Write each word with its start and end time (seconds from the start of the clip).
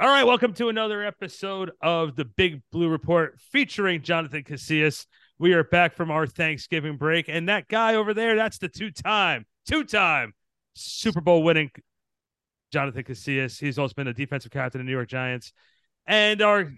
All 0.00 0.06
right, 0.06 0.22
welcome 0.22 0.52
to 0.54 0.68
another 0.68 1.04
episode 1.04 1.72
of 1.82 2.14
the 2.14 2.24
Big 2.24 2.62
Blue 2.70 2.88
Report 2.88 3.36
featuring 3.50 4.00
Jonathan 4.00 4.44
Casillas. 4.44 5.06
We 5.40 5.54
are 5.54 5.64
back 5.64 5.92
from 5.92 6.12
our 6.12 6.24
Thanksgiving 6.24 6.96
break, 6.96 7.28
and 7.28 7.48
that 7.48 7.66
guy 7.66 7.96
over 7.96 8.14
there, 8.14 8.36
that's 8.36 8.58
the 8.58 8.68
two-time, 8.68 9.44
two-time 9.66 10.34
Super 10.74 11.20
Bowl 11.20 11.42
winning 11.42 11.72
Jonathan 12.72 13.02
Casillas. 13.02 13.58
He's 13.58 13.76
also 13.76 13.92
been 13.94 14.06
a 14.06 14.14
defensive 14.14 14.52
captain 14.52 14.80
of 14.80 14.86
the 14.86 14.88
New 14.88 14.96
York 14.96 15.08
Giants. 15.08 15.52
And 16.06 16.42
our 16.42 16.72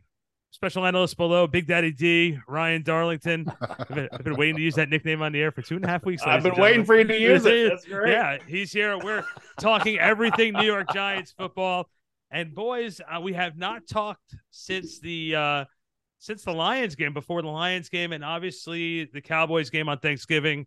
special 0.50 0.87
analyst 0.87 1.18
below, 1.18 1.46
Big 1.46 1.66
Daddy 1.66 1.93
D, 1.93 2.39
Ryan 2.48 2.82
Darlington. 2.82 3.52
I've 3.61 3.89
been, 3.89 4.09
I've 4.12 4.25
been 4.25 4.37
waiting 4.37 4.57
to 4.57 4.62
use 4.62 4.77
that 4.77 4.89
nickname 4.89 5.21
on 5.21 5.32
the 5.32 5.43
air 5.43 5.52
for 5.52 5.61
two 5.61 5.77
and 5.77 5.84
a 5.84 5.89
half 5.89 6.07
weeks. 6.07 6.23
I've 6.23 6.43
been 6.43 6.57
waiting 6.57 6.87
for 6.87 6.96
you 6.96 7.05
to 7.05 7.21
use 7.21 7.45
it. 7.45 7.68
That's 7.68 7.84
great. 7.84 8.12
Yeah, 8.12 8.38
he's 8.46 8.73
here. 8.73 8.96
We're 8.96 9.27
talking 9.59 9.98
everything 9.98 10.55
New 10.55 10.65
York 10.65 10.91
Giants 10.95 11.34
football. 11.37 11.91
And 12.30 12.55
boys, 12.55 13.01
uh, 13.01 13.20
we 13.20 13.33
have 13.33 13.57
not 13.57 13.87
talked 13.89 14.37
since 14.51 15.01
the 15.01 15.34
uh, 15.34 15.65
since 16.19 16.45
the 16.45 16.52
Lions 16.52 16.95
game, 16.95 17.12
before 17.12 17.43
the 17.43 17.48
Lions 17.48 17.88
game, 17.88 18.12
and 18.12 18.25
obviously 18.25 19.07
the 19.07 19.21
Cowboys 19.21 19.71
game 19.71 19.88
on 19.88 19.98
Thanksgiving, 19.98 20.66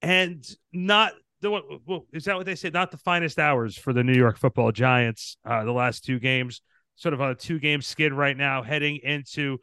and 0.00 0.44
not 0.72 1.12
the 1.40 1.50
well, 1.86 2.06
is 2.12 2.24
that 2.24 2.36
what 2.36 2.46
they 2.46 2.54
said? 2.54 2.72
Not 2.72 2.90
the 2.90 2.96
finest 2.96 3.38
hours 3.38 3.76
for 3.76 3.92
the 3.92 4.04
New 4.04 4.14
York 4.14 4.38
Football 4.38 4.72
Giants. 4.72 5.36
Uh, 5.44 5.64
the 5.64 5.72
last 5.72 6.04
two 6.04 6.18
games, 6.18 6.62
sort 6.96 7.12
of 7.12 7.20
on 7.20 7.30
a 7.30 7.34
two 7.34 7.58
game 7.58 7.82
skid 7.82 8.12
right 8.12 8.36
now, 8.36 8.62
heading 8.62 9.00
into 9.02 9.58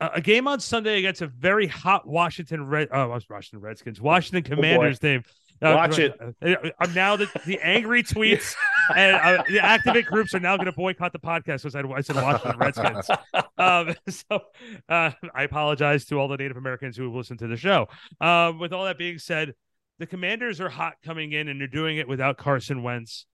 a, 0.00 0.10
a 0.14 0.20
game 0.20 0.46
on 0.46 0.60
Sunday 0.60 0.98
against 0.98 1.22
a 1.22 1.26
very 1.26 1.66
hot 1.66 2.06
Washington 2.06 2.66
Red. 2.66 2.88
Oh, 2.92 3.08
Washington 3.08 3.60
Redskins, 3.60 4.00
Washington 4.00 4.42
Commanders, 4.42 4.98
Oh, 4.98 5.00
Commanders 5.00 5.24
team. 5.60 5.70
Uh, 5.70 5.74
Watch 5.74 5.98
it. 5.98 6.74
I'm 6.78 6.94
now 6.94 7.16
the, 7.16 7.28
the 7.46 7.58
angry 7.62 8.02
tweets 8.04 8.54
and 8.94 9.16
uh, 9.16 9.42
the 9.48 9.60
activate 9.60 10.06
groups 10.06 10.34
are 10.34 10.40
now 10.40 10.56
going 10.56 10.66
to 10.66 10.72
boycott 10.72 11.12
the 11.12 11.18
podcast 11.18 11.62
because 11.62 11.74
I, 11.74 11.80
I 11.80 12.00
said 12.00 12.16
Washington 12.16 12.58
Redskins. 12.58 13.10
Um, 13.56 13.94
so 14.08 14.40
uh, 14.88 15.10
I 15.32 15.44
apologize 15.44 16.04
to 16.06 16.18
all 16.18 16.26
the 16.26 16.36
Native 16.36 16.56
Americans 16.56 16.96
who 16.96 17.04
have 17.04 17.14
listened 17.14 17.38
to 17.38 17.46
the 17.46 17.56
show. 17.56 17.86
Um, 18.20 18.58
with 18.58 18.72
all 18.72 18.84
that 18.84 18.98
being 18.98 19.18
said, 19.18 19.54
the 20.00 20.06
Commanders 20.06 20.60
are 20.60 20.68
hot 20.68 20.94
coming 21.04 21.32
in, 21.32 21.46
and 21.46 21.60
they're 21.60 21.68
doing 21.68 21.98
it 21.98 22.08
without 22.08 22.36
Carson 22.36 22.82
Wentz. 22.82 23.26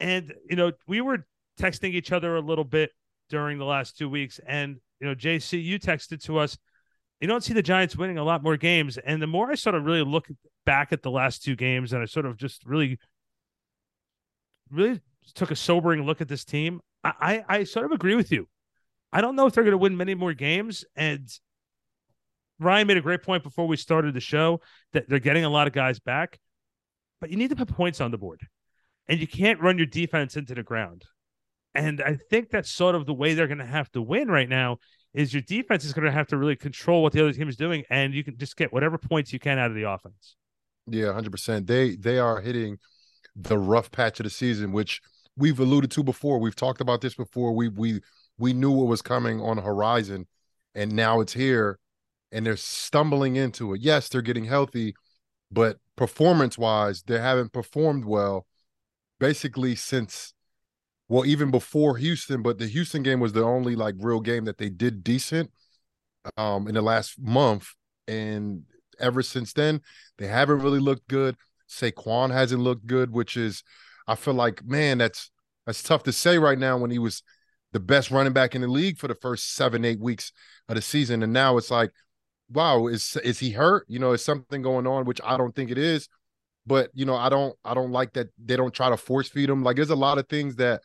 And 0.00 0.34
you 0.50 0.56
know, 0.56 0.72
we 0.86 1.00
were 1.00 1.26
texting 1.58 1.94
each 1.94 2.12
other 2.12 2.36
a 2.36 2.40
little 2.42 2.64
bit 2.64 2.90
during 3.30 3.56
the 3.56 3.64
last 3.64 3.96
two 3.96 4.10
weeks, 4.10 4.38
and 4.46 4.76
you 5.00 5.06
know, 5.06 5.14
JC, 5.14 5.64
you 5.64 5.78
texted 5.78 6.22
to 6.24 6.38
us. 6.38 6.58
You 7.24 7.28
don't 7.28 7.42
see 7.42 7.54
the 7.54 7.62
Giants 7.62 7.96
winning 7.96 8.18
a 8.18 8.22
lot 8.22 8.42
more 8.42 8.58
games, 8.58 8.98
and 8.98 9.22
the 9.22 9.26
more 9.26 9.50
I 9.50 9.54
sort 9.54 9.74
of 9.74 9.86
really 9.86 10.04
look 10.04 10.28
back 10.66 10.92
at 10.92 11.00
the 11.00 11.10
last 11.10 11.42
two 11.42 11.56
games, 11.56 11.94
and 11.94 12.02
I 12.02 12.04
sort 12.04 12.26
of 12.26 12.36
just 12.36 12.66
really, 12.66 12.98
really 14.70 15.00
took 15.34 15.50
a 15.50 15.56
sobering 15.56 16.04
look 16.04 16.20
at 16.20 16.28
this 16.28 16.44
team. 16.44 16.82
I, 17.02 17.12
I, 17.18 17.44
I 17.60 17.64
sort 17.64 17.86
of 17.86 17.92
agree 17.92 18.14
with 18.14 18.30
you. 18.30 18.46
I 19.10 19.22
don't 19.22 19.36
know 19.36 19.46
if 19.46 19.54
they're 19.54 19.64
going 19.64 19.72
to 19.72 19.78
win 19.78 19.96
many 19.96 20.14
more 20.14 20.34
games, 20.34 20.84
and 20.96 21.26
Ryan 22.60 22.88
made 22.88 22.98
a 22.98 23.00
great 23.00 23.22
point 23.22 23.42
before 23.42 23.66
we 23.66 23.78
started 23.78 24.12
the 24.12 24.20
show 24.20 24.60
that 24.92 25.08
they're 25.08 25.18
getting 25.18 25.46
a 25.46 25.48
lot 25.48 25.66
of 25.66 25.72
guys 25.72 25.98
back, 25.98 26.38
but 27.22 27.30
you 27.30 27.38
need 27.38 27.48
to 27.48 27.56
put 27.56 27.68
points 27.68 28.02
on 28.02 28.10
the 28.10 28.18
board, 28.18 28.42
and 29.08 29.18
you 29.18 29.26
can't 29.26 29.62
run 29.62 29.78
your 29.78 29.86
defense 29.86 30.36
into 30.36 30.54
the 30.54 30.62
ground. 30.62 31.04
And 31.74 32.02
I 32.02 32.18
think 32.28 32.50
that's 32.50 32.70
sort 32.70 32.94
of 32.94 33.06
the 33.06 33.14
way 33.14 33.32
they're 33.32 33.46
going 33.46 33.56
to 33.60 33.64
have 33.64 33.90
to 33.92 34.02
win 34.02 34.28
right 34.28 34.46
now. 34.46 34.76
Is 35.14 35.32
your 35.32 35.42
defense 35.42 35.84
is 35.84 35.92
going 35.92 36.04
to 36.04 36.12
have 36.12 36.26
to 36.28 36.36
really 36.36 36.56
control 36.56 37.02
what 37.02 37.12
the 37.12 37.20
other 37.22 37.32
team 37.32 37.48
is 37.48 37.56
doing, 37.56 37.84
and 37.88 38.12
you 38.12 38.24
can 38.24 38.36
just 38.36 38.56
get 38.56 38.72
whatever 38.72 38.98
points 38.98 39.32
you 39.32 39.38
can 39.38 39.58
out 39.58 39.70
of 39.70 39.76
the 39.76 39.88
offense. 39.88 40.36
Yeah, 40.86 41.12
hundred 41.12 41.30
percent. 41.30 41.66
They 41.66 41.94
they 41.96 42.18
are 42.18 42.40
hitting 42.40 42.78
the 43.36 43.58
rough 43.58 43.90
patch 43.90 44.20
of 44.20 44.24
the 44.24 44.30
season, 44.30 44.72
which 44.72 45.00
we've 45.36 45.58
alluded 45.58 45.90
to 45.92 46.02
before. 46.02 46.38
We've 46.38 46.56
talked 46.56 46.80
about 46.80 47.00
this 47.00 47.14
before. 47.14 47.52
We 47.54 47.68
we 47.68 48.00
we 48.38 48.52
knew 48.52 48.72
what 48.72 48.88
was 48.88 49.02
coming 49.02 49.40
on 49.40 49.56
the 49.56 49.62
horizon, 49.62 50.26
and 50.74 50.92
now 50.92 51.20
it's 51.20 51.32
here, 51.32 51.78
and 52.32 52.44
they're 52.44 52.56
stumbling 52.56 53.36
into 53.36 53.72
it. 53.72 53.80
Yes, 53.80 54.08
they're 54.08 54.20
getting 54.20 54.44
healthy, 54.44 54.94
but 55.50 55.78
performance 55.96 56.58
wise, 56.58 57.02
they 57.02 57.18
haven't 57.18 57.52
performed 57.52 58.04
well, 58.04 58.46
basically 59.18 59.76
since 59.76 60.33
well, 61.08 61.24
even 61.26 61.50
before 61.50 61.96
Houston. 61.96 62.42
But 62.42 62.58
the 62.58 62.66
Houston 62.66 63.02
game 63.02 63.20
was 63.20 63.32
the 63.32 63.44
only 63.44 63.76
like 63.76 63.94
real 63.98 64.20
game 64.20 64.44
that 64.46 64.58
they 64.58 64.70
did 64.70 65.04
decent 65.04 65.50
um 66.36 66.66
in 66.68 66.74
the 66.74 66.82
last 66.82 67.20
month, 67.20 67.68
and 68.08 68.62
ever 68.98 69.22
since 69.22 69.52
then, 69.52 69.80
they 70.18 70.26
haven't 70.26 70.60
really 70.60 70.80
looked 70.80 71.06
good. 71.08 71.36
Saquon 71.68 72.30
hasn't 72.30 72.62
looked 72.62 72.86
good, 72.86 73.10
which 73.10 73.36
is, 73.36 73.62
I 74.06 74.14
feel 74.14 74.34
like, 74.34 74.64
man, 74.64 74.98
that's 74.98 75.30
that's 75.66 75.82
tough 75.82 76.02
to 76.04 76.12
say 76.12 76.38
right 76.38 76.58
now 76.58 76.76
when 76.76 76.90
he 76.90 76.98
was 76.98 77.22
the 77.72 77.80
best 77.80 78.10
running 78.10 78.32
back 78.32 78.54
in 78.54 78.60
the 78.60 78.68
league 78.68 78.98
for 78.98 79.08
the 79.08 79.14
first 79.14 79.54
seven, 79.54 79.84
eight 79.84 80.00
weeks 80.00 80.32
of 80.68 80.76
the 80.76 80.82
season, 80.82 81.22
and 81.22 81.32
now 81.32 81.56
it's 81.56 81.70
like, 81.70 81.90
wow, 82.50 82.86
is 82.86 83.16
is 83.24 83.38
he 83.38 83.50
hurt? 83.50 83.84
You 83.88 83.98
know, 83.98 84.12
is 84.12 84.24
something 84.24 84.62
going 84.62 84.86
on? 84.86 85.04
Which 85.04 85.20
I 85.24 85.36
don't 85.36 85.54
think 85.54 85.70
it 85.70 85.78
is, 85.78 86.08
but 86.66 86.90
you 86.94 87.04
know, 87.04 87.16
I 87.16 87.28
don't 87.28 87.56
I 87.64 87.74
don't 87.74 87.92
like 87.92 88.12
that 88.14 88.28
they 88.42 88.56
don't 88.56 88.74
try 88.74 88.90
to 88.90 88.96
force 88.96 89.28
feed 89.28 89.50
him. 89.50 89.62
Like, 89.62 89.76
there's 89.76 89.90
a 89.90 89.96
lot 89.96 90.18
of 90.18 90.28
things 90.28 90.56
that 90.56 90.82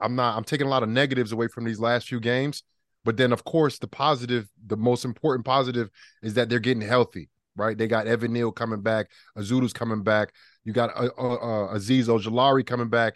I'm 0.00 0.16
not. 0.16 0.36
I'm 0.36 0.44
taking 0.44 0.66
a 0.66 0.70
lot 0.70 0.82
of 0.82 0.88
negatives 0.88 1.32
away 1.32 1.48
from 1.48 1.64
these 1.64 1.80
last 1.80 2.08
few 2.08 2.20
games. 2.20 2.62
But 3.04 3.16
then, 3.16 3.32
of 3.32 3.44
course, 3.44 3.78
the 3.78 3.86
positive, 3.86 4.48
the 4.66 4.76
most 4.76 5.04
important 5.06 5.46
positive 5.46 5.88
is 6.22 6.34
that 6.34 6.50
they're 6.50 6.58
getting 6.58 6.82
healthy 6.82 7.30
right? 7.56 7.76
They 7.76 7.86
got 7.86 8.06
Evan 8.06 8.32
Neal 8.32 8.52
coming 8.52 8.80
back, 8.80 9.10
Ezeudu's 9.36 9.72
coming 9.72 10.02
back. 10.02 10.32
You 10.64 10.72
got 10.72 10.90
uh, 10.96 11.10
uh, 11.18 11.34
uh, 11.34 11.74
Azeez 11.74 12.06
Ojulari 12.06 12.64
coming 12.66 12.88
back. 12.88 13.14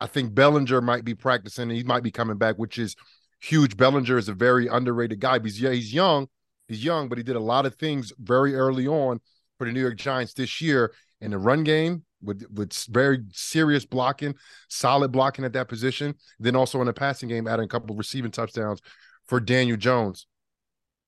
I 0.00 0.06
think 0.06 0.34
Bellinger 0.34 0.80
might 0.80 1.04
be 1.04 1.14
practicing. 1.14 1.70
He 1.70 1.82
might 1.82 2.02
be 2.02 2.10
coming 2.10 2.38
back, 2.38 2.56
which 2.56 2.78
is 2.78 2.96
huge. 3.40 3.76
Bellinger 3.76 4.16
is 4.16 4.28
a 4.28 4.34
very 4.34 4.66
underrated 4.66 5.20
guy. 5.20 5.38
He's 5.40 5.60
yeah, 5.60 5.70
he's 5.70 5.92
young. 5.92 6.28
He's 6.68 6.84
young, 6.84 7.08
but 7.08 7.18
he 7.18 7.24
did 7.24 7.36
a 7.36 7.40
lot 7.40 7.66
of 7.66 7.74
things 7.74 8.12
very 8.18 8.54
early 8.54 8.86
on 8.86 9.20
for 9.58 9.66
the 9.66 9.72
New 9.72 9.80
York 9.80 9.96
Giants 9.96 10.34
this 10.34 10.60
year 10.60 10.92
in 11.20 11.32
the 11.32 11.38
run 11.38 11.64
game 11.64 12.04
with 12.22 12.44
with 12.52 12.72
very 12.86 13.24
serious 13.32 13.84
blocking, 13.84 14.34
solid 14.68 15.12
blocking 15.12 15.44
at 15.44 15.52
that 15.54 15.68
position. 15.68 16.14
Then 16.38 16.56
also 16.56 16.80
in 16.80 16.86
the 16.86 16.92
passing 16.92 17.28
game, 17.28 17.46
adding 17.46 17.64
a 17.64 17.68
couple 17.68 17.92
of 17.92 17.98
receiving 17.98 18.30
touchdowns 18.30 18.80
for 19.26 19.40
Daniel 19.40 19.76
Jones. 19.76 20.26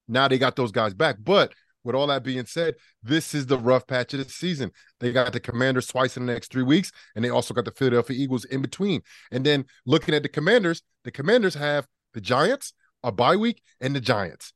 Now 0.08 0.28
they 0.28 0.38
got 0.38 0.56
those 0.56 0.72
guys 0.72 0.94
back, 0.94 1.16
but 1.22 1.52
with 1.84 1.96
all 1.96 2.06
that 2.08 2.22
being 2.22 2.46
said, 2.46 2.74
this 3.02 3.34
is 3.34 3.46
the 3.46 3.58
rough 3.58 3.86
patch 3.86 4.14
of 4.14 4.24
the 4.24 4.30
season. 4.30 4.70
They 5.00 5.12
got 5.12 5.32
the 5.32 5.40
Commanders 5.40 5.86
twice 5.86 6.16
in 6.16 6.26
the 6.26 6.32
next 6.32 6.52
three 6.52 6.62
weeks, 6.62 6.92
and 7.14 7.24
they 7.24 7.30
also 7.30 7.54
got 7.54 7.64
the 7.64 7.72
Philadelphia 7.72 8.16
Eagles 8.16 8.44
in 8.44 8.62
between. 8.62 9.02
And 9.32 9.44
then 9.44 9.64
looking 9.84 10.14
at 10.14 10.22
the 10.22 10.28
Commanders, 10.28 10.82
the 11.04 11.10
Commanders 11.10 11.54
have 11.54 11.86
the 12.14 12.20
Giants, 12.20 12.72
a 13.02 13.10
bye 13.10 13.36
week, 13.36 13.62
and 13.80 13.96
the 13.96 14.00
Giants. 14.00 14.52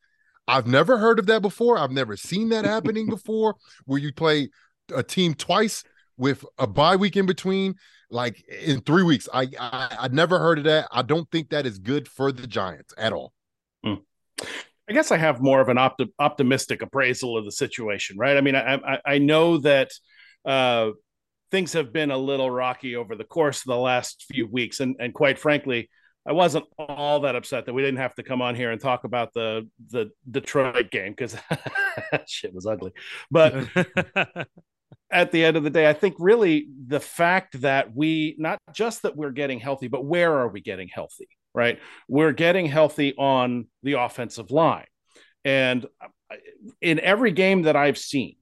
I've 0.47 0.67
never 0.67 0.99
heard 0.99 1.19
of 1.19 1.27
that 1.27 1.43
before. 1.43 1.79
I've 1.79 1.91
never 1.91 2.17
seen 2.17 2.51
that 2.51 2.65
happening 2.65 3.07
before, 3.11 3.57
where 3.85 3.99
you 3.99 4.13
play 4.13 4.51
a 4.95 5.03
team 5.03 5.35
twice 5.35 5.83
with 6.17 6.45
a 6.59 6.67
bye 6.67 6.97
week 6.97 7.17
in 7.17 7.27
between, 7.27 7.75
like 8.11 8.45
in 8.49 8.81
three 8.81 9.03
weeks. 9.03 9.29
I 9.33 9.49
I, 9.59 9.97
I 10.01 10.09
never 10.09 10.39
heard 10.39 10.59
of 10.59 10.65
that. 10.65 10.89
I 10.91 11.03
don't 11.03 11.31
think 11.31 11.51
that 11.51 11.67
is 11.67 11.79
good 11.79 12.09
for 12.09 12.33
the 12.33 12.47
Giants 12.47 12.95
at 12.97 13.13
all. 13.13 13.33
Mm. 13.85 14.03
I 14.89 14.93
guess 14.93 15.11
I 15.11 15.17
have 15.17 15.41
more 15.41 15.61
of 15.61 15.69
an 15.69 15.79
opti- 15.79 16.13
optimistic 16.19 16.83
appraisal 16.83 17.37
of 17.37 17.45
the 17.45 17.53
situation, 17.53 18.17
right? 18.19 18.37
I 18.37 18.41
mean, 18.41 18.55
I 18.55 18.75
I, 18.75 19.01
I 19.05 19.19
know 19.19 19.59
that 19.59 19.91
uh, 20.45 20.91
things 21.51 21.73
have 21.73 21.93
been 21.93 22.11
a 22.11 22.19
little 22.19 22.51
rocky 22.51 22.97
over 22.97 23.17
the 23.17 23.25
course 23.25 23.61
of 23.61 23.67
the 23.67 23.77
last 23.77 24.25
few 24.31 24.47
weeks, 24.47 24.81
and 24.81 24.97
and 24.99 25.13
quite 25.13 25.39
frankly, 25.39 25.91
I 26.27 26.33
wasn't 26.33 26.67
all 26.79 27.21
that 27.21 27.37
upset 27.37 27.67
that 27.67 27.73
we 27.73 27.83
didn't 27.83 27.99
have 27.99 28.15
to 28.17 28.23
come 28.23 28.43
on 28.43 28.55
here 28.55 28.73
and 28.73 28.81
talk 28.81 29.05
about 29.05 29.33
the 29.33 29.69
the 29.91 30.11
Detroit 30.31 30.91
game 30.91 31.13
because 31.13 31.37
shit 32.27 32.55
was 32.55 32.67
ugly. 32.67 32.93
But 33.31 33.69
at 35.11 35.33
the 35.33 35.45
end 35.45 35.57
of 35.57 35.63
the 35.63 35.71
day, 35.71 35.89
I 35.89 35.93
think 35.93 36.17
really 36.19 36.69
the 36.87 37.01
fact 37.01 37.61
that 37.61 37.95
we 37.95 38.35
not 38.39 38.59
just 38.73 39.03
that 39.03 39.17
we're 39.17 39.31
getting 39.31 39.61
healthy, 39.61 39.89
but 39.89 40.05
where 40.05 40.33
are 40.35 40.49
we 40.49 40.61
getting 40.61 40.89
healthy? 40.89 41.29
Right, 41.55 41.79
we're 42.09 42.33
getting 42.33 42.67
healthy 42.67 43.15
on 43.17 43.67
the 43.83 43.95
offensive 43.95 44.51
line, 44.51 44.87
and 45.45 45.87
uh, 46.03 46.37
in 46.81 47.01
every 47.01 47.31
game 47.31 47.63
that 47.63 47.77
I've 47.77 47.97
seen, 47.97 48.37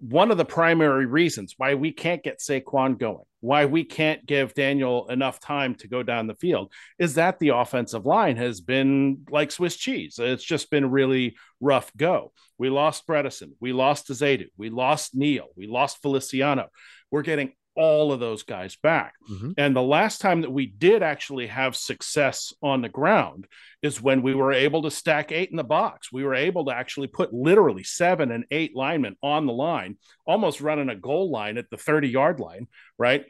one 0.00 0.30
of 0.30 0.38
the 0.38 0.44
primary 0.44 1.04
reasons 1.04 1.54
why 1.58 1.74
we 1.74 1.92
can't 1.92 2.22
get 2.22 2.40
Saquon 2.40 2.98
going, 2.98 3.24
why 3.40 3.66
we 3.66 3.84
can't 3.84 4.24
give 4.24 4.54
Daniel 4.54 5.08
enough 5.08 5.40
time 5.40 5.74
to 5.76 5.88
go 5.88 6.02
down 6.02 6.26
the 6.26 6.34
field, 6.34 6.72
is 6.98 7.14
that 7.14 7.38
the 7.38 7.50
offensive 7.50 8.06
line 8.06 8.36
has 8.36 8.62
been 8.62 9.26
like 9.30 9.52
Swiss 9.52 9.76
cheese. 9.76 10.18
It's 10.18 10.42
just 10.42 10.70
been 10.70 10.90
really 10.90 11.36
rough 11.60 11.92
go. 11.96 12.32
We 12.56 12.70
lost 12.70 13.06
Bredeson, 13.06 13.52
we 13.60 13.72
lost 13.72 14.08
Zaydu, 14.08 14.46
we 14.56 14.70
lost 14.70 15.14
Neal, 15.14 15.48
we 15.54 15.66
lost 15.66 16.00
Feliciano. 16.00 16.68
We're 17.10 17.22
getting 17.22 17.52
all 17.76 18.12
of 18.12 18.20
those 18.20 18.42
guys 18.42 18.76
back. 18.76 19.14
Mm-hmm. 19.30 19.52
And 19.56 19.74
the 19.74 19.82
last 19.82 20.20
time 20.20 20.42
that 20.42 20.52
we 20.52 20.66
did 20.66 21.02
actually 21.02 21.46
have 21.46 21.76
success 21.76 22.52
on 22.62 22.82
the 22.82 22.88
ground 22.88 23.46
is 23.82 24.02
when 24.02 24.22
we 24.22 24.34
were 24.34 24.52
able 24.52 24.82
to 24.82 24.90
stack 24.90 25.32
eight 25.32 25.50
in 25.50 25.56
the 25.56 25.64
box. 25.64 26.12
We 26.12 26.24
were 26.24 26.34
able 26.34 26.66
to 26.66 26.74
actually 26.74 27.06
put 27.06 27.32
literally 27.32 27.84
seven 27.84 28.30
and 28.30 28.44
eight 28.50 28.76
linemen 28.76 29.16
on 29.22 29.46
the 29.46 29.52
line, 29.52 29.96
almost 30.26 30.60
running 30.60 30.88
a 30.88 30.96
goal 30.96 31.30
line 31.30 31.58
at 31.58 31.70
the 31.70 31.76
30 31.76 32.08
yard 32.08 32.40
line, 32.40 32.68
right? 32.98 33.24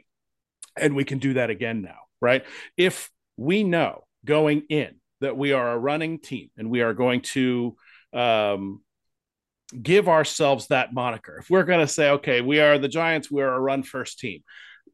And 0.77 0.95
we 0.95 1.03
can 1.03 1.19
do 1.19 1.33
that 1.35 1.49
again 1.49 1.81
now, 1.81 1.99
right? 2.19 2.45
If 2.77 3.09
we 3.37 3.63
know 3.63 4.03
going 4.25 4.63
in 4.69 4.95
that 5.21 5.37
we 5.37 5.53
are 5.53 5.71
a 5.71 5.77
running 5.77 6.19
team 6.19 6.49
and 6.57 6.69
we 6.69 6.81
are 6.81 6.93
going 6.93 7.21
to 7.21 7.75
um, 8.13 8.81
give 9.81 10.07
ourselves 10.09 10.67
that 10.67 10.93
moniker. 10.93 11.37
If 11.37 11.49
we're 11.49 11.63
going 11.63 11.79
to 11.79 11.87
say, 11.87 12.09
okay, 12.11 12.41
we 12.41 12.59
are 12.59 12.77
the 12.77 12.87
Giants, 12.87 13.31
we 13.31 13.41
are 13.41 13.53
a 13.53 13.59
run 13.59 13.83
first 13.83 14.19
team, 14.19 14.41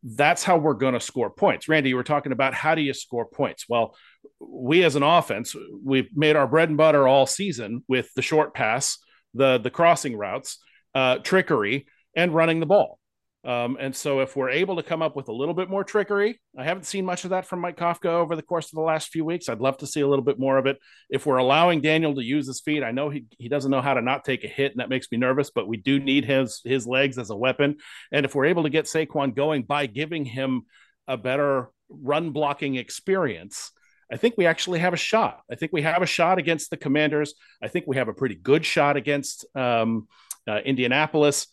that's 0.03 0.44
how 0.44 0.57
we're 0.57 0.74
going 0.74 0.94
to 0.94 1.00
score 1.00 1.29
points. 1.29 1.68
Randy, 1.68 1.89
you 1.89 1.95
were 1.95 2.03
talking 2.03 2.31
about 2.31 2.53
how 2.53 2.75
do 2.75 2.81
you 2.81 2.94
score 2.94 3.25
points? 3.25 3.65
Well, 3.68 3.95
we 4.39 4.83
as 4.83 4.95
an 4.95 5.03
offense, 5.03 5.56
we've 5.83 6.15
made 6.15 6.35
our 6.35 6.47
bread 6.47 6.69
and 6.69 6.77
butter 6.77 7.07
all 7.07 7.25
season 7.25 7.83
with 7.88 8.09
the 8.15 8.21
short 8.21 8.53
pass, 8.53 9.00
the 9.33 9.57
the 9.57 9.69
crossing 9.69 10.15
routes, 10.15 10.59
uh, 10.94 11.18
trickery, 11.18 11.88
and 12.15 12.33
running 12.33 12.59
the 12.59 12.65
ball. 12.65 13.00
Um, 13.47 13.77
and 13.79 13.95
so, 13.95 14.19
if 14.19 14.35
we're 14.35 14.49
able 14.49 14.75
to 14.75 14.83
come 14.83 15.01
up 15.01 15.15
with 15.15 15.29
a 15.29 15.31
little 15.31 15.53
bit 15.53 15.69
more 15.69 15.85
trickery, 15.85 16.41
I 16.57 16.65
haven't 16.65 16.83
seen 16.83 17.05
much 17.05 17.23
of 17.23 17.29
that 17.29 17.45
from 17.45 17.61
Mike 17.61 17.77
Kafka 17.77 18.07
over 18.07 18.35
the 18.35 18.41
course 18.41 18.65
of 18.65 18.73
the 18.73 18.81
last 18.81 19.07
few 19.07 19.23
weeks. 19.23 19.47
I'd 19.47 19.61
love 19.61 19.77
to 19.77 19.88
see 19.88 20.01
a 20.01 20.07
little 20.07 20.25
bit 20.25 20.38
more 20.38 20.57
of 20.57 20.65
it. 20.65 20.77
If 21.09 21.25
we're 21.25 21.38
allowing 21.38 21.79
Daniel 21.79 22.13
to 22.13 22.21
use 22.21 22.45
his 22.45 22.59
feet, 22.59 22.83
I 22.83 22.91
know 22.91 23.09
he, 23.09 23.23
he 23.39 23.47
doesn't 23.47 23.71
know 23.71 23.79
how 23.79 23.94
to 23.94 24.01
not 24.01 24.25
take 24.25 24.44
a 24.44 24.49
hit, 24.49 24.73
and 24.73 24.81
that 24.81 24.89
makes 24.89 25.09
me 25.13 25.17
nervous, 25.17 25.49
but 25.49 25.65
we 25.65 25.77
do 25.77 25.97
need 25.97 26.25
his, 26.25 26.59
his 26.65 26.85
legs 26.85 27.17
as 27.17 27.29
a 27.29 27.38
weapon. 27.38 27.77
And 28.11 28.25
if 28.25 28.35
we're 28.35 28.47
able 28.47 28.63
to 28.63 28.69
get 28.69 28.83
Saquon 28.83 29.33
going 29.33 29.63
by 29.63 29.85
giving 29.85 30.25
him 30.25 30.63
a 31.07 31.15
better 31.15 31.69
run 31.88 32.31
blocking 32.31 32.75
experience, 32.75 33.71
I 34.11 34.17
think 34.17 34.35
we 34.38 34.45
actually 34.45 34.79
have 34.79 34.94
a 34.94 34.97
shot. 34.97 35.39
I 35.49 35.55
think 35.55 35.71
we 35.71 35.83
have 35.83 36.01
a 36.01 36.05
shot 36.05 36.38
against 36.38 36.69
the 36.69 36.75
Commanders. 36.75 37.33
I 37.63 37.69
think 37.69 37.85
we 37.88 37.95
have 37.95 38.09
a 38.09 38.13
pretty 38.13 38.35
good 38.35 38.65
shot 38.65 38.97
against 38.97 39.45
um, 39.55 40.09
uh, 40.45 40.59
Indianapolis 40.65 41.47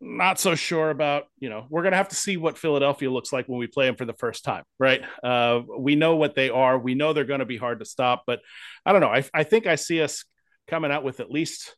not 0.00 0.40
so 0.40 0.54
sure 0.54 0.90
about 0.90 1.24
you 1.38 1.50
know 1.50 1.66
we're 1.68 1.82
going 1.82 1.92
to 1.92 1.98
have 1.98 2.08
to 2.08 2.16
see 2.16 2.36
what 2.36 2.56
philadelphia 2.56 3.10
looks 3.10 3.32
like 3.32 3.46
when 3.48 3.58
we 3.58 3.66
play 3.66 3.86
them 3.86 3.96
for 3.96 4.04
the 4.06 4.14
first 4.14 4.44
time 4.44 4.64
right? 4.78 5.02
Uh, 5.22 5.60
we 5.78 5.94
know 5.94 6.16
what 6.16 6.34
they 6.34 6.48
are. 6.48 6.78
We 6.78 6.94
know 6.94 7.12
they're 7.12 7.24
going 7.24 7.40
to 7.40 7.46
be 7.46 7.58
hard 7.58 7.80
to 7.80 7.84
stop 7.84 8.24
but 8.26 8.40
i 8.86 8.92
don't 8.92 9.00
know. 9.00 9.08
I, 9.08 9.24
I 9.34 9.44
think 9.44 9.66
i 9.66 9.74
see 9.74 10.00
us 10.00 10.24
coming 10.68 10.90
out 10.90 11.04
with 11.04 11.20
at 11.20 11.30
least 11.30 11.76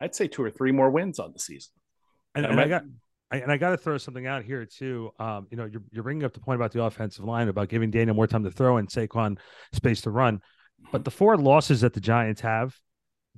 i'd 0.00 0.14
say 0.14 0.28
two 0.28 0.42
or 0.42 0.50
three 0.50 0.72
more 0.72 0.90
wins 0.90 1.18
on 1.18 1.32
the 1.32 1.38
season. 1.38 1.72
And, 2.34 2.46
and 2.46 2.60
I 2.60 2.68
got 2.68 2.82
I, 3.30 3.36
and 3.38 3.52
I 3.52 3.56
got 3.56 3.70
to 3.70 3.76
throw 3.76 3.98
something 3.98 4.26
out 4.26 4.42
here 4.42 4.64
too. 4.64 5.10
Um, 5.18 5.46
you 5.50 5.56
know, 5.56 5.66
you're, 5.66 5.82
you're 5.90 6.02
bringing 6.02 6.24
up 6.24 6.32
the 6.32 6.40
point 6.40 6.56
about 6.56 6.72
the 6.72 6.82
offensive 6.82 7.24
line 7.24 7.48
about 7.48 7.68
giving 7.68 7.90
Daniel 7.90 8.16
more 8.16 8.26
time 8.26 8.44
to 8.44 8.50
throw 8.50 8.78
and 8.78 8.88
Saquon 8.88 9.38
space 9.72 10.00
to 10.02 10.10
run, 10.10 10.40
but 10.92 11.04
the 11.04 11.10
four 11.10 11.36
losses 11.36 11.82
that 11.82 11.92
the 11.92 12.00
Giants 12.00 12.40
have 12.40 12.74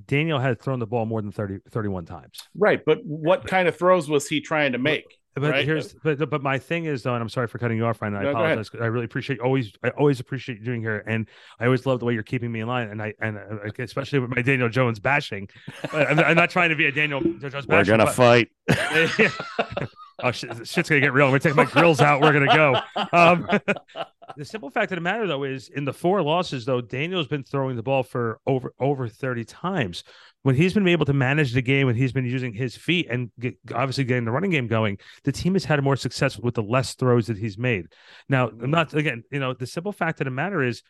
Daniel 0.07 0.39
had 0.39 0.61
thrown 0.61 0.79
the 0.79 0.87
ball 0.87 1.07
more 1.07 1.23
than 1.23 1.33
30, 1.33 1.59
31 1.71 2.07
times. 2.07 2.43
Right. 2.55 2.85
But 2.85 3.05
what 3.05 3.47
kind 3.47 3.69
of 3.69 3.77
throws 3.77 4.09
was 4.09 4.29
he 4.29 4.41
trying 4.41 4.73
to 4.73 4.79
make? 4.79 5.21
But 5.35 5.53
right? 5.53 5.65
here's 5.65 5.93
but 5.93 6.29
but 6.29 6.43
my 6.43 6.59
thing 6.59 6.87
is 6.87 7.05
though, 7.05 7.15
and 7.15 7.23
I'm 7.23 7.29
sorry 7.29 7.47
for 7.47 7.59
cutting 7.59 7.77
you 7.77 7.87
off, 7.87 8.03
Ryan. 8.03 8.17
I 8.17 8.23
no, 8.25 8.31
apologize. 8.31 8.69
I 8.81 8.87
really 8.87 9.05
appreciate 9.05 9.39
always 9.39 9.73
I 9.85 9.91
always 9.91 10.19
appreciate 10.19 10.59
you 10.59 10.65
doing 10.65 10.81
here, 10.81 11.05
and 11.07 11.29
I 11.61 11.67
always 11.67 11.87
love 11.87 12.01
the 12.01 12.05
way 12.05 12.15
you're 12.15 12.25
keeping 12.25 12.51
me 12.51 12.61
in 12.61 12.67
line, 12.67 12.89
and 12.89 13.01
I 13.01 13.15
and 13.21 13.39
uh, 13.39 13.71
especially 13.79 14.19
with 14.19 14.31
my 14.31 14.43
Daniel 14.43 14.69
Jones 14.69 14.99
bashing. 14.99 15.49
I'm, 15.93 16.19
I'm, 16.19 16.37
not 16.37 16.51
trying 16.51 16.71
to 16.71 16.77
be 16.77 16.87
a 16.87 16.93
Daniel 16.93 17.21
Jones. 17.21 17.67
We're 17.69 17.85
gonna 17.85 18.07
but, 18.07 18.15
fight. 18.15 18.49
oh 20.23 20.31
shit, 20.31 20.51
shit's 20.67 20.89
gonna 20.89 21.01
get 21.01 21.13
real. 21.13 21.31
We're 21.31 21.39
take 21.39 21.55
my 21.55 21.65
grills 21.65 22.01
out. 22.01 22.21
We're 22.21 22.33
gonna 22.33 22.55
go. 22.55 22.81
Um, 23.13 23.47
the 24.37 24.45
simple 24.45 24.71
fact 24.71 24.93
of 24.93 24.97
the 24.97 25.03
matter 25.03 25.27
though 25.27 25.45
is 25.45 25.69
in 25.69 25.85
the 25.85 25.93
four 25.93 26.23
losses 26.23 26.65
though, 26.65 26.81
Daniel's 26.81 27.27
been 27.27 27.43
throwing 27.43 27.77
the 27.77 27.83
ball 27.83 28.03
for 28.03 28.41
over 28.47 28.73
over 28.79 29.09
30 29.09 29.45
times 29.45 30.05
when 30.43 30.55
he's 30.55 30.75
been 30.75 30.89
able 30.89 31.05
to 31.05 31.13
manage 31.13 31.53
the 31.53 31.63
game, 31.63 31.87
when 31.87 31.97
he's 31.97 32.13
been 32.13 32.25
using 32.25 32.55
his 32.55 32.75
feet 32.77 33.09
and 33.11 33.31
get, 33.39 33.59
obviously 33.75 34.05
getting 34.05 34.25
the 34.25 34.31
running 34.31 34.51
game 34.51 34.67
going, 34.67 34.99
the 35.25 35.33
team 35.33 35.53
has 35.53 35.65
had 35.65 35.83
more 35.83 35.97
success 35.97 36.39
with 36.39 36.55
the 36.55 36.63
less 36.63 36.95
throws 36.95 37.27
that 37.27 37.37
he's 37.37 37.59
made. 37.59 37.87
Now, 38.29 38.49
I'm 38.49 38.71
not 38.71 38.95
again, 38.95 39.25
you 39.31 39.39
know, 39.39 39.53
the 39.53 39.67
simple 39.67 39.93
fact 39.93 40.21
of 40.21 40.25
the 40.25 40.31
matter 40.31 40.63
is 40.63 40.83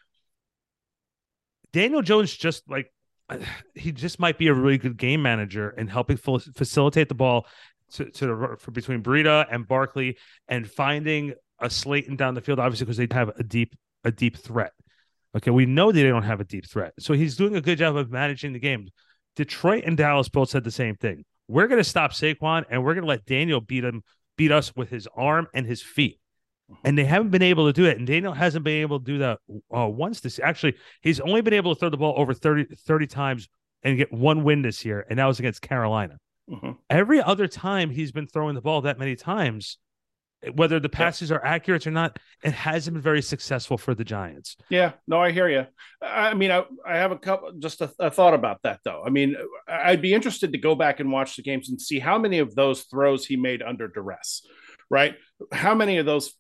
Daniel 1.73 2.03
Jones 2.03 2.35
just 2.37 2.69
like 2.71 2.93
he 3.75 3.93
just 3.93 4.21
might 4.21 4.39
be 4.39 4.49
a 4.49 4.55
really 4.55 4.79
good 4.79 4.97
game 4.97 5.23
manager 5.23 5.71
and 5.71 5.91
helping 5.91 6.17
facilitate 6.17 7.09
the 7.09 7.15
ball 7.15 7.47
to, 7.93 8.11
to 8.11 8.57
for 8.59 8.71
between 8.71 9.03
Breida 9.03 9.47
and 9.51 9.67
Barkley 9.67 10.19
and 10.49 10.69
finding 10.69 11.35
a 11.59 11.71
Slayton 11.71 12.17
down 12.17 12.35
the 12.35 12.41
field, 12.41 12.59
obviously 12.59 12.87
because 12.87 12.97
they 12.97 13.09
have 13.13 13.31
a 13.39 13.43
deep 13.43 13.75
a 14.05 14.11
deep 14.11 14.37
threat. 14.37 14.73
Okay, 15.37 15.51
we 15.51 15.67
know 15.67 15.93
they 15.93 16.03
don't 16.03 16.25
have 16.25 16.41
a 16.41 16.45
deep 16.45 16.69
threat, 16.69 16.93
so 16.99 17.13
he's 17.15 17.37
doing 17.37 17.55
a 17.57 17.61
good 17.61 17.79
job 17.79 17.97
of 17.97 18.11
managing 18.11 18.53
the 18.53 18.59
game. 18.59 18.89
Detroit 19.37 19.85
and 19.85 19.97
Dallas 19.97 20.29
both 20.29 20.51
said 20.51 20.65
the 20.65 20.71
same 20.71 20.97
thing. 20.97 21.25
We're 21.49 21.67
going 21.67 21.81
to 21.81 21.89
stop 21.89 22.13
Saquon 22.13 22.65
and 22.71 22.85
we're 22.85 22.95
going 22.95 23.05
to 23.05 23.09
let 23.09 23.25
Daniel 23.25 23.61
beat 23.61 23.85
him, 23.85 24.03
beat 24.37 24.53
us 24.53 24.75
with 24.77 24.91
his 24.91 25.09
arm 25.17 25.49
and 25.55 25.67
his 25.67 25.83
feet. 25.83 26.21
Mm-hmm. 26.71 26.87
And 26.87 26.99
they 26.99 27.05
haven't 27.05 27.31
been 27.31 27.43
able 27.43 27.67
to 27.67 27.73
do 27.73 27.87
it. 27.87 27.99
And 27.99 28.07
Daniel 28.07 28.33
hasn't 28.33 28.65
been 28.65 28.83
able 28.83 29.01
to 29.01 29.05
do 29.05 29.19
that 29.19 29.39
uh, 29.77 29.89
once 29.89 30.21
this. 30.21 30.39
Actually, 30.39 30.75
he's 31.01 31.21
only 31.21 31.41
been 31.41 31.55
able 31.55 31.75
to 31.75 31.81
throw 31.81 31.89
the 31.89 31.97
ball 31.97 32.15
over 32.17 32.35
30, 32.35 32.77
30 32.77 33.07
times 33.07 33.49
and 33.83 33.97
get 33.97 34.13
one 34.13 34.45
win 34.45 34.63
this 34.63 34.85
year. 34.85 35.05
And 35.09 35.19
that 35.19 35.27
was 35.27 35.39
against 35.39 35.63
Carolina. 35.63 36.19
Mm-hmm. 36.51 36.73
Every 36.89 37.23
other 37.23 37.47
time 37.47 37.91
he's 37.91 38.13
been 38.13 38.27
throwing 38.27 38.55
the 38.55 38.61
ball 38.61 38.83
that 38.83 38.99
many 38.99 39.17
times, 39.17 39.79
whether 40.55 40.81
the 40.81 40.89
passes 40.89 41.31
are 41.31 41.45
accurate 41.45 41.87
or 41.87 41.91
not, 41.91 42.19
it 42.43 42.53
hasn't 42.53 42.95
been 42.95 43.03
very 43.03 43.23
successful 43.23 43.77
for 43.77 43.95
the 43.95 44.05
Giants. 44.05 44.57
Yeah, 44.71 44.93
no, 45.07 45.21
I 45.21 45.33
hear 45.33 45.49
you. 45.49 45.67
I 46.01 46.35
mean, 46.35 46.51
I, 46.51 46.65
I 46.87 46.97
have 46.97 47.13
a 47.13 47.19
couple, 47.19 47.53
just 47.59 47.81
a, 47.83 47.93
a, 47.99 48.11
thought 48.11 48.35
about 48.35 48.63
that 48.63 48.81
though. 48.85 49.03
I 49.05 49.11
mean, 49.11 49.37
I'd 49.69 50.03
be 50.03 50.15
interested 50.15 50.53
to 50.53 50.59
go 50.59 50.75
back 50.75 50.99
and 51.01 51.13
watch 51.13 51.37
the 51.37 51.43
games 51.43 51.69
and 51.69 51.81
see 51.81 51.99
how 51.99 52.19
many 52.19 52.39
of 52.39 52.55
those 52.55 52.83
throws 52.85 53.27
he 53.27 53.37
made 53.37 53.63
under 53.63 53.87
duress, 53.87 54.43
right? 54.89 55.15
How 55.53 55.75
many 55.75 55.99
of 55.99 56.07
those, 56.07 56.33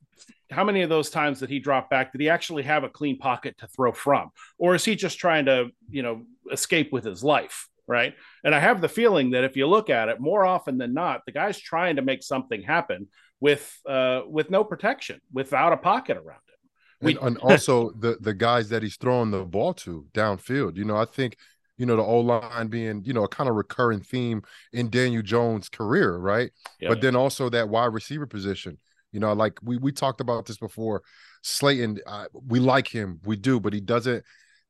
how 0.51 0.65
many 0.65 0.81
of 0.81 0.89
those 0.89 1.11
times 1.11 1.41
that 1.41 1.51
he 1.51 1.59
dropped 1.59 1.91
back 1.91 2.13
did 2.13 2.23
he 2.23 2.31
actually 2.31 2.63
have 2.63 2.85
a 2.85 2.89
clean 2.89 3.19
pocket 3.19 3.59
to 3.59 3.69
throw 3.69 3.93
from, 3.93 4.31
or 4.59 4.75
is 4.75 4.85
he 4.85 4.97
just 4.97 5.19
trying 5.19 5.45
to, 5.45 5.69
you 5.91 6.03
know, 6.03 6.23
escape 6.51 6.91
with 6.91 7.05
his 7.05 7.23
life? 7.23 7.69
Right. 7.91 8.15
And 8.45 8.55
I 8.55 8.61
have 8.61 8.81
the 8.81 8.89
feeling 8.89 9.31
that 9.33 9.43
if 9.43 9.57
you 9.57 9.67
look 9.67 9.91
at 9.91 10.09
it 10.09 10.21
more 10.21 10.45
often 10.47 10.79
than 10.79 10.95
not, 10.95 11.23
the 11.27 11.33
guy's 11.33 11.59
trying 11.59 11.97
to 11.97 12.03
make 12.03 12.23
something 12.23 12.63
happen 12.63 13.09
with 13.41 13.77
uh, 13.85 14.21
with 14.29 14.49
no 14.49 14.63
protection, 14.63 15.21
without 15.33 15.73
a 15.73 15.77
pocket 15.77 16.17
around 16.17 16.39
him. 16.39 16.61
We- 17.01 17.17
and, 17.17 17.27
and 17.27 17.39
also 17.39 17.91
the 17.99 18.17
the 18.21 18.33
guys 18.33 18.69
that 18.69 18.85
he's 18.85 18.95
throwing 18.97 19.33
the 19.33 19.45
ball 19.45 19.75
to 19.75 20.07
downfield. 20.15 20.77
You 20.77 20.85
know, 20.85 20.97
I 20.97 21.05
think 21.05 21.37
you 21.79 21.85
know 21.85 21.97
the 21.97 22.05
O 22.05 22.21
line 22.21 22.69
being 22.69 23.03
you 23.05 23.13
know 23.13 23.25
a 23.25 23.29
kind 23.29 23.51
of 23.51 23.57
recurring 23.57 24.03
theme 24.03 24.43
in 24.73 24.89
Daniel 24.89 25.23
Jones' 25.23 25.69
career, 25.69 26.17
right? 26.17 26.53
Yep. 26.79 26.91
But 26.91 27.01
then 27.01 27.17
also 27.17 27.49
that 27.49 27.69
wide 27.69 27.93
receiver 27.93 28.27
position. 28.27 28.79
You 29.11 29.19
know, 29.19 29.33
like 29.33 29.59
we 29.65 29.79
we 29.79 29.91
talked 29.91 30.21
about 30.21 30.47
this 30.47 30.59
before. 30.59 31.03
Slayton, 31.43 31.99
uh, 32.07 32.27
we 32.47 32.61
like 32.61 32.87
him, 32.87 33.19
we 33.25 33.35
do, 33.35 33.59
but 33.59 33.73
he 33.73 33.81
doesn't 33.81 34.23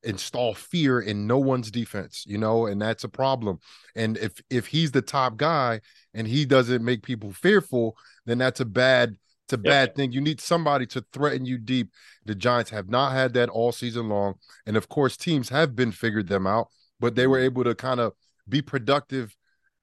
install 0.03 0.55
fear 0.55 1.01
in 1.01 1.27
no 1.27 1.39
one's 1.39 1.71
defense, 1.71 2.25
you 2.27 2.39
know, 2.39 2.67
and 2.67 2.81
that's 2.81 3.05
a 3.05 3.09
problem. 3.09 3.59
And 3.95 4.17
if 4.19 4.41
if 4.51 4.67
he's 4.67 4.93
the 4.93 5.03
top 5.03 5.37
guy 5.37 5.81
and 6.15 6.27
he 6.27 6.45
doesn't 6.45 6.85
make 6.85 7.03
people 7.03 7.33
fearful, 7.33 7.97
then 8.27 8.39
that's 8.39 8.61
a 8.61 8.65
bad 8.65 9.17
it's 9.45 9.55
a 9.55 9.57
yep. 9.57 9.65
bad 9.65 9.97
thing. 9.97 10.13
You 10.13 10.21
need 10.21 10.41
somebody 10.41 10.87
to 10.87 11.05
threaten 11.13 11.45
you 11.45 11.59
deep. 11.59 11.91
The 12.25 12.37
Giants 12.37 12.71
have 12.71 12.89
not 12.89 13.13
had 13.13 13.33
that 13.35 13.49
all 13.49 13.73
season 13.73 14.09
long. 14.09 14.35
And 14.65 14.77
of 14.77 14.89
course, 14.89 15.17
teams 15.17 15.49
have 15.49 15.75
been 15.75 15.91
figured 15.91 16.29
them 16.29 16.47
out, 16.47 16.69
but 17.01 17.17
they 17.17 17.27
were 17.27 17.39
mm-hmm. 17.39 17.47
able 17.47 17.65
to 17.65 17.75
kind 17.75 17.99
of 17.99 18.13
be 18.49 18.63
productive 18.63 19.37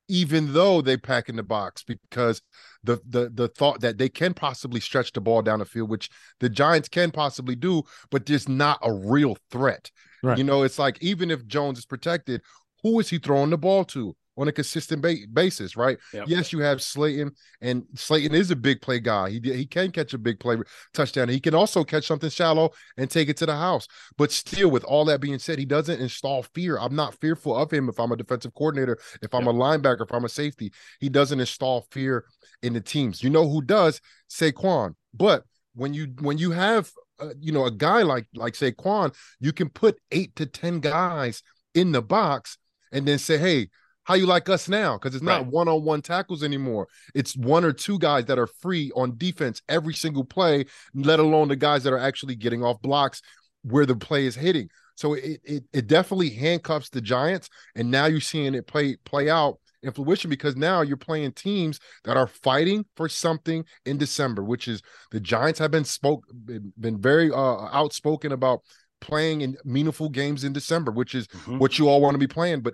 even 0.09 0.53
though 0.53 0.81
they 0.81 0.97
pack 0.97 1.27
in 1.29 1.35
the 1.35 1.43
box 1.43 1.83
because 1.83 2.41
the 2.83 3.01
the 3.07 3.29
the 3.33 3.47
thought 3.49 3.81
that 3.81 3.97
they 3.97 4.09
can 4.09 4.33
possibly 4.33 4.79
stretch 4.79 5.11
the 5.11 5.21
ball 5.21 5.41
down 5.41 5.59
the 5.59 5.65
field, 5.65 5.89
which 5.89 6.09
the 6.39 6.49
Giants 6.49 6.87
can 6.87 7.11
possibly 7.11 7.55
do, 7.55 7.83
but 8.09 8.25
there's 8.25 8.47
not 8.47 8.79
a 8.81 8.93
real 8.93 9.37
threat. 9.51 9.91
Right. 10.23 10.37
You 10.37 10.43
know, 10.43 10.63
it's 10.63 10.79
like 10.79 11.01
even 11.01 11.31
if 11.31 11.45
Jones 11.47 11.79
is 11.79 11.85
protected, 11.85 12.41
who 12.83 12.99
is 12.99 13.09
he 13.09 13.17
throwing 13.17 13.49
the 13.49 13.57
ball 13.57 13.85
to? 13.85 14.15
on 14.37 14.47
a 14.47 14.51
consistent 14.51 15.01
ba- 15.01 15.15
basis, 15.33 15.75
right? 15.75 15.97
Yep. 16.13 16.27
Yes, 16.27 16.53
you 16.53 16.59
have 16.59 16.81
Slayton, 16.81 17.31
and 17.61 17.83
Slayton 17.95 18.35
is 18.35 18.51
a 18.51 18.55
big 18.55 18.81
play 18.81 18.99
guy. 18.99 19.29
He 19.31 19.41
he 19.43 19.65
can 19.65 19.91
catch 19.91 20.13
a 20.13 20.17
big 20.17 20.39
play 20.39 20.57
touchdown. 20.93 21.27
He 21.27 21.39
can 21.39 21.55
also 21.55 21.83
catch 21.83 22.05
something 22.05 22.29
shallow 22.29 22.71
and 22.97 23.09
take 23.09 23.29
it 23.29 23.37
to 23.37 23.45
the 23.45 23.55
house. 23.55 23.87
But 24.17 24.31
still, 24.31 24.69
with 24.69 24.83
all 24.83 25.05
that 25.05 25.21
being 25.21 25.39
said, 25.39 25.57
he 25.59 25.65
doesn't 25.65 25.99
install 25.99 26.43
fear. 26.43 26.77
I'm 26.77 26.95
not 26.95 27.19
fearful 27.19 27.55
of 27.55 27.71
him 27.71 27.89
if 27.89 27.99
I'm 27.99 28.11
a 28.11 28.15
defensive 28.15 28.53
coordinator, 28.53 28.97
if 29.21 29.33
I'm 29.33 29.45
yep. 29.45 29.55
a 29.55 29.57
linebacker, 29.57 30.03
if 30.03 30.13
I'm 30.13 30.25
a 30.25 30.29
safety. 30.29 30.71
He 30.99 31.09
doesn't 31.09 31.39
install 31.39 31.87
fear 31.91 32.25
in 32.61 32.73
the 32.73 32.81
teams. 32.81 33.23
You 33.23 33.29
know 33.29 33.49
who 33.49 33.61
does? 33.61 33.99
Saquon. 34.29 34.93
But 35.13 35.43
when 35.73 35.93
you 35.93 36.13
when 36.19 36.37
you 36.37 36.51
have 36.51 36.91
uh, 37.19 37.29
you 37.39 37.51
know 37.51 37.65
a 37.65 37.71
guy 37.71 38.03
like 38.03 38.27
like 38.33 38.55
say 38.55 38.71
Saquon, 38.71 39.13
you 39.39 39.53
can 39.53 39.69
put 39.69 39.99
eight 40.11 40.35
to 40.35 40.45
ten 40.45 40.79
guys 40.79 41.43
in 41.73 41.91
the 41.91 42.01
box 42.01 42.57
and 42.91 43.07
then 43.07 43.19
say, 43.19 43.37
hey 43.37 43.69
how 44.07 44.13
you 44.13 44.25
like 44.25 44.47
us 44.47 44.69
now? 44.69 44.97
Because 44.97 45.15
it's 45.15 45.23
not 45.23 45.41
right. 45.41 45.51
one-on-one 45.51 46.01
tackles 46.01 46.41
anymore. 46.41 46.87
It's 47.13 47.35
one 47.35 47.65
or 47.65 47.73
two 47.73 47.99
guys 47.99 48.23
that 48.27 48.39
are 48.39 48.47
free 48.47 48.89
on 48.95 49.17
defense 49.17 49.61
every 49.67 49.93
single 49.93 50.23
play 50.23 50.65
let 50.93 51.19
alone 51.19 51.49
the 51.49 51.57
guys 51.57 51.83
that 51.83 51.91
are 51.91 51.99
actually 51.99 52.35
getting 52.35 52.63
off 52.63 52.81
blocks 52.81 53.21
where 53.63 53.85
the 53.85 53.97
play 53.97 54.25
is 54.25 54.35
hitting. 54.35 54.69
So 54.95 55.15
it 55.15 55.41
it, 55.43 55.63
it 55.73 55.87
definitely 55.87 56.29
handcuffs 56.29 56.89
the 56.89 57.01
giants 57.01 57.49
and 57.75 57.91
now 57.91 58.05
you're 58.05 58.21
seeing 58.21 58.55
it 58.55 58.65
play 58.65 58.95
play 59.03 59.29
out 59.29 59.59
in 59.83 59.91
fruition 59.91 60.29
because 60.29 60.55
now 60.55 60.81
you're 60.81 60.97
playing 60.97 61.31
teams 61.33 61.79
that 62.03 62.17
are 62.17 62.27
fighting 62.27 62.85
for 62.95 63.07
something 63.07 63.63
in 63.85 63.97
December, 63.97 64.43
which 64.43 64.67
is 64.67 64.81
the 65.11 65.19
Giants 65.19 65.59
have 65.59 65.71
been 65.71 65.85
spoke 65.85 66.25
been, 66.45 67.01
very 67.01 67.31
uh, 67.31 67.67
outspoken 67.71 68.31
about 68.31 68.61
playing 68.99 69.41
in 69.41 69.55
meaningful 69.63 70.09
games 70.09 70.43
in 70.43 70.53
December, 70.53 70.91
which 70.91 71.13
is 71.13 71.27
mm-hmm. 71.27 71.59
what 71.59 71.77
you 71.77 71.87
all 71.87 72.01
want 72.01 72.15
to 72.15 72.19
be 72.19 72.27
playing. 72.27 72.61
But 72.61 72.73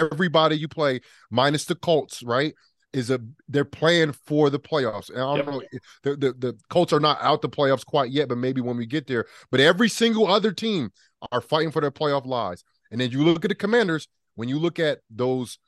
everybody 0.00 0.56
you 0.56 0.68
play, 0.68 1.00
minus 1.30 1.64
the 1.64 1.74
Colts, 1.74 2.22
right? 2.22 2.54
Is 2.92 3.10
a 3.10 3.18
they're 3.48 3.64
playing 3.64 4.12
for 4.12 4.50
the 4.50 4.60
playoffs. 4.60 5.10
And 5.10 5.18
I 5.18 5.36
don't 5.36 5.38
yep. 5.38 5.46
know 5.46 5.62
the, 6.04 6.16
the 6.16 6.32
the 6.38 6.58
Colts 6.70 6.92
are 6.92 7.00
not 7.00 7.18
out 7.20 7.42
the 7.42 7.48
playoffs 7.48 7.84
quite 7.84 8.12
yet, 8.12 8.28
but 8.28 8.38
maybe 8.38 8.60
when 8.60 8.76
we 8.76 8.86
get 8.86 9.08
there. 9.08 9.26
But 9.50 9.58
every 9.58 9.88
single 9.88 10.28
other 10.28 10.52
team 10.52 10.90
are 11.32 11.40
fighting 11.40 11.72
for 11.72 11.80
their 11.80 11.90
playoff 11.90 12.24
lives. 12.24 12.62
And 12.92 13.00
then 13.00 13.10
you 13.10 13.24
look 13.24 13.44
at 13.44 13.48
the 13.48 13.56
Commanders. 13.56 14.06
When 14.36 14.48
you 14.48 14.58
look 14.58 14.78
at 14.78 15.00
those, 15.10 15.58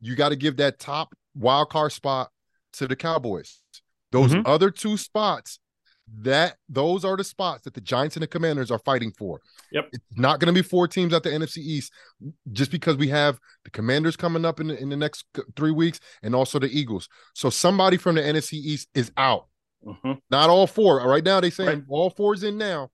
you 0.00 0.16
got 0.16 0.30
to 0.30 0.36
give 0.36 0.56
that 0.58 0.78
top 0.78 1.14
wild 1.34 1.70
card 1.70 1.92
spot 1.92 2.30
to 2.74 2.86
the 2.86 2.96
Cowboys. 2.96 3.60
Those 4.12 4.32
mm-hmm. 4.32 4.46
other 4.46 4.70
two 4.70 4.96
spots 4.96 5.58
that 6.20 6.56
those 6.68 7.04
are 7.04 7.16
the 7.16 7.24
spots 7.24 7.64
that 7.64 7.74
the 7.74 7.80
Giants 7.80 8.16
and 8.16 8.22
the 8.22 8.26
Commanders 8.26 8.70
are 8.70 8.78
fighting 8.78 9.10
for. 9.10 9.40
Yep. 9.72 9.88
It's 9.92 10.04
not 10.16 10.38
going 10.38 10.54
to 10.54 10.62
be 10.62 10.66
four 10.66 10.86
teams 10.86 11.14
at 11.14 11.22
the 11.22 11.30
NFC 11.30 11.58
East 11.58 11.92
just 12.52 12.70
because 12.70 12.96
we 12.96 13.08
have 13.08 13.38
the 13.64 13.70
Commanders 13.70 14.16
coming 14.16 14.44
up 14.44 14.60
in 14.60 14.68
the, 14.68 14.78
in 14.78 14.90
the 14.90 14.96
next 14.96 15.24
three 15.56 15.70
weeks 15.70 16.00
and 16.22 16.34
also 16.34 16.58
the 16.58 16.68
Eagles. 16.68 17.08
So 17.34 17.50
somebody 17.50 17.96
from 17.96 18.16
the 18.16 18.22
NFC 18.22 18.54
East 18.54 18.88
is 18.94 19.10
out. 19.16 19.46
Mm-hmm. 19.84 20.12
Not 20.30 20.50
all 20.50 20.66
four. 20.66 20.98
Right 21.08 21.24
now, 21.24 21.40
they 21.40 21.50
saying 21.50 21.68
right. 21.68 21.84
all 21.88 22.10
four 22.10 22.34
is 22.34 22.42
in 22.42 22.58
now. 22.58 22.90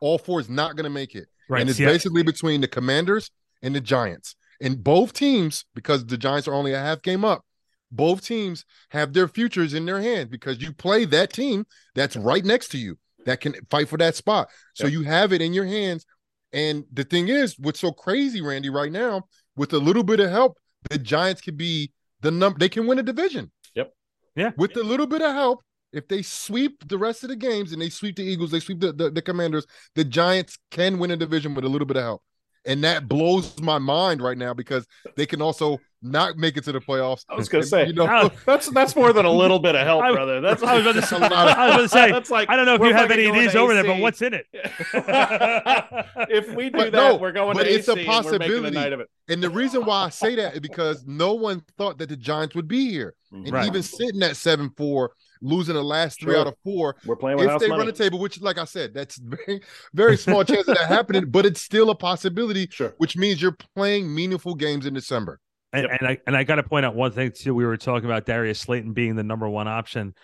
All 0.00 0.18
four 0.18 0.40
is 0.40 0.48
not 0.48 0.74
going 0.74 0.84
to 0.84 0.90
make 0.90 1.14
it. 1.14 1.28
Right. 1.48 1.60
And 1.60 1.70
it's 1.70 1.78
basically 1.78 2.22
between 2.22 2.60
the 2.60 2.68
Commanders 2.68 3.30
and 3.62 3.74
the 3.74 3.80
Giants. 3.80 4.34
And 4.60 4.82
both 4.82 5.12
teams, 5.12 5.64
because 5.74 6.06
the 6.06 6.16
Giants 6.16 6.48
are 6.48 6.54
only 6.54 6.72
a 6.72 6.78
half 6.78 7.02
game 7.02 7.24
up, 7.24 7.44
both 7.90 8.24
teams 8.24 8.64
have 8.90 9.12
their 9.12 9.28
futures 9.28 9.72
in 9.72 9.86
their 9.86 10.00
hands 10.00 10.28
because 10.28 10.60
you 10.60 10.72
play 10.72 11.04
that 11.06 11.32
team 11.32 11.64
that's 11.94 12.16
right 12.16 12.44
next 12.44 12.68
to 12.68 12.78
you 12.78 12.98
that 13.24 13.40
can 13.40 13.54
fight 13.70 13.88
for 13.88 13.96
that 13.98 14.14
spot. 14.14 14.48
So 14.74 14.84
yep. 14.84 14.92
you 14.92 15.02
have 15.02 15.32
it 15.32 15.40
in 15.40 15.52
your 15.52 15.64
hands. 15.64 16.04
And 16.52 16.84
the 16.92 17.04
thing 17.04 17.28
is, 17.28 17.58
what's 17.58 17.80
so 17.80 17.92
crazy, 17.92 18.40
Randy, 18.40 18.70
right 18.70 18.92
now, 18.92 19.22
with 19.56 19.72
a 19.72 19.78
little 19.78 20.02
bit 20.02 20.20
of 20.20 20.30
help, 20.30 20.58
the 20.90 20.98
Giants 20.98 21.40
can 21.40 21.56
be 21.56 21.92
the 22.20 22.30
number, 22.30 22.58
they 22.58 22.68
can 22.68 22.86
win 22.86 22.98
a 22.98 23.02
division. 23.02 23.50
Yep. 23.74 23.92
Yeah. 24.34 24.50
With 24.56 24.76
a 24.76 24.82
little 24.82 25.06
bit 25.06 25.22
of 25.22 25.32
help, 25.32 25.62
if 25.92 26.08
they 26.08 26.22
sweep 26.22 26.88
the 26.88 26.98
rest 26.98 27.22
of 27.22 27.30
the 27.30 27.36
games 27.36 27.72
and 27.72 27.80
they 27.80 27.88
sweep 27.88 28.16
the 28.16 28.22
Eagles, 28.22 28.50
they 28.50 28.60
sweep 28.60 28.80
the, 28.80 28.92
the, 28.92 29.10
the 29.10 29.22
Commanders, 29.22 29.66
the 29.94 30.04
Giants 30.04 30.58
can 30.70 30.98
win 30.98 31.10
a 31.10 31.16
division 31.16 31.54
with 31.54 31.64
a 31.64 31.68
little 31.68 31.86
bit 31.86 31.96
of 31.96 32.02
help. 32.02 32.22
And 32.66 32.84
that 32.84 33.08
blows 33.08 33.58
my 33.60 33.78
mind 33.78 34.20
right 34.20 34.36
now 34.36 34.52
because 34.52 34.86
they 35.16 35.26
can 35.26 35.40
also 35.40 35.80
not 36.02 36.36
make 36.36 36.56
it 36.56 36.64
to 36.64 36.72
the 36.72 36.80
playoffs. 36.80 37.24
I 37.28 37.34
was 37.34 37.48
going 37.48 37.62
to 37.62 37.68
say, 37.68 37.86
you 37.86 37.92
know, 37.92 38.30
that's 38.46 38.70
that's 38.70 38.94
more 38.94 39.12
than 39.12 39.24
a 39.24 39.30
little 39.30 39.58
bit 39.58 39.74
of 39.74 39.86
help, 39.86 40.02
I, 40.04 40.12
brother. 40.12 40.40
That's 40.40 40.62
I 40.62 40.74
was 40.74 40.84
going 40.84 40.96
to 40.96 41.02
say, 41.06 41.16
I 41.16 41.76
was 41.76 41.90
say, 41.90 42.10
that's 42.10 42.30
like 42.30 42.48
I 42.48 42.56
don't 42.56 42.66
know 42.66 42.74
if 42.74 42.82
you 42.82 42.92
have 42.92 43.10
any 43.10 43.26
of 43.26 43.34
these 43.34 43.56
over 43.56 43.74
there, 43.74 43.84
but 43.84 44.00
what's 44.00 44.22
in 44.22 44.34
it? 44.34 44.46
if 44.52 46.54
we 46.54 46.70
do 46.70 46.78
but 46.78 46.92
that, 46.92 46.92
no, 46.92 47.16
we 47.16 47.28
are 47.28 47.32
going 47.32 47.56
but 47.56 47.64
to 47.64 47.74
it's 47.74 47.88
AC 47.88 48.02
a 48.02 48.06
possibility. 48.06 48.74
night 48.74 48.92
of 48.92 49.00
it. 49.00 49.08
And 49.28 49.42
the 49.42 49.50
reason 49.50 49.84
why 49.84 50.04
I 50.04 50.08
say 50.10 50.36
that 50.36 50.54
is 50.54 50.60
because 50.60 51.04
no 51.06 51.34
one 51.34 51.62
thought 51.76 51.98
that 51.98 52.08
the 52.08 52.16
Giants 52.16 52.54
would 52.54 52.68
be 52.68 52.90
here, 52.90 53.14
and 53.32 53.52
right. 53.52 53.66
even 53.66 53.82
sitting 53.82 54.22
at 54.22 54.36
seven 54.36 54.70
four 54.76 55.12
losing 55.40 55.74
the 55.74 55.82
last 55.82 56.20
three 56.20 56.32
sure. 56.32 56.40
out 56.40 56.46
of 56.46 56.54
four. 56.64 56.96
We're 57.04 57.16
playing 57.16 57.38
if 57.38 57.60
they 57.60 57.68
money. 57.68 57.78
run 57.78 57.86
the 57.86 57.92
table, 57.92 58.18
which, 58.18 58.40
like 58.40 58.58
I 58.58 58.64
said, 58.64 58.94
that's 58.94 59.16
very 59.22 59.60
very 59.94 60.16
small 60.16 60.44
chance 60.44 60.68
of 60.68 60.76
that 60.76 60.88
happening, 60.88 61.30
but 61.30 61.46
it's 61.46 61.62
still 61.62 61.90
a 61.90 61.94
possibility. 61.94 62.68
Sure. 62.70 62.94
Which 62.98 63.16
means 63.16 63.40
you're 63.40 63.56
playing 63.74 64.12
meaningful 64.14 64.54
games 64.54 64.86
in 64.86 64.94
December. 64.94 65.40
And, 65.72 65.82
yep. 65.82 65.98
and 66.00 66.08
I 66.08 66.18
and 66.26 66.36
I 66.36 66.44
got 66.44 66.56
to 66.56 66.62
point 66.62 66.86
out 66.86 66.94
one 66.94 67.12
thing 67.12 67.32
too. 67.32 67.54
We 67.54 67.66
were 67.66 67.76
talking 67.76 68.06
about 68.06 68.24
Darius 68.24 68.60
Slayton 68.60 68.92
being 68.92 69.16
the 69.16 69.24
number 69.24 69.48
one 69.48 69.68
option. 69.68 70.14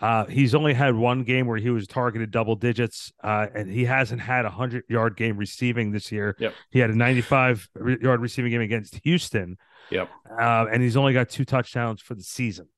Uh, 0.00 0.24
he's 0.26 0.54
only 0.54 0.74
had 0.74 0.94
one 0.94 1.24
game 1.24 1.46
where 1.46 1.58
he 1.58 1.70
was 1.70 1.86
targeted 1.86 2.30
double 2.30 2.56
digits, 2.56 3.12
uh, 3.22 3.46
and 3.54 3.70
he 3.70 3.84
hasn't 3.84 4.20
had 4.20 4.44
a 4.44 4.50
hundred 4.50 4.84
yard 4.88 5.16
game 5.16 5.36
receiving 5.36 5.92
this 5.92 6.10
year. 6.10 6.36
Yep. 6.38 6.54
He 6.70 6.78
had 6.78 6.90
a 6.90 6.96
ninety-five 6.96 7.68
yard 8.00 8.20
receiving 8.20 8.50
game 8.50 8.62
against 8.62 8.98
Houston. 9.04 9.56
Yep. 9.90 10.08
Uh, 10.40 10.66
and 10.72 10.82
he's 10.82 10.96
only 10.96 11.12
got 11.12 11.28
two 11.28 11.44
touchdowns 11.44 12.00
for 12.00 12.14
the 12.14 12.22
season. 12.22 12.68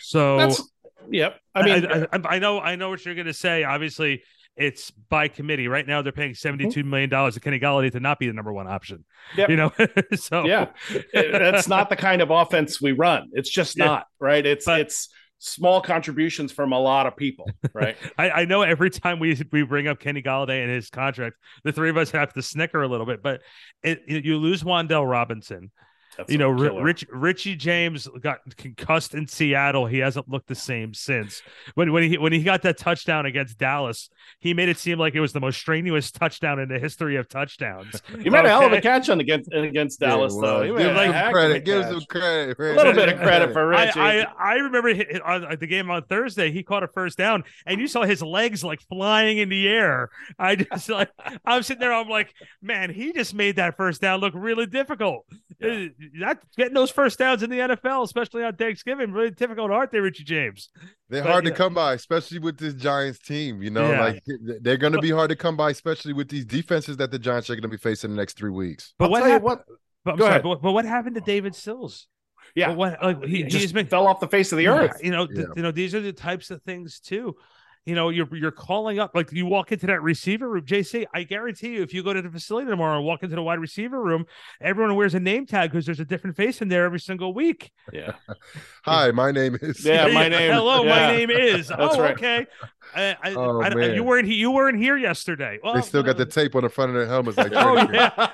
So 0.00 0.38
That's, 0.38 0.71
Yep. 1.10 1.40
I 1.54 1.62
mean, 1.62 1.86
I, 1.86 2.06
I, 2.12 2.36
I 2.36 2.38
know, 2.38 2.60
I 2.60 2.76
know 2.76 2.90
what 2.90 3.04
you're 3.04 3.14
going 3.14 3.26
to 3.26 3.34
say. 3.34 3.64
Obviously, 3.64 4.22
it's 4.56 4.90
by 4.90 5.28
committee. 5.28 5.68
Right 5.68 5.86
now, 5.86 6.02
they're 6.02 6.12
paying 6.12 6.32
mm-hmm. 6.32 6.36
seventy-two 6.36 6.84
million 6.84 7.08
dollars 7.08 7.34
to 7.34 7.40
Kenny 7.40 7.58
Golladay 7.58 7.90
to 7.92 8.00
not 8.00 8.18
be 8.18 8.26
the 8.26 8.32
number 8.32 8.52
one 8.52 8.66
option. 8.66 9.04
Yep. 9.36 9.50
You 9.50 9.56
know, 9.56 9.72
so 10.14 10.44
yeah, 10.44 10.66
that's 11.12 11.68
not 11.68 11.88
the 11.88 11.96
kind 11.96 12.22
of 12.22 12.30
offense 12.30 12.80
we 12.80 12.92
run. 12.92 13.30
It's 13.32 13.50
just 13.50 13.78
yeah. 13.78 13.86
not 13.86 14.06
right. 14.20 14.44
It's 14.44 14.66
but, 14.66 14.80
it's 14.80 15.08
small 15.38 15.80
contributions 15.80 16.52
from 16.52 16.72
a 16.72 16.78
lot 16.78 17.06
of 17.06 17.16
people, 17.16 17.50
right? 17.74 17.96
I, 18.16 18.30
I, 18.30 18.44
know 18.44 18.62
every 18.62 18.90
time 18.90 19.18
we 19.18 19.40
we 19.50 19.62
bring 19.62 19.88
up 19.88 19.98
Kenny 19.98 20.22
Golladay 20.22 20.62
and 20.62 20.70
his 20.70 20.90
contract, 20.90 21.36
the 21.64 21.72
three 21.72 21.90
of 21.90 21.96
us 21.96 22.10
have 22.10 22.32
to 22.34 22.42
snicker 22.42 22.82
a 22.82 22.88
little 22.88 23.06
bit. 23.06 23.22
But 23.22 23.40
it, 23.82 24.02
you 24.06 24.36
lose 24.36 24.62
Wan'Dale 24.62 25.08
Robinson. 25.08 25.70
That's 26.16 26.30
you 26.30 26.38
know, 26.38 26.50
Rich, 26.50 27.06
Richie 27.10 27.56
James 27.56 28.06
got 28.20 28.40
concussed 28.56 29.14
in 29.14 29.26
Seattle. 29.26 29.86
He 29.86 29.98
hasn't 29.98 30.28
looked 30.28 30.46
the 30.46 30.54
same 30.54 30.92
since. 30.92 31.42
When 31.74 31.92
when 31.92 32.02
he 32.02 32.18
when 32.18 32.32
he 32.32 32.42
got 32.42 32.62
that 32.62 32.76
touchdown 32.76 33.24
against 33.24 33.58
Dallas, 33.58 34.10
he 34.38 34.52
made 34.52 34.68
it 34.68 34.76
seem 34.76 34.98
like 34.98 35.14
it 35.14 35.20
was 35.20 35.32
the 35.32 35.40
most 35.40 35.58
strenuous 35.58 36.10
touchdown 36.10 36.58
in 36.58 36.68
the 36.68 36.78
history 36.78 37.16
of 37.16 37.28
touchdowns. 37.28 38.02
You 38.22 38.30
made 38.30 38.40
okay? 38.40 38.48
a 38.48 38.50
hell 38.50 38.66
of 38.66 38.72
a 38.72 38.80
catch 38.80 39.08
on 39.08 39.18
against 39.20 39.52
against 39.52 39.98
Dallas, 39.98 40.32
yeah, 40.34 40.40
well, 40.40 40.58
though. 40.60 40.76
Give 40.76 40.96
him 40.96 41.32
credit. 41.32 41.64
Give 41.64 41.84
some 41.84 42.00
credit. 42.02 42.58
A 42.58 42.74
little 42.74 42.92
bit 42.92 43.08
of 43.08 43.18
credit 43.18 43.52
for 43.52 43.66
Richie. 43.66 43.98
I, 43.98 44.20
I, 44.20 44.26
I 44.38 44.54
remember 44.54 44.90
on 45.24 45.56
the 45.58 45.66
game 45.66 45.90
on 45.90 46.04
Thursday, 46.04 46.52
he 46.52 46.62
caught 46.62 46.82
a 46.82 46.88
first 46.88 47.18
down, 47.18 47.42
and 47.66 47.80
you 47.80 47.88
saw 47.88 48.02
his 48.02 48.22
legs 48.22 48.62
like 48.62 48.80
flying 48.82 49.38
in 49.38 49.48
the 49.48 49.66
air. 49.66 50.10
I 50.38 50.56
just 50.56 50.88
like 50.88 51.10
I'm 51.44 51.62
sitting 51.62 51.80
there. 51.80 51.92
I'm 51.92 52.08
like, 52.08 52.32
man, 52.60 52.90
he 52.90 53.12
just 53.12 53.34
made 53.34 53.56
that 53.56 53.76
first 53.76 54.00
down 54.00 54.20
look 54.20 54.34
really 54.36 54.66
difficult. 54.66 55.24
Yeah 55.58 55.72
uh, 55.72 55.86
that 56.20 56.42
getting 56.56 56.74
those 56.74 56.90
first 56.90 57.18
downs 57.18 57.42
in 57.42 57.50
the 57.50 57.58
NFL, 57.58 58.04
especially 58.04 58.44
on 58.44 58.56
Thanksgiving, 58.56 59.12
really 59.12 59.30
difficult, 59.30 59.70
aren't 59.70 59.90
they, 59.90 60.00
Richie 60.00 60.24
James? 60.24 60.68
They're 61.08 61.22
but, 61.22 61.30
hard 61.30 61.44
to 61.44 61.50
know. 61.50 61.56
come 61.56 61.74
by, 61.74 61.94
especially 61.94 62.38
with 62.38 62.58
this 62.58 62.74
Giants 62.74 63.18
team. 63.18 63.62
You 63.62 63.70
know, 63.70 63.90
yeah. 63.90 64.00
like 64.00 64.22
they're 64.60 64.76
going 64.76 64.92
to 64.92 65.00
be 65.00 65.10
hard 65.10 65.30
to 65.30 65.36
come 65.36 65.56
by, 65.56 65.70
especially 65.70 66.12
with 66.12 66.28
these 66.28 66.44
defenses 66.44 66.96
that 66.98 67.10
the 67.10 67.18
Giants 67.18 67.50
are 67.50 67.54
going 67.54 67.62
to 67.62 67.68
be 67.68 67.76
facing 67.76 68.10
the 68.10 68.16
next 68.16 68.36
three 68.36 68.50
weeks. 68.50 68.94
But 68.98 69.06
I'll 69.06 69.10
what 69.10 69.22
happened? 69.22 69.44
What, 69.44 69.64
but, 70.04 70.16
Go 70.16 70.24
sorry, 70.24 70.30
ahead. 70.30 70.42
But, 70.42 70.62
but, 70.62 70.72
what 70.72 70.84
happened 70.84 71.14
to 71.14 71.20
David 71.20 71.54
Sills? 71.54 72.06
Yeah, 72.54 72.68
but 72.68 72.76
what 72.76 73.02
like, 73.02 73.24
he, 73.24 73.36
he 73.38 73.42
just 73.44 73.72
been, 73.72 73.86
fell 73.86 74.06
off 74.06 74.20
the 74.20 74.28
face 74.28 74.52
of 74.52 74.58
the 74.58 74.66
earth. 74.66 75.00
You 75.02 75.10
know, 75.10 75.28
yeah. 75.30 75.44
you 75.56 75.62
know, 75.62 75.70
these 75.70 75.94
are 75.94 76.00
the 76.00 76.12
types 76.12 76.50
of 76.50 76.62
things 76.62 77.00
too 77.00 77.36
you 77.84 77.96
know, 77.96 78.10
you're 78.10 78.28
you're 78.34 78.52
calling 78.52 79.00
up 79.00 79.10
like 79.14 79.32
you 79.32 79.44
walk 79.44 79.72
into 79.72 79.86
that 79.86 80.02
receiver 80.02 80.48
room, 80.48 80.64
JC. 80.64 81.04
I 81.12 81.24
guarantee 81.24 81.74
you, 81.74 81.82
if 81.82 81.92
you 81.92 82.04
go 82.04 82.12
to 82.12 82.22
the 82.22 82.30
facility 82.30 82.70
tomorrow 82.70 82.98
and 82.98 83.04
walk 83.04 83.24
into 83.24 83.34
the 83.34 83.42
wide 83.42 83.58
receiver 83.58 84.00
room, 84.00 84.24
everyone 84.60 84.94
wears 84.94 85.14
a 85.14 85.20
name 85.20 85.46
tag 85.46 85.72
because 85.72 85.84
there's 85.84 85.98
a 85.98 86.04
different 86.04 86.36
face 86.36 86.62
in 86.62 86.68
there 86.68 86.84
every 86.84 87.00
single 87.00 87.34
week. 87.34 87.72
Yeah. 87.92 88.12
Hi, 88.84 89.10
my 89.10 89.32
name 89.32 89.58
is. 89.60 89.84
Yeah, 89.84 90.06
my 90.08 90.28
name. 90.28 90.52
Hello, 90.52 90.84
yeah. 90.84 90.90
my 90.90 91.16
name 91.16 91.30
is. 91.30 91.68
That's 91.76 91.96
oh, 91.96 92.00
right. 92.00 92.12
okay. 92.12 92.46
I, 92.94 93.16
I, 93.22 93.34
oh, 93.34 93.62
I, 93.62 93.74
man. 93.74 93.94
you 93.94 94.04
weren't 94.04 94.28
you 94.28 94.52
weren't 94.52 94.78
here 94.78 94.96
yesterday. 94.96 95.58
Well, 95.62 95.74
they 95.74 95.80
still 95.80 96.04
got 96.04 96.16
the 96.16 96.26
tape 96.26 96.54
on 96.54 96.62
the 96.62 96.68
front 96.68 96.90
of 96.90 96.94
their 96.94 97.06
helmets. 97.06 97.36
Like, 97.36 97.52
oh 97.56 97.88
yeah, 97.92 98.28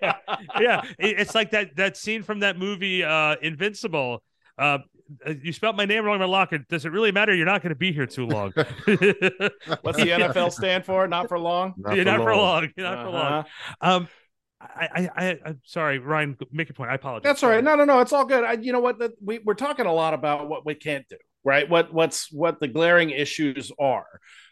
yeah, 0.00 0.42
yeah. 0.58 0.82
It's 0.98 1.34
like 1.34 1.50
that 1.50 1.76
that 1.76 1.98
scene 1.98 2.22
from 2.22 2.40
that 2.40 2.58
movie 2.58 3.04
uh, 3.04 3.36
Invincible. 3.42 4.22
Uh, 4.58 4.62
uh, 4.62 4.78
you 5.42 5.52
spelled 5.52 5.76
my 5.76 5.84
name 5.84 6.04
wrong 6.04 6.14
in 6.14 6.20
my 6.20 6.26
locker. 6.26 6.58
Does 6.58 6.84
it 6.84 6.92
really 6.92 7.12
matter? 7.12 7.34
You're 7.34 7.46
not 7.46 7.62
going 7.62 7.70
to 7.70 7.78
be 7.78 7.92
here 7.92 8.06
too 8.06 8.26
long. 8.26 8.52
What's 8.54 8.76
the 8.86 9.52
NFL 10.10 10.52
stand 10.52 10.84
for? 10.84 11.06
Not 11.06 11.28
for 11.28 11.38
long. 11.38 11.74
Not, 11.76 11.96
for, 11.96 12.04
not 12.04 12.18
long. 12.18 12.26
for 12.26 12.34
long. 12.34 12.72
Not 12.76 12.92
uh-huh. 12.92 13.04
for 13.04 13.10
long. 13.10 13.44
Um, 13.80 14.08
I, 14.60 14.88
I, 14.94 15.10
I, 15.16 15.38
am 15.44 15.60
sorry, 15.64 15.98
Ryan. 15.98 16.36
Make 16.50 16.70
a 16.70 16.74
point. 16.74 16.90
I 16.90 16.94
apologize. 16.94 17.24
That's 17.24 17.42
all 17.42 17.50
right. 17.50 17.62
No, 17.62 17.74
no, 17.74 17.84
no. 17.84 18.00
It's 18.00 18.12
all 18.12 18.24
good. 18.24 18.42
I, 18.42 18.52
you 18.54 18.72
know 18.72 18.80
what? 18.80 18.98
The, 18.98 19.12
we 19.22 19.38
we're 19.40 19.54
talking 19.54 19.86
a 19.86 19.92
lot 19.92 20.14
about 20.14 20.48
what 20.48 20.64
we 20.64 20.74
can't 20.74 21.06
do, 21.08 21.16
right? 21.44 21.68
What 21.68 21.92
what's 21.92 22.32
what 22.32 22.58
the 22.58 22.68
glaring 22.68 23.10
issues 23.10 23.70
are, 23.78 24.06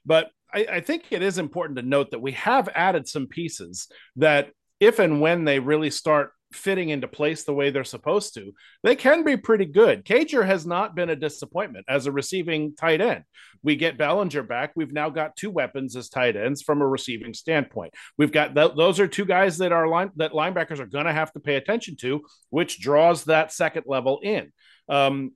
but 0.04 0.30
I, 0.54 0.66
I 0.72 0.80
think 0.80 1.06
it 1.10 1.22
is 1.22 1.38
important 1.38 1.78
to 1.78 1.84
note 1.84 2.12
that 2.12 2.22
we 2.22 2.32
have 2.32 2.68
added 2.74 3.08
some 3.08 3.26
pieces 3.26 3.88
that, 4.16 4.50
if 4.80 4.98
and 4.98 5.20
when 5.20 5.44
they 5.44 5.58
really 5.58 5.90
start 5.90 6.32
fitting 6.54 6.88
into 6.88 7.08
place 7.08 7.44
the 7.44 7.54
way 7.54 7.70
they're 7.70 7.84
supposed 7.84 8.34
to, 8.34 8.52
they 8.82 8.96
can 8.96 9.24
be 9.24 9.36
pretty 9.36 9.66
good. 9.66 10.04
Cager 10.04 10.46
has 10.46 10.66
not 10.66 10.94
been 10.94 11.10
a 11.10 11.16
disappointment 11.16 11.86
as 11.88 12.06
a 12.06 12.12
receiving 12.12 12.74
tight 12.74 13.00
end. 13.00 13.24
We 13.62 13.76
get 13.76 13.98
Bellinger 13.98 14.42
back. 14.42 14.72
We've 14.76 14.92
now 14.92 15.10
got 15.10 15.36
two 15.36 15.50
weapons 15.50 15.96
as 15.96 16.08
tight 16.08 16.36
ends 16.36 16.62
from 16.62 16.82
a 16.82 16.86
receiving 16.86 17.34
standpoint. 17.34 17.94
We've 18.18 18.32
got 18.32 18.54
th- 18.54 18.72
those 18.76 19.00
are 19.00 19.08
two 19.08 19.24
guys 19.24 19.58
that 19.58 19.72
are 19.72 19.88
line 19.88 20.10
that 20.16 20.32
linebackers 20.32 20.80
are 20.80 20.86
going 20.86 21.06
to 21.06 21.12
have 21.12 21.32
to 21.32 21.40
pay 21.40 21.56
attention 21.56 21.96
to, 21.96 22.22
which 22.50 22.80
draws 22.80 23.24
that 23.24 23.52
second 23.52 23.84
level 23.86 24.20
in. 24.22 24.52
Um, 24.88 25.32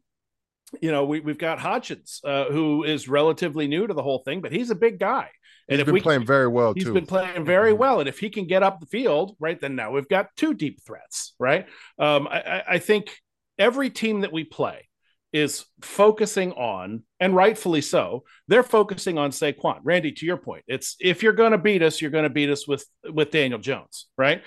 you 0.82 0.92
know, 0.92 1.06
we, 1.06 1.20
we've 1.20 1.38
got 1.38 1.58
Hodgins, 1.58 2.20
uh, 2.24 2.52
who 2.52 2.84
is 2.84 3.08
relatively 3.08 3.66
new 3.66 3.86
to 3.86 3.94
the 3.94 4.02
whole 4.02 4.18
thing, 4.18 4.40
but 4.40 4.52
he's 4.52 4.70
a 4.70 4.74
big 4.74 4.98
guy. 4.98 5.30
And 5.68 5.78
he's 5.78 5.84
been 5.84 5.94
we, 5.94 6.00
playing 6.00 6.24
very 6.24 6.48
well 6.48 6.72
he's 6.72 6.84
too. 6.84 6.94
been 6.94 7.06
playing 7.06 7.44
very 7.44 7.72
well, 7.72 8.00
and 8.00 8.08
if 8.08 8.18
he 8.18 8.30
can 8.30 8.46
get 8.46 8.62
up 8.62 8.80
the 8.80 8.86
field, 8.86 9.36
right, 9.38 9.60
then 9.60 9.76
now 9.76 9.92
we've 9.92 10.08
got 10.08 10.28
two 10.36 10.54
deep 10.54 10.80
threats, 10.84 11.34
right? 11.38 11.66
Um, 11.98 12.26
I, 12.26 12.62
I 12.66 12.78
think 12.78 13.14
every 13.58 13.90
team 13.90 14.22
that 14.22 14.32
we 14.32 14.44
play 14.44 14.88
is 15.32 15.66
focusing 15.82 16.52
on, 16.52 17.02
and 17.20 17.36
rightfully 17.36 17.82
so, 17.82 18.24
they're 18.46 18.62
focusing 18.62 19.18
on 19.18 19.30
Saquon. 19.30 19.80
Randy, 19.82 20.12
to 20.12 20.26
your 20.26 20.38
point, 20.38 20.64
it's 20.66 20.96
if 21.00 21.22
you're 21.22 21.34
going 21.34 21.52
to 21.52 21.58
beat 21.58 21.82
us, 21.82 22.00
you're 22.00 22.10
going 22.10 22.24
to 22.24 22.30
beat 22.30 22.48
us 22.48 22.66
with 22.66 22.86
with 23.04 23.30
Daniel 23.30 23.58
Jones, 23.58 24.06
right? 24.16 24.42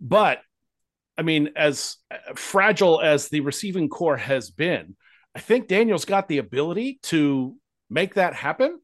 But 0.00 0.40
I 1.16 1.22
mean, 1.22 1.50
as 1.56 1.96
fragile 2.34 3.00
as 3.00 3.28
the 3.28 3.40
receiving 3.40 3.88
core 3.88 4.16
has 4.16 4.50
been, 4.50 4.96
I 5.34 5.40
think 5.40 5.66
Daniel's 5.66 6.04
got 6.04 6.28
the 6.28 6.38
ability 6.38 7.00
to 7.04 7.56
make 7.88 8.14
that 8.14 8.34
happen 8.34 8.78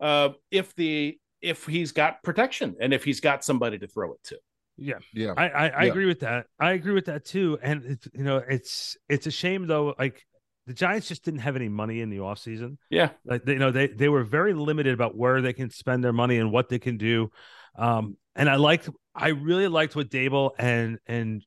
uh, 0.00 0.30
if 0.50 0.74
the 0.74 1.18
if 1.42 1.66
he's 1.66 1.92
got 1.92 2.22
protection 2.22 2.76
and 2.80 2.92
if 2.92 3.04
he's 3.04 3.20
got 3.20 3.44
somebody 3.44 3.78
to 3.78 3.86
throw 3.86 4.12
it 4.12 4.22
to. 4.24 4.38
Yeah, 4.76 4.98
Yeah. 5.12 5.34
I 5.36 5.48
I, 5.48 5.68
I 5.68 5.84
Yeah. 5.84 5.90
agree 5.90 6.06
with 6.06 6.20
that. 6.20 6.46
I 6.58 6.72
agree 6.72 6.94
with 6.94 7.06
that 7.06 7.24
too. 7.24 7.58
And 7.62 7.84
it's 7.84 8.08
you 8.14 8.24
know 8.24 8.38
it's 8.38 8.96
it's 9.08 9.26
a 9.26 9.30
shame 9.30 9.66
though. 9.66 9.94
Like 9.98 10.24
the 10.66 10.74
Giants 10.74 11.08
just 11.08 11.24
didn't 11.24 11.40
have 11.40 11.56
any 11.56 11.68
money 11.68 12.00
in 12.00 12.10
the 12.10 12.18
offseason. 12.18 12.76
Yeah. 12.88 13.10
Like 13.24 13.44
they, 13.44 13.54
you 13.54 13.58
know 13.58 13.70
they 13.70 13.88
they 13.88 14.08
were 14.08 14.24
very 14.24 14.54
limited 14.54 14.94
about 14.94 15.16
where 15.16 15.42
they 15.42 15.52
can 15.52 15.70
spend 15.70 16.02
their 16.04 16.12
money 16.12 16.38
and 16.38 16.50
what 16.52 16.68
they 16.68 16.78
can 16.78 16.96
do. 16.96 17.30
Um, 17.76 18.16
and 18.34 18.48
I 18.48 18.56
liked 18.56 18.88
I 19.14 19.28
really 19.28 19.68
liked 19.68 19.96
what 19.96 20.08
Daboll 20.10 20.52
and 20.58 20.98
and 21.06 21.44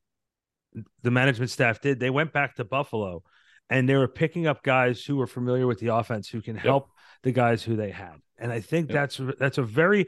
the 1.02 1.12
management 1.12 1.52
staff 1.52 1.82
did. 1.82 2.00
They 2.00 2.10
went 2.10 2.34
back 2.34 2.56
to 2.56 2.64
Buffalo 2.64 3.24
and 3.70 3.88
they 3.88 3.96
were 3.96 4.08
picking 4.08 4.48
up 4.48 4.64
guys 4.64 5.04
who 5.04 5.16
were 5.18 5.28
familiar 5.28 5.68
with 5.68 5.80
the 5.80 5.94
offense 5.96 6.28
who 6.28 6.42
can 6.42 6.56
help 6.56 6.90
the 7.24 7.32
guys 7.32 7.64
who 7.64 7.76
they 7.76 7.92
had. 7.92 8.16
And 8.38 8.52
I 8.52 8.60
think 8.60 8.90
Yep. 8.90 8.94
that's 8.96 9.22
that's 9.40 9.58
a 9.58 9.64
very 9.64 10.08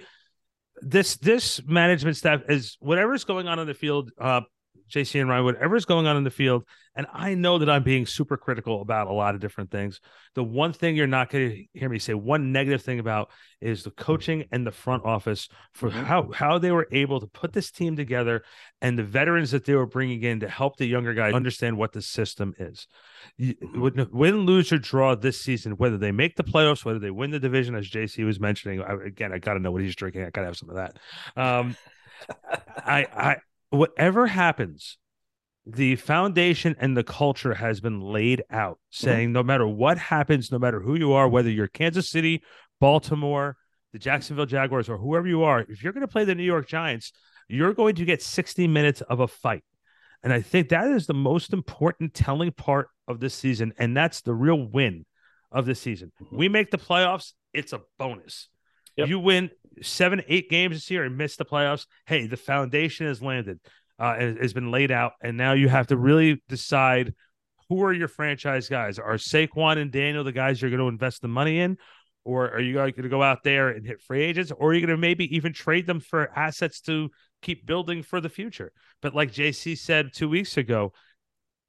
this 0.82 1.16
this 1.18 1.62
management 1.66 2.18
staff 2.18 2.42
is 2.50 2.76
whatever's 2.80 3.24
going 3.24 3.48
on 3.48 3.60
in 3.60 3.68
the 3.68 3.74
field, 3.74 4.12
uh 4.20 4.42
JC 4.90 5.20
and 5.22 5.30
Ryan, 5.30 5.46
whatever's 5.46 5.86
going 5.86 6.08
on 6.08 6.18
in 6.18 6.24
the 6.24 6.30
field, 6.30 6.64
and 6.96 7.08
I 7.12 7.34
know 7.34 7.58
that 7.58 7.70
I'm 7.70 7.84
being 7.84 8.06
super 8.06 8.38
critical 8.38 8.82
about 8.82 9.08
a 9.08 9.14
lot 9.14 9.36
of 9.36 9.42
different 9.42 9.72
things. 9.72 10.00
The 10.36 10.44
one 10.44 10.74
thing 10.74 10.96
you're 10.96 11.08
not 11.08 11.30
going 11.30 11.50
to 11.50 11.80
hear 11.80 11.90
me 11.90 12.00
say 12.00 12.14
one 12.14 12.52
negative 12.52 12.82
thing 12.84 13.00
about 13.00 13.32
is 13.62 13.84
the 13.84 13.92
coaching 13.92 14.46
and 14.52 14.66
the 14.66 14.72
front 14.72 15.04
office 15.04 15.50
for 15.74 15.90
Mhm. 15.90 16.04
how 16.04 16.32
how 16.32 16.58
they 16.60 16.72
were 16.72 16.88
able 16.92 17.20
to 17.20 17.28
put 17.28 17.52
this 17.52 17.72
team 17.72 17.96
together 17.96 18.44
and 18.82 18.98
the 18.98 19.04
veterans 19.04 19.52
that 19.52 19.66
they 19.66 19.74
were 19.76 19.88
bringing 19.88 20.22
in 20.24 20.40
to 20.42 20.48
help 20.50 20.78
the 20.78 20.86
younger 20.86 21.14
guys 21.14 21.34
understand 21.34 21.78
what 21.78 21.92
the 21.92 22.02
system 22.02 22.54
is. 22.60 22.88
You, 23.38 23.56
win, 23.74 24.08
win, 24.12 24.40
lose 24.46 24.72
or 24.72 24.78
draw 24.78 25.16
this 25.16 25.42
season, 25.42 25.74
whether 25.74 25.98
they 25.98 26.12
make 26.12 26.36
the 26.36 26.44
playoffs, 26.44 26.86
whether 26.86 27.00
they 27.00 27.12
win 27.12 27.32
the 27.32 27.40
division, 27.40 27.76
as 27.76 27.90
JC 27.90 28.24
was 28.24 28.40
mentioning. 28.40 28.82
I, 28.82 28.94
again, 29.06 29.34
I 29.34 29.40
got 29.40 29.54
to 29.56 29.60
know 29.60 29.72
what 29.72 29.82
he's 29.82 29.96
drinking. 29.96 30.22
I 30.24 30.30
got 30.30 30.42
to 30.42 30.48
have 30.48 30.58
some 30.58 30.70
of 30.70 30.76
that. 30.76 30.98
Um, 31.36 31.76
I, 32.78 33.08
I, 33.14 33.38
whatever 33.78 34.28
happens, 34.28 34.98
the 35.66 35.96
foundation 35.96 36.76
and 36.80 36.96
the 36.96 37.04
culture 37.04 37.54
has 37.54 37.80
been 37.80 38.00
laid 38.00 38.44
out, 38.52 38.80
saying 38.92 39.32
no 39.32 39.42
matter 39.44 39.68
what 39.68 39.98
happens, 39.98 40.52
no 40.52 40.60
matter 40.60 40.80
who 40.80 40.96
you 40.96 41.14
are, 41.14 41.28
whether 41.28 41.50
you're 41.50 41.68
Kansas 41.68 42.10
City, 42.10 42.44
Baltimore, 42.80 43.58
the 43.92 44.00
Jacksonville 44.00 44.46
Jaguars, 44.46 44.90
or 44.90 44.98
whoever 44.98 45.28
you 45.28 45.44
are, 45.44 45.62
if 45.62 45.84
you're 45.84 45.94
going 45.94 46.02
to 46.02 46.08
play 46.08 46.24
the 46.24 46.36
New 46.36 46.44
York 46.44 46.68
Giants, 46.68 47.14
you're 47.48 47.74
going 47.74 47.96
to 47.96 48.06
get 48.06 48.22
60 48.22 48.68
minutes 48.68 49.02
of 49.02 49.20
a 49.20 49.28
fight. 49.28 49.64
And 50.22 50.34
I 50.34 50.42
think 50.42 50.70
that 50.70 50.88
is 50.88 51.08
the 51.08 51.14
most 51.14 51.54
important 51.54 52.14
telling 52.14 52.52
part 52.52 52.90
of 53.08 53.20
this 53.20 53.34
season. 53.34 53.74
And 53.78 53.96
that's 53.96 54.22
the 54.22 54.34
real 54.34 54.68
win 54.68 55.06
of 55.52 55.66
the 55.66 55.76
season. 55.76 56.12
Mhm. 56.22 56.38
We 56.38 56.50
make 56.50 56.72
the 56.72 56.78
playoffs, 56.78 57.34
it's 57.54 57.74
a 57.74 57.82
bonus. 57.98 58.50
Yep. 58.98 59.08
You 59.10 59.20
win 59.20 59.52
seven, 59.82 60.22
eight 60.28 60.50
games 60.50 60.76
this 60.76 60.92
year 60.92 61.04
and 61.04 61.18
miss 61.18 61.36
the 61.36 61.46
playoffs. 61.46 61.86
Hey, 62.06 62.28
the 62.28 62.38
foundation 62.38 63.08
has 63.08 63.22
landed, 63.22 63.60
uh, 64.00 64.16
has 64.16 64.54
been 64.54 64.72
laid 64.72 64.92
out. 64.92 65.14
And 65.22 65.38
now 65.38 65.54
you 65.54 65.70
have 65.70 65.88
to 65.88 65.98
really 65.98 66.42
decide 66.50 67.14
who 67.70 67.84
are 67.84 67.94
your 67.94 68.08
franchise 68.08 68.70
guys? 68.70 69.00
Are 69.00 69.16
Saquon 69.16 69.78
and 69.78 69.92
Daniel 69.92 70.24
the 70.24 70.32
guys 70.32 70.62
you're 70.62 70.72
going 70.72 70.82
to 70.82 70.88
invest 70.88 71.22
the 71.22 71.28
money 71.28 71.60
in? 71.60 71.78
Or 72.24 72.52
are 72.52 72.60
you 72.60 72.74
going 72.74 72.94
to 72.94 73.10
go 73.10 73.22
out 73.22 73.44
there 73.44 73.70
and 73.70 73.86
hit 73.86 74.02
free 74.02 74.24
agents? 74.24 74.52
Or 74.52 74.70
are 74.70 74.74
you 74.74 74.82
going 74.82 74.96
to 74.96 74.98
maybe 74.98 75.36
even 75.36 75.54
trade 75.54 75.86
them 75.86 76.00
for 76.00 76.32
assets 76.38 76.82
to 76.82 77.10
keep 77.42 77.66
building 77.66 78.02
for 78.02 78.20
the 78.20 78.30
future? 78.30 78.72
But 79.02 79.14
like 79.14 79.32
JC 79.32 79.78
said 79.78 80.10
two 80.14 80.28
weeks 80.28 80.58
ago, 80.58 80.92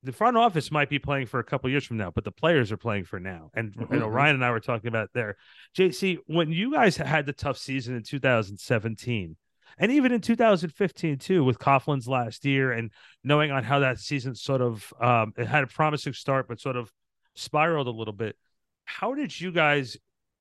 the 0.07 0.13
front 0.13 0.37
office 0.37 0.71
might 0.71 0.89
be 0.89 1.01
playing 1.01 1.27
for 1.27 1.41
a 1.41 1.45
couple 1.45 1.69
years 1.69 1.85
from 1.85 1.97
now, 1.97 2.13
but 2.13 2.23
the 2.23 2.31
players 2.31 2.71
are 2.71 2.77
playing 2.77 3.05
for 3.05 3.19
now. 3.19 3.51
And 3.55 3.75
you 3.91 3.99
know. 3.99 4.07
Ryan 4.07 4.37
and 4.37 4.45
I 4.45 4.53
were 4.53 4.61
talking 4.61 4.87
about 4.87 5.11
there. 5.13 5.37
JC, 5.77 6.19
when 6.27 6.53
you 6.53 6.73
guys 6.73 6.97
had 6.97 7.27
the 7.27 7.33
tough 7.33 7.59
season 7.59 7.97
in 7.97 8.05
2017, 8.05 9.37
and 9.79 9.93
even 9.93 10.13
in 10.13 10.21
2015 10.21 11.19
too, 11.19 11.43
with 11.43 11.59
Coughlin's 11.59 12.07
last 12.07 12.45
year, 12.45 12.71
and 12.71 12.93
knowing 13.25 13.51
on 13.51 13.65
how 13.65 13.81
that 13.81 13.99
season 13.99 14.37
sort 14.37 14.63
of 14.63 14.93
um, 15.01 15.33
it 15.37 15.49
had 15.49 15.65
a 15.65 15.67
promising 15.67 16.13
start, 16.13 16.47
but 16.47 16.61
sort 16.61 16.77
of 16.77 16.93
spiraled 17.35 17.89
a 17.89 17.91
little 17.91 18.15
bit. 18.15 18.37
How 18.85 19.13
did 19.13 19.39
you 19.39 19.51
guys 19.51 19.97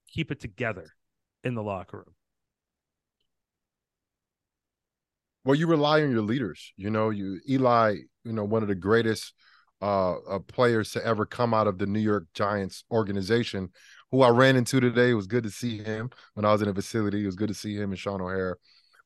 keep 0.08 0.30
it 0.32 0.39
together 0.39 0.91
in 1.43 1.56
the 1.56 1.63
locker 1.63 1.97
room? 1.97 2.15
Well, 5.43 5.56
you 5.56 5.65
rely 5.65 6.04
on 6.04 6.12
your 6.12 6.21
leaders. 6.21 6.71
You 6.78 6.91
know, 6.91 7.10
you 7.10 7.39
Eli, 7.49 7.95
you 8.23 8.32
know, 8.32 8.43
one 8.43 8.62
of 8.62 8.67
the 8.67 8.75
greatest 8.75 9.34
uh, 9.81 10.15
uh 10.15 10.39
players 10.39 10.91
to 10.91 11.05
ever 11.05 11.25
come 11.25 11.53
out 11.53 11.67
of 11.67 11.77
the 11.77 11.85
New 11.85 11.99
York 11.99 12.27
Giants 12.33 12.83
organization, 12.91 13.69
who 14.11 14.21
I 14.21 14.29
ran 14.29 14.55
into 14.55 14.79
today. 14.79 15.11
It 15.11 15.15
was 15.15 15.27
good 15.27 15.43
to 15.43 15.51
see 15.51 15.77
him 15.77 16.09
when 16.33 16.45
I 16.45 16.51
was 16.51 16.61
in 16.61 16.67
the 16.67 16.73
facility. 16.73 17.23
It 17.23 17.27
was 17.27 17.35
good 17.35 17.49
to 17.49 17.53
see 17.53 17.75
him 17.75 17.91
and 17.91 17.99
Shaun 17.99 18.21
O'Hara. 18.21 18.55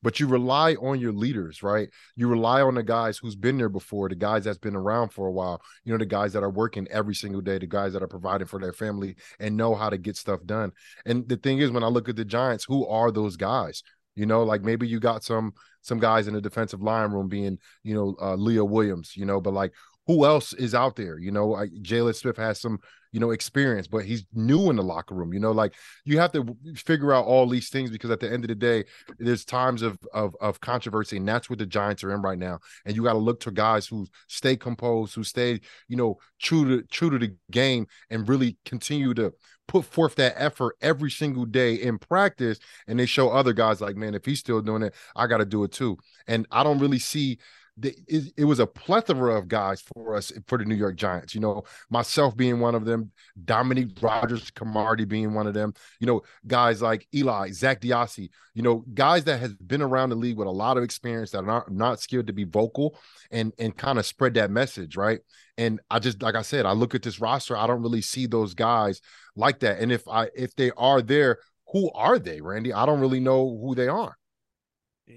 But 0.02 0.18
you 0.18 0.26
rely 0.26 0.74
on 0.74 0.98
your 0.98 1.12
leaders, 1.12 1.62
right? 1.62 1.90
You 2.16 2.28
rely 2.28 2.62
on 2.62 2.74
the 2.74 2.82
guys 2.82 3.18
who's 3.18 3.36
been 3.36 3.58
there 3.58 3.68
before, 3.68 4.08
the 4.08 4.14
guys 4.14 4.44
that's 4.44 4.58
been 4.58 4.76
around 4.76 5.10
for 5.10 5.26
a 5.26 5.32
while, 5.32 5.60
you 5.84 5.92
know, 5.92 5.98
the 5.98 6.06
guys 6.06 6.32
that 6.32 6.42
are 6.42 6.50
working 6.50 6.88
every 6.90 7.14
single 7.14 7.42
day, 7.42 7.58
the 7.58 7.66
guys 7.66 7.92
that 7.92 8.02
are 8.02 8.08
providing 8.08 8.46
for 8.46 8.58
their 8.58 8.72
family 8.72 9.16
and 9.38 9.56
know 9.56 9.74
how 9.74 9.90
to 9.90 9.98
get 9.98 10.16
stuff 10.16 10.40
done. 10.46 10.72
And 11.04 11.28
the 11.28 11.36
thing 11.36 11.58
is, 11.58 11.70
when 11.70 11.84
I 11.84 11.88
look 11.88 12.08
at 12.08 12.16
the 12.16 12.24
Giants, 12.24 12.64
who 12.64 12.86
are 12.86 13.10
those 13.10 13.36
guys? 13.36 13.82
You 14.16 14.26
know, 14.26 14.42
like 14.42 14.62
maybe 14.62 14.88
you 14.88 15.00
got 15.00 15.22
some 15.22 15.52
some 15.82 15.98
guys 15.98 16.28
in 16.28 16.34
the 16.34 16.40
defensive 16.40 16.82
line 16.82 17.10
room 17.10 17.28
being, 17.28 17.58
you 17.82 17.94
know, 17.94 18.16
uh, 18.20 18.34
Leo 18.34 18.64
Williams, 18.64 19.16
you 19.16 19.24
know, 19.24 19.40
but 19.40 19.54
like 19.54 19.72
who 20.06 20.24
else 20.24 20.52
is 20.54 20.74
out 20.74 20.96
there? 20.96 21.18
You 21.18 21.30
know, 21.30 21.48
like 21.48 21.70
Jaylon 21.82 22.14
Smith 22.14 22.36
has 22.36 22.60
some, 22.60 22.78
you 23.12 23.20
know, 23.20 23.30
experience, 23.30 23.86
but 23.86 24.04
he's 24.04 24.24
new 24.32 24.70
in 24.70 24.76
the 24.76 24.82
locker 24.82 25.14
room. 25.14 25.32
You 25.32 25.40
know, 25.40 25.52
like 25.52 25.74
you 26.04 26.18
have 26.18 26.32
to 26.32 26.56
figure 26.74 27.12
out 27.12 27.26
all 27.26 27.46
these 27.46 27.68
things 27.68 27.90
because 27.90 28.10
at 28.10 28.20
the 28.20 28.30
end 28.30 28.44
of 28.44 28.48
the 28.48 28.54
day, 28.54 28.84
there's 29.18 29.44
times 29.44 29.82
of 29.82 29.98
of 30.12 30.34
of 30.40 30.60
controversy, 30.60 31.16
and 31.16 31.28
that's 31.28 31.50
what 31.50 31.58
the 31.58 31.66
Giants 31.66 32.02
are 32.02 32.12
in 32.12 32.22
right 32.22 32.38
now. 32.38 32.58
And 32.84 32.96
you 32.96 33.02
got 33.02 33.12
to 33.12 33.18
look 33.18 33.40
to 33.40 33.50
guys 33.50 33.86
who 33.86 34.06
stay 34.28 34.56
composed, 34.56 35.14
who 35.14 35.24
stay, 35.24 35.60
you 35.88 35.96
know, 35.96 36.18
true 36.40 36.64
to 36.64 36.86
true 36.88 37.10
to 37.10 37.18
the 37.18 37.36
game, 37.50 37.86
and 38.10 38.28
really 38.28 38.56
continue 38.64 39.14
to 39.14 39.32
put 39.68 39.84
forth 39.84 40.16
that 40.16 40.34
effort 40.36 40.76
every 40.80 41.10
single 41.12 41.44
day 41.44 41.74
in 41.74 41.96
practice 41.96 42.58
and 42.88 42.98
they 42.98 43.06
show 43.06 43.30
other 43.30 43.52
guys 43.52 43.80
like 43.80 43.94
man 43.94 44.16
if 44.16 44.24
he's 44.24 44.40
still 44.40 44.60
doing 44.60 44.82
it 44.82 44.92
i 45.14 45.28
got 45.28 45.38
to 45.38 45.44
do 45.44 45.62
it 45.62 45.70
too 45.70 45.96
and 46.26 46.44
i 46.50 46.64
don't 46.64 46.80
really 46.80 46.98
see 46.98 47.38
the, 47.80 47.94
it, 48.06 48.32
it 48.36 48.44
was 48.44 48.60
a 48.60 48.66
plethora 48.66 49.36
of 49.36 49.48
guys 49.48 49.82
for 49.94 50.14
us 50.14 50.32
for 50.46 50.58
the 50.58 50.64
New 50.64 50.74
York 50.74 50.96
Giants. 50.96 51.34
You 51.34 51.40
know, 51.40 51.64
myself 51.88 52.36
being 52.36 52.60
one 52.60 52.74
of 52.74 52.84
them, 52.84 53.10
Dominique 53.44 53.96
Rodgers-Cromartie 54.00 55.06
being 55.06 55.34
one 55.34 55.46
of 55.46 55.54
them. 55.54 55.74
You 55.98 56.06
know, 56.06 56.22
guys 56.46 56.82
like 56.82 57.06
Eli, 57.14 57.50
Zak 57.52 57.80
DeOssie. 57.80 58.30
You 58.54 58.62
know, 58.62 58.84
guys 58.92 59.24
that 59.24 59.40
has 59.40 59.54
been 59.54 59.82
around 59.82 60.10
the 60.10 60.16
league 60.16 60.36
with 60.36 60.48
a 60.48 60.52
lot 60.52 60.76
of 60.76 60.84
experience 60.84 61.30
that 61.30 61.38
are 61.38 61.46
not 61.46 61.72
not 61.72 62.00
scared 62.00 62.26
to 62.26 62.32
be 62.32 62.44
vocal 62.44 62.98
and 63.30 63.52
and 63.58 63.76
kind 63.76 63.98
of 63.98 64.06
spread 64.06 64.34
that 64.34 64.50
message, 64.50 64.96
right? 64.96 65.20
And 65.56 65.80
I 65.90 65.98
just 65.98 66.22
like 66.22 66.34
I 66.34 66.42
said, 66.42 66.66
I 66.66 66.72
look 66.72 66.94
at 66.94 67.02
this 67.02 67.20
roster, 67.20 67.56
I 67.56 67.66
don't 67.66 67.82
really 67.82 68.02
see 68.02 68.26
those 68.26 68.54
guys 68.54 69.00
like 69.36 69.60
that. 69.60 69.80
And 69.80 69.90
if 69.90 70.06
I 70.06 70.28
if 70.36 70.54
they 70.56 70.70
are 70.76 71.00
there, 71.00 71.38
who 71.72 71.90
are 71.92 72.18
they, 72.18 72.40
Randy? 72.40 72.72
I 72.72 72.84
don't 72.84 73.00
really 73.00 73.20
know 73.20 73.58
who 73.60 73.74
they 73.74 73.88
are. 73.88 74.16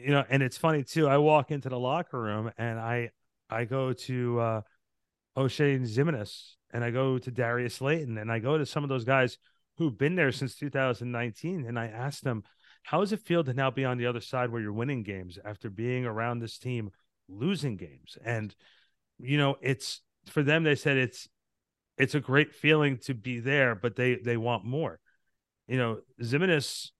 You 0.01 0.11
know 0.11 0.23
and 0.29 0.41
it's 0.43 0.57
funny 0.57 0.83
too 0.83 1.07
i 1.07 1.17
walk 1.17 1.51
into 1.51 1.69
the 1.69 1.79
locker 1.79 2.19
room 2.19 2.51
and 2.57 2.79
i 2.79 3.11
i 3.49 3.65
go 3.65 3.93
to 3.93 4.39
uh 4.39 4.61
Oshane 5.37 5.83
Ximines 5.83 6.55
and 6.71 6.83
i 6.83 6.91
go 6.91 7.17
to 7.17 7.31
darius 7.31 7.75
slayton 7.75 8.17
and 8.17 8.31
i 8.31 8.39
go 8.39 8.57
to 8.57 8.65
some 8.65 8.83
of 8.83 8.89
those 8.89 9.05
guys 9.05 9.37
who've 9.77 9.97
been 9.97 10.15
there 10.15 10.31
since 10.31 10.55
2019 10.55 11.65
and 11.65 11.79
i 11.79 11.87
ask 11.87 12.21
them 12.21 12.43
how 12.83 12.99
does 12.99 13.13
it 13.13 13.21
feel 13.21 13.43
to 13.43 13.53
now 13.53 13.71
be 13.71 13.85
on 13.85 13.97
the 13.97 14.05
other 14.05 14.19
side 14.19 14.51
where 14.51 14.61
you're 14.61 14.73
winning 14.73 15.03
games 15.03 15.39
after 15.43 15.69
being 15.69 16.05
around 16.05 16.39
this 16.39 16.57
team 16.57 16.91
losing 17.29 17.77
games? 17.77 18.17
And 18.23 18.53
you 19.19 19.37
know 19.37 19.57
it's 19.61 20.01
for 20.27 20.43
them 20.43 20.63
they 20.63 20.75
said 20.75 20.97
it's 20.97 21.27
it's 21.97 22.15
a 22.15 22.19
great 22.19 22.53
feeling 22.53 22.97
to 22.97 23.13
be 23.13 23.39
there 23.39 23.73
but 23.73 23.95
they 23.95 24.15
they 24.15 24.37
want 24.37 24.65
more. 24.65 24.99
You 25.67 25.77
know 25.77 25.99
Ximines 26.21 26.91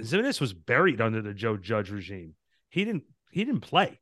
Ximines 0.00 0.40
was 0.40 0.52
buried 0.52 1.00
under 1.00 1.22
the 1.22 1.34
Joe 1.34 1.56
Judge 1.56 1.90
regime. 1.90 2.34
He 2.68 2.84
didn't 2.84 3.04
he 3.30 3.44
didn't 3.44 3.60
play. 3.60 4.00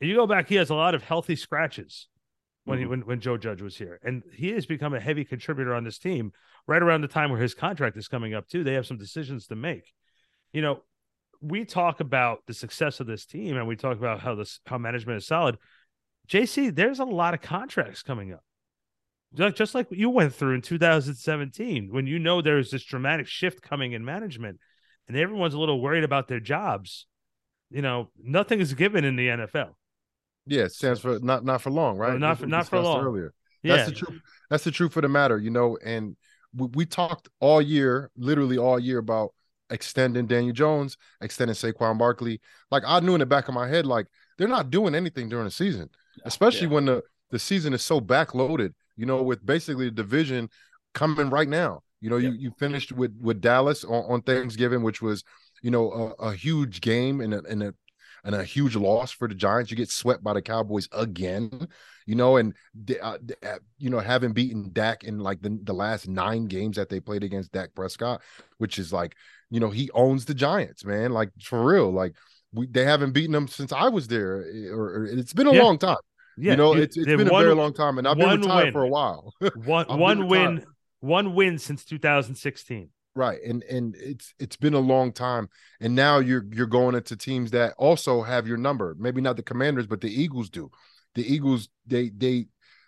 If 0.00 0.08
you 0.08 0.16
go 0.16 0.26
back, 0.26 0.48
he 0.48 0.56
has 0.56 0.70
a 0.70 0.74
lot 0.74 0.94
of 0.94 1.02
healthy 1.02 1.36
scratches 1.36 2.08
when 2.64 2.78
he 2.78 2.84
Mhm. 2.84 2.88
when, 2.88 3.00
when 3.02 3.20
Joe 3.20 3.36
Judge 3.36 3.62
was 3.62 3.76
here. 3.76 3.98
And 4.02 4.22
he 4.32 4.50
has 4.52 4.66
become 4.66 4.92
a 4.94 5.00
heavy 5.00 5.24
contributor 5.24 5.74
on 5.74 5.84
this 5.84 5.98
team 5.98 6.32
right 6.66 6.82
around 6.82 7.02
the 7.02 7.08
time 7.08 7.30
where 7.30 7.40
his 7.40 7.54
contract 7.54 7.96
is 7.96 8.08
coming 8.08 8.34
up 8.34 8.48
too. 8.48 8.64
They 8.64 8.74
have 8.74 8.86
some 8.86 8.98
decisions 8.98 9.46
to 9.46 9.56
make. 9.56 9.92
You 10.52 10.62
know, 10.62 10.82
we 11.40 11.64
talk 11.64 12.00
about 12.00 12.40
the 12.46 12.54
success 12.54 12.98
of 13.00 13.06
this 13.06 13.24
team 13.26 13.56
and 13.56 13.68
we 13.68 13.76
talk 13.76 13.98
about 13.98 14.20
how 14.20 14.34
this 14.34 14.60
how 14.66 14.78
management 14.78 15.18
is 15.18 15.26
solid. 15.26 15.58
JC, 16.26 16.70
there's 16.70 16.98
a 16.98 17.04
lot 17.04 17.34
of 17.34 17.40
contracts 17.40 18.02
coming 18.02 18.32
up. 18.32 18.42
just 19.54 19.74
like 19.74 19.86
you 19.90 20.08
went 20.08 20.34
through 20.34 20.54
in 20.54 20.62
2017 20.62 21.92
when 21.92 22.06
you 22.06 22.18
know 22.18 22.40
there's 22.40 22.70
this 22.70 22.84
dramatic 22.84 23.26
shift 23.26 23.60
coming 23.60 23.92
in 23.92 24.04
management 24.04 24.58
and 25.08 25.16
everyone's 25.16 25.54
a 25.54 25.58
little 25.58 25.80
worried 25.80 26.04
about 26.04 26.28
their 26.28 26.40
jobs 26.40 27.06
you 27.70 27.82
know 27.82 28.08
nothing 28.22 28.60
is 28.60 28.74
given 28.74 29.04
in 29.04 29.16
the 29.16 29.28
nfl 29.28 29.70
yeah 30.46 30.62
it 30.62 30.72
stands 30.72 31.00
for 31.00 31.18
not 31.20 31.44
not 31.44 31.60
for 31.60 31.70
long 31.70 31.96
right 31.96 32.10
well, 32.10 32.18
not 32.18 32.38
for 32.38 32.46
not 32.46 32.66
for 32.66 32.80
long 32.80 33.04
earlier 33.04 33.34
yeah. 33.62 33.76
that's 33.76 33.88
the 33.88 33.94
truth 33.94 34.20
that's 34.50 34.64
the 34.64 34.70
truth 34.70 34.92
for 34.92 35.00
the 35.00 35.08
matter 35.08 35.38
you 35.38 35.50
know 35.50 35.76
and 35.84 36.16
we, 36.54 36.66
we 36.74 36.86
talked 36.86 37.28
all 37.40 37.60
year 37.60 38.10
literally 38.16 38.58
all 38.58 38.78
year 38.78 38.98
about 38.98 39.32
extending 39.70 40.26
Daniel 40.26 40.52
Jones, 40.52 40.96
extending 41.20 41.54
Saquon 41.54 41.98
Barkley. 41.98 42.40
Like 42.70 42.82
I 42.86 43.00
knew 43.00 43.14
in 43.14 43.20
the 43.20 43.26
back 43.26 43.48
of 43.48 43.54
my 43.54 43.68
head, 43.68 43.86
like 43.86 44.06
they're 44.38 44.48
not 44.48 44.70
doing 44.70 44.94
anything 44.94 45.28
during 45.28 45.44
the 45.44 45.50
season, 45.50 45.90
especially 46.24 46.68
yeah. 46.68 46.74
when 46.74 46.84
the 46.86 47.02
the 47.30 47.38
season 47.38 47.72
is 47.72 47.82
so 47.82 48.00
backloaded. 48.00 48.72
You 48.96 49.06
know, 49.06 49.22
with 49.22 49.44
basically 49.44 49.86
the 49.86 49.90
division 49.90 50.48
coming 50.94 51.30
right 51.30 51.48
now. 51.48 51.82
You 52.00 52.10
know, 52.10 52.16
yeah. 52.16 52.30
you 52.30 52.36
you 52.36 52.52
finished 52.58 52.92
with 52.92 53.16
with 53.20 53.40
Dallas 53.40 53.84
on, 53.84 54.04
on 54.04 54.22
Thanksgiving, 54.22 54.82
which 54.82 55.00
was 55.00 55.24
you 55.62 55.70
know 55.70 56.14
a, 56.18 56.28
a 56.28 56.34
huge 56.34 56.80
game 56.80 57.20
and 57.20 57.34
a, 57.34 57.42
and 57.44 57.62
a 57.62 57.74
and 58.24 58.34
a 58.34 58.44
huge 58.44 58.74
loss 58.76 59.12
for 59.12 59.28
the 59.28 59.34
Giants. 59.34 59.70
You 59.70 59.76
get 59.76 59.90
swept 59.90 60.22
by 60.22 60.34
the 60.34 60.42
Cowboys 60.42 60.88
again, 60.92 61.68
you 62.06 62.16
know, 62.16 62.36
and 62.36 62.54
uh, 63.00 63.18
uh, 63.42 63.58
you 63.78 63.88
know 63.88 64.00
having 64.00 64.32
beaten 64.32 64.70
Dak 64.72 65.04
in 65.04 65.20
like 65.20 65.40
the, 65.40 65.58
the 65.62 65.72
last 65.72 66.08
nine 66.08 66.46
games 66.46 66.76
that 66.76 66.88
they 66.88 67.00
played 67.00 67.22
against 67.22 67.52
Dak 67.52 67.74
Prescott, 67.74 68.20
which 68.58 68.78
is 68.78 68.92
like 68.92 69.14
you 69.48 69.60
know 69.60 69.70
he 69.70 69.90
owns 69.92 70.24
the 70.24 70.34
Giants, 70.34 70.84
man, 70.84 71.12
like 71.12 71.30
for 71.40 71.64
real, 71.64 71.90
like 71.90 72.14
we 72.52 72.66
they 72.66 72.84
haven't 72.84 73.12
beaten 73.12 73.32
them 73.32 73.48
since 73.48 73.72
I 73.72 73.88
was 73.88 74.08
there, 74.08 74.44
eh, 74.44 74.68
or, 74.70 74.84
or 74.84 75.06
it's 75.06 75.32
been 75.32 75.46
a 75.46 75.54
yeah. 75.54 75.62
long 75.62 75.78
time. 75.78 75.96
Yeah, 76.38 76.50
you 76.50 76.56
know, 76.58 76.74
it's, 76.74 76.96
it's 76.96 77.06
been 77.06 77.28
one, 77.28 77.42
a 77.42 77.44
very 77.44 77.54
long 77.54 77.72
time, 77.72 77.96
and 77.96 78.06
I've 78.06 78.18
been 78.18 78.40
retired 78.40 78.64
win. 78.64 78.72
for 78.72 78.82
a 78.82 78.88
while. 78.88 79.32
one 79.64 79.86
one 79.98 80.26
win, 80.26 80.64
one 81.06 81.34
win 81.34 81.58
since 81.58 81.84
2016 81.84 82.90
right. 83.16 83.42
And 83.42 83.64
and 83.64 83.96
it's 83.96 84.34
it's 84.38 84.56
been 84.56 84.74
a 84.74 84.78
long 84.78 85.12
time. 85.12 85.48
And 85.80 85.94
now 85.94 86.18
you're 86.18 86.44
you're 86.52 86.66
going 86.66 86.94
into 86.94 87.16
teams 87.16 87.50
that 87.50 87.74
also 87.78 88.22
have 88.22 88.46
your 88.46 88.58
number. 88.58 88.94
Maybe 88.98 89.20
not 89.20 89.36
the 89.36 89.42
commanders 89.42 89.86
but 89.86 90.00
the 90.00 90.22
eagles 90.22 90.50
do. 90.50 90.70
The 91.14 91.26
eagles 91.26 91.68
they 91.86 92.10
they 92.10 92.46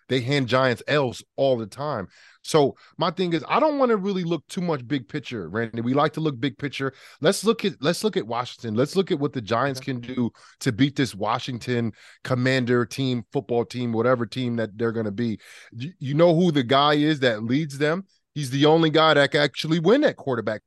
they 0.09 0.21
hand 0.21 0.49
giants 0.49 0.83
l's 0.87 1.23
all 1.37 1.57
the 1.57 1.67
time 1.67 2.09
so 2.49 2.75
my 2.97 3.11
thing 3.11 3.33
is 3.33 3.45
i 3.49 3.61
don't 3.61 3.79
want 3.79 3.91
to 3.91 3.97
really 3.97 4.25
look 4.25 4.47
too 4.49 4.61
much 4.61 4.87
big 4.87 5.09
picture 5.09 5.49
randy 5.49 5.81
we 5.81 5.95
like 5.95 6.13
to 6.13 6.21
look 6.21 6.39
big 6.41 6.57
picture 6.59 6.93
let's 7.21 7.45
look 7.45 7.65
at 7.65 7.73
let's 7.81 8.03
look 8.03 8.17
at 8.17 8.27
washington 8.27 8.75
let's 8.75 8.97
look 8.97 9.11
at 9.11 9.19
what 9.19 9.33
the 9.33 9.41
giants 9.41 9.81
can 9.81 10.01
do 10.01 10.31
to 10.61 10.73
beat 10.73 10.97
this 10.97 11.15
washington 11.15 11.93
commander 12.25 12.85
team 12.85 13.23
football 13.33 13.65
team 13.65 13.93
whatever 13.93 14.27
team 14.27 14.57
that 14.57 14.77
they're 14.77 14.93
going 14.93 15.07
to 15.07 15.13
be 15.13 15.39
you 15.73 16.15
know 16.15 16.35
who 16.35 16.51
the 16.51 16.63
guy 16.63 16.95
is 16.95 17.21
that 17.21 17.43
leads 17.43 17.79
them 17.79 18.05
He's 18.39 18.51
the 18.51 18.67
only 18.67 18.89
guy 18.89 19.15
that 19.15 19.33
can 19.33 19.41
actually 19.41 19.81
win 19.81 20.03
that 20.03 20.15
quarterback, 20.15 20.63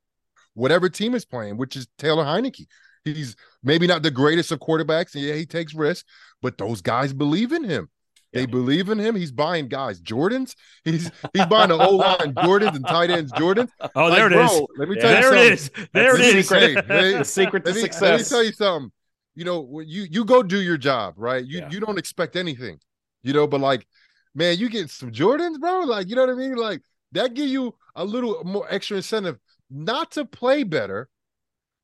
whatever 0.56 0.90
team 0.90 1.16
is 1.16 1.24
playing, 1.24 1.56
which 1.56 1.78
is 1.78 1.88
Taylor 1.98 2.26
Heinicke. 2.26 2.66
He's 3.06 3.38
maybe 3.64 3.88
not 3.88 4.04
the 4.04 4.12
greatest 4.12 4.52
of 4.52 4.60
quarterbacks. 4.60 5.16
and 5.16 5.24
Yeah, 5.24 5.36
he 5.36 5.46
takes 5.46 5.74
risks, 5.74 6.04
but 6.42 6.58
those 6.58 6.82
guys 6.82 7.14
believe 7.14 7.54
in 7.54 7.64
him. 7.64 7.90
They 8.34 8.46
believe 8.46 8.90
in 8.90 8.98
him. 8.98 9.16
He's 9.16 9.32
buying 9.32 9.68
guys 9.68 10.02
Jordans. 10.02 10.56
He's 10.86 11.12
he's 11.34 11.46
buying 11.48 11.70
the 11.70 11.78
O 11.78 11.96
line 11.96 12.34
Jordans 12.36 12.76
and 12.76 12.88
tight 12.88 13.10
ends 13.10 13.32
Jordans. 13.34 13.70
Oh, 13.96 14.06
like, 14.06 14.18
there 14.18 14.28
it 14.28 14.34
bro, 14.34 14.46
is. 14.46 14.68
Let 14.78 14.90
me 14.90 14.96
tell 14.96 15.12
yeah. 15.12 15.18
you 15.18 15.32
there 15.32 15.58
something. 15.58 15.84
It 15.84 15.86
is. 15.86 15.90
There 15.94 16.16
it 16.16 16.36
is. 16.36 16.48
Secret. 16.48 16.88
the 17.18 17.24
secret 17.26 17.66
to 17.66 17.72
let 17.72 17.76
me, 17.76 17.82
success. 17.82 18.02
Let 18.02 18.18
me 18.20 18.24
tell 18.24 18.44
you 18.44 18.52
something. 18.54 18.92
You 19.36 19.46
know, 19.46 19.80
you 19.82 20.08
you 20.10 20.26
go 20.26 20.44
do 20.44 20.62
your 20.62 20.78
job, 20.78 21.16
right? 21.18 21.44
You 21.44 21.60
yeah. 21.60 21.70
you 21.70 21.80
don't 21.80 21.98
expect 21.98 22.36
anything, 22.36 22.80
you 23.24 23.34
know. 23.34 23.48
But 23.48 23.62
like, 23.62 23.86
man, 24.34 24.58
you 24.58 24.70
get 24.70 24.90
some 24.90 25.12
Jordans, 25.12 25.60
bro. 25.60 25.82
Like, 25.82 26.08
you 26.10 26.16
know 26.16 26.26
what 26.26 26.32
I 26.32 26.36
mean? 26.36 26.56
Like, 26.56 26.82
that 27.12 27.34
give 27.34 27.48
you 27.48 27.76
a 27.96 28.06
little 28.06 28.44
more 28.44 28.66
extra 28.70 28.98
incentive 28.98 29.38
not 29.70 30.12
to 30.12 30.26
play 30.26 30.64
better, 30.64 31.10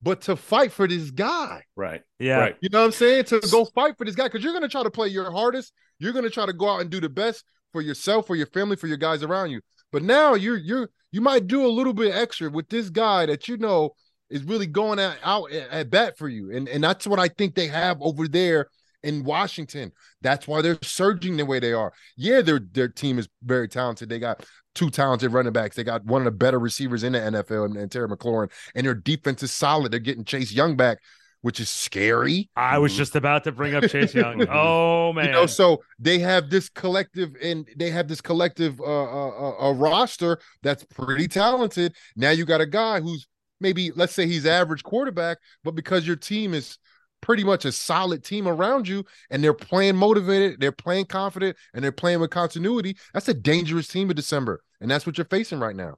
but 0.01 0.21
to 0.21 0.35
fight 0.35 0.71
for 0.71 0.87
this 0.87 1.11
guy. 1.11 1.63
Right. 1.75 2.01
Yeah. 2.19 2.37
Right. 2.37 2.55
You 2.61 2.69
know 2.71 2.79
what 2.79 2.85
I'm 2.85 2.91
saying? 2.91 3.25
To 3.25 3.39
go 3.51 3.65
fight 3.65 3.97
for 3.97 4.05
this 4.05 4.15
guy 4.15 4.25
because 4.25 4.43
you're 4.43 4.53
going 4.53 4.63
to 4.63 4.69
try 4.69 4.83
to 4.83 4.91
play 4.91 5.07
your 5.07 5.31
hardest. 5.31 5.73
You're 5.99 6.13
going 6.13 6.25
to 6.25 6.29
try 6.29 6.45
to 6.45 6.53
go 6.53 6.69
out 6.69 6.81
and 6.81 6.89
do 6.89 6.99
the 6.99 7.09
best 7.09 7.43
for 7.71 7.81
yourself, 7.81 8.27
for 8.27 8.35
your 8.35 8.47
family, 8.47 8.75
for 8.75 8.87
your 8.87 8.97
guys 8.97 9.23
around 9.23 9.51
you. 9.51 9.61
But 9.91 10.03
now 10.03 10.33
you're 10.33 10.57
you're 10.57 10.89
you 11.11 11.21
might 11.21 11.47
do 11.47 11.65
a 11.65 11.67
little 11.67 11.93
bit 11.93 12.13
extra 12.13 12.49
with 12.49 12.69
this 12.69 12.89
guy 12.89 13.25
that 13.25 13.47
you 13.47 13.57
know 13.57 13.91
is 14.29 14.43
really 14.43 14.67
going 14.67 14.99
at, 14.99 15.17
out 15.23 15.51
at, 15.51 15.69
at 15.69 15.89
bat 15.89 16.17
for 16.17 16.27
you, 16.27 16.51
and 16.51 16.67
and 16.67 16.83
that's 16.83 17.07
what 17.07 17.19
I 17.19 17.29
think 17.29 17.55
they 17.55 17.67
have 17.67 18.01
over 18.01 18.27
there 18.27 18.67
in 19.07 19.23
Washington. 19.23 19.91
That's 20.21 20.47
why 20.47 20.61
they're 20.61 20.77
surging 20.83 21.37
the 21.37 21.45
way 21.45 21.59
they 21.59 21.71
are. 21.71 21.93
Yeah, 22.17 22.41
their 22.41 22.59
their 22.59 22.89
team 22.89 23.17
is 23.17 23.29
very 23.41 23.69
talented. 23.69 24.09
They 24.09 24.19
got 24.19 24.45
two 24.75 24.89
talented 24.89 25.31
running 25.31 25.53
backs. 25.53 25.77
They 25.77 25.83
got 25.83 26.03
one 26.05 26.21
of 26.21 26.25
the 26.25 26.31
better 26.31 26.59
receivers 26.59 27.03
in 27.03 27.13
the 27.13 27.19
NFL 27.19 27.65
and, 27.65 27.77
and 27.77 27.91
Terry 27.91 28.09
McLaurin, 28.09 28.51
and 28.75 28.85
their 28.85 28.93
defense 28.93 29.41
is 29.41 29.51
solid. 29.51 29.91
They're 29.91 29.99
getting 30.01 30.25
Chase 30.25 30.51
Young 30.51 30.75
back, 30.75 30.99
which 31.41 31.61
is 31.61 31.69
scary. 31.69 32.49
I 32.57 32.77
was 32.79 32.95
just 32.95 33.15
about 33.15 33.45
to 33.45 33.53
bring 33.53 33.75
up 33.75 33.85
Chase 33.85 34.13
Young. 34.13 34.45
oh 34.51 35.13
man, 35.13 35.25
you 35.25 35.31
know, 35.31 35.45
so 35.45 35.81
they 35.97 36.19
have 36.19 36.49
this 36.49 36.67
collective 36.67 37.31
and 37.41 37.65
they 37.77 37.89
have 37.89 38.09
this 38.09 38.19
collective 38.19 38.79
uh, 38.81 38.83
uh, 38.83 39.29
uh, 39.29 39.67
a 39.67 39.73
roster 39.73 40.37
that's 40.63 40.83
pretty 40.83 41.29
talented. 41.29 41.95
Now 42.17 42.31
you 42.31 42.43
got 42.43 42.59
a 42.59 42.67
guy 42.67 42.99
who's 42.99 43.25
maybe 43.61 43.91
let's 43.95 44.13
say 44.13 44.27
he's 44.27 44.45
average 44.45 44.83
quarterback, 44.83 45.37
but 45.63 45.75
because 45.75 46.05
your 46.05 46.17
team 46.17 46.53
is 46.53 46.77
pretty 47.21 47.43
much 47.43 47.65
a 47.65 47.71
solid 47.71 48.23
team 48.23 48.47
around 48.47 48.87
you 48.87 49.03
and 49.29 49.43
they're 49.43 49.53
playing 49.53 49.95
motivated, 49.95 50.59
they're 50.59 50.71
playing 50.71 51.05
confident, 51.05 51.57
and 51.73 51.83
they're 51.83 51.91
playing 51.91 52.19
with 52.19 52.29
continuity, 52.29 52.95
that's 53.13 53.27
a 53.27 53.33
dangerous 53.33 53.87
team 53.87 54.09
in 54.09 54.15
December. 54.15 54.61
And 54.79 54.89
that's 54.89 55.05
what 55.05 55.17
you're 55.17 55.25
facing 55.25 55.59
right 55.59 55.75
now. 55.75 55.97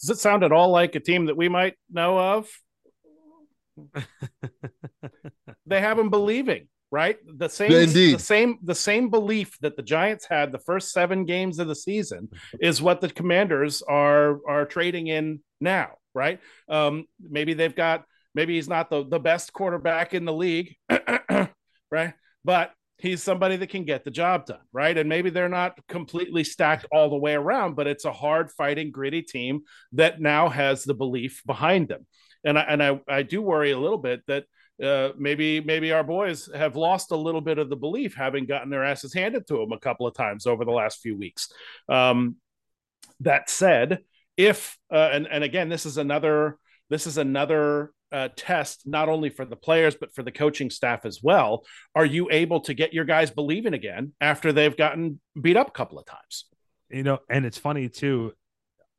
Does 0.00 0.10
it 0.10 0.18
sound 0.18 0.44
at 0.44 0.52
all 0.52 0.70
like 0.70 0.94
a 0.94 1.00
team 1.00 1.26
that 1.26 1.36
we 1.36 1.48
might 1.48 1.74
know 1.90 2.18
of? 2.18 2.48
they 5.66 5.80
have 5.80 5.96
them 5.96 6.10
believing, 6.10 6.68
right? 6.90 7.16
The 7.26 7.48
same 7.48 7.72
Indeed. 7.72 8.14
the 8.14 8.22
same 8.22 8.58
the 8.62 8.74
same 8.74 9.10
belief 9.10 9.58
that 9.60 9.76
the 9.76 9.82
Giants 9.82 10.26
had 10.28 10.52
the 10.52 10.58
first 10.58 10.92
7 10.92 11.24
games 11.24 11.58
of 11.58 11.68
the 11.68 11.74
season 11.74 12.28
is 12.60 12.80
what 12.80 13.00
the 13.00 13.08
Commanders 13.08 13.82
are 13.82 14.38
are 14.48 14.64
trading 14.64 15.08
in 15.08 15.40
now, 15.60 15.96
right? 16.14 16.40
Um 16.68 17.06
maybe 17.20 17.54
they've 17.54 17.74
got 17.74 18.04
maybe 18.34 18.54
he's 18.54 18.68
not 18.68 18.90
the, 18.90 19.04
the 19.04 19.20
best 19.20 19.52
quarterback 19.52 20.14
in 20.14 20.24
the 20.24 20.32
league, 20.32 20.76
right? 21.90 22.14
But 22.44 22.72
he's 22.98 23.22
somebody 23.22 23.56
that 23.56 23.68
can 23.68 23.84
get 23.84 24.04
the 24.04 24.10
job 24.10 24.46
done, 24.46 24.60
right? 24.72 24.96
And 24.96 25.08
maybe 25.08 25.30
they're 25.30 25.48
not 25.48 25.78
completely 25.88 26.44
stacked 26.44 26.86
all 26.92 27.10
the 27.10 27.16
way 27.16 27.34
around, 27.34 27.74
but 27.74 27.86
it's 27.86 28.04
a 28.04 28.12
hard 28.12 28.50
fighting, 28.50 28.90
gritty 28.90 29.22
team 29.22 29.62
that 29.92 30.20
now 30.20 30.48
has 30.48 30.84
the 30.84 30.94
belief 30.94 31.42
behind 31.46 31.88
them. 31.88 32.06
And 32.44 32.58
I 32.58 32.62
and 32.62 32.82
I, 32.82 33.00
I 33.08 33.22
do 33.22 33.40
worry 33.40 33.70
a 33.70 33.78
little 33.78 33.98
bit 33.98 34.22
that 34.26 34.44
uh, 34.82 35.10
maybe 35.16 35.60
maybe 35.60 35.92
our 35.92 36.04
boys 36.04 36.48
have 36.54 36.76
lost 36.76 37.10
a 37.10 37.16
little 37.16 37.40
bit 37.40 37.58
of 37.58 37.70
the 37.70 37.76
belief, 37.76 38.14
having 38.14 38.44
gotten 38.44 38.70
their 38.70 38.84
asses 38.84 39.14
handed 39.14 39.46
to 39.46 39.58
them 39.58 39.72
a 39.72 39.78
couple 39.78 40.06
of 40.06 40.14
times 40.14 40.46
over 40.46 40.64
the 40.64 40.72
last 40.72 41.00
few 41.00 41.16
weeks. 41.16 41.48
Um, 41.88 42.36
that 43.20 43.48
said, 43.48 44.00
if 44.36 44.76
uh, 44.92 45.10
and 45.12 45.26
and 45.26 45.44
again, 45.44 45.68
this 45.68 45.86
is 45.86 45.96
another 45.96 46.58
this 46.90 47.06
is 47.06 47.18
another 47.18 47.92
uh, 48.14 48.28
test 48.36 48.86
not 48.86 49.08
only 49.08 49.28
for 49.28 49.44
the 49.44 49.56
players 49.56 49.96
but 49.96 50.14
for 50.14 50.22
the 50.22 50.30
coaching 50.30 50.70
staff 50.70 51.04
as 51.04 51.20
well. 51.22 51.64
Are 51.94 52.04
you 52.04 52.28
able 52.30 52.60
to 52.60 52.72
get 52.72 52.94
your 52.94 53.04
guys 53.04 53.30
believing 53.30 53.74
again 53.74 54.12
after 54.20 54.52
they've 54.52 54.76
gotten 54.76 55.20
beat 55.40 55.56
up 55.56 55.68
a 55.68 55.72
couple 55.72 55.98
of 55.98 56.06
times? 56.06 56.46
You 56.88 57.02
know, 57.02 57.18
and 57.28 57.44
it's 57.44 57.58
funny 57.58 57.88
too. 57.88 58.32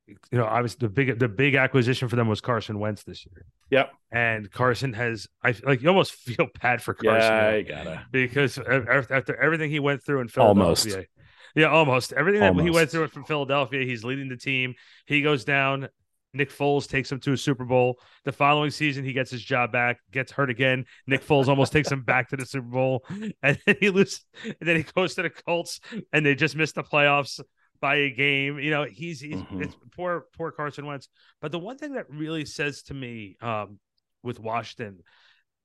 You 0.08 0.38
know, 0.38 0.46
obviously 0.46 0.86
the 0.86 0.90
big 0.90 1.18
the 1.18 1.30
big 1.30 1.56
acquisition 1.56 2.10
for 2.10 2.18
them 2.18 2.28
was 2.28 2.42
Carson 2.42 2.78
Wentz 2.78 3.04
this 3.04 3.26
year. 3.26 3.46
Yep. 3.72 3.92
And 4.12 4.52
Carson 4.52 4.92
has 4.94 5.28
I 5.44 5.56
like 5.64 5.82
you 5.82 5.88
almost 5.88 6.14
feel 6.14 6.48
bad 6.62 6.82
for 6.82 6.94
Carson. 6.94 7.32
Yeah, 7.32 7.56
you 7.56 7.64
gotta 7.64 8.06
because 8.12 8.60
after 8.60 9.36
everything 9.42 9.72
he 9.72 9.80
went 9.80 10.04
through 10.04 10.20
in 10.22 10.28
Philadelphia. 10.28 10.64
Almost. 10.64 11.10
Yeah, 11.56 11.68
almost 11.68 12.12
everything 12.12 12.44
almost. 12.44 12.58
that 12.58 12.70
he 12.70 12.76
went 12.76 12.92
through 12.92 13.08
from 13.08 13.24
Philadelphia. 13.24 13.86
He's 13.86 14.04
leading 14.04 14.28
the 14.28 14.36
team. 14.36 14.76
He 15.06 15.22
goes 15.22 15.46
down 15.46 15.88
Nick 16.36 16.52
Foles 16.52 16.88
takes 16.88 17.12
him 17.12 17.20
to 17.22 17.32
a 17.32 17.38
Super 17.38 17.66
Bowl. 17.66 18.00
The 18.26 18.32
following 18.32 18.70
season, 18.70 19.06
he 19.06 19.14
gets 19.14 19.32
his 19.32 19.44
job 19.44 19.72
back, 19.72 20.00
gets 20.12 20.32
hurt 20.32 20.50
again. 20.50 20.86
Nick 21.08 21.26
Foles 21.26 21.48
almost 21.48 21.72
takes 21.72 21.92
him 21.92 22.04
back 22.04 22.30
to 22.30 22.38
the 22.38 22.46
Super 22.46 22.68
Bowl, 22.68 23.06
and 23.44 23.58
then 23.66 23.76
he 23.80 23.90
loses. 23.90 24.26
And 24.44 24.56
then 24.62 24.76
he 24.76 24.84
goes 24.84 25.16
to 25.16 25.24
the 25.24 25.30
Colts, 25.30 25.80
and 26.12 26.26
they 26.26 26.36
just 26.36 26.56
missed 26.56 26.76
the 26.76 26.84
playoffs 26.84 27.40
by 27.80 27.96
a 27.96 28.10
game. 28.10 28.60
You 28.60 28.72
know, 28.72 28.84
he's 28.84 29.20
he's 29.20 29.38
mm-hmm. 29.38 29.64
it's 29.64 29.76
poor 29.96 30.26
poor 30.38 30.52
Carson 30.52 30.86
Wentz. 30.86 31.08
But 31.42 31.52
the 31.52 31.60
one 31.60 31.78
thing 31.78 31.94
that 31.94 32.10
really 32.10 32.46
says 32.46 32.84
to 32.84 32.94
me 32.94 33.38
um, 33.42 33.80
with 34.24 34.40
Washington 34.40 35.00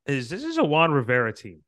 is 0.06 0.28
this 0.28 0.44
is 0.44 0.58
a 0.58 0.62
Ron 0.62 0.92
Rivera 0.92 1.32
team. 1.32 1.62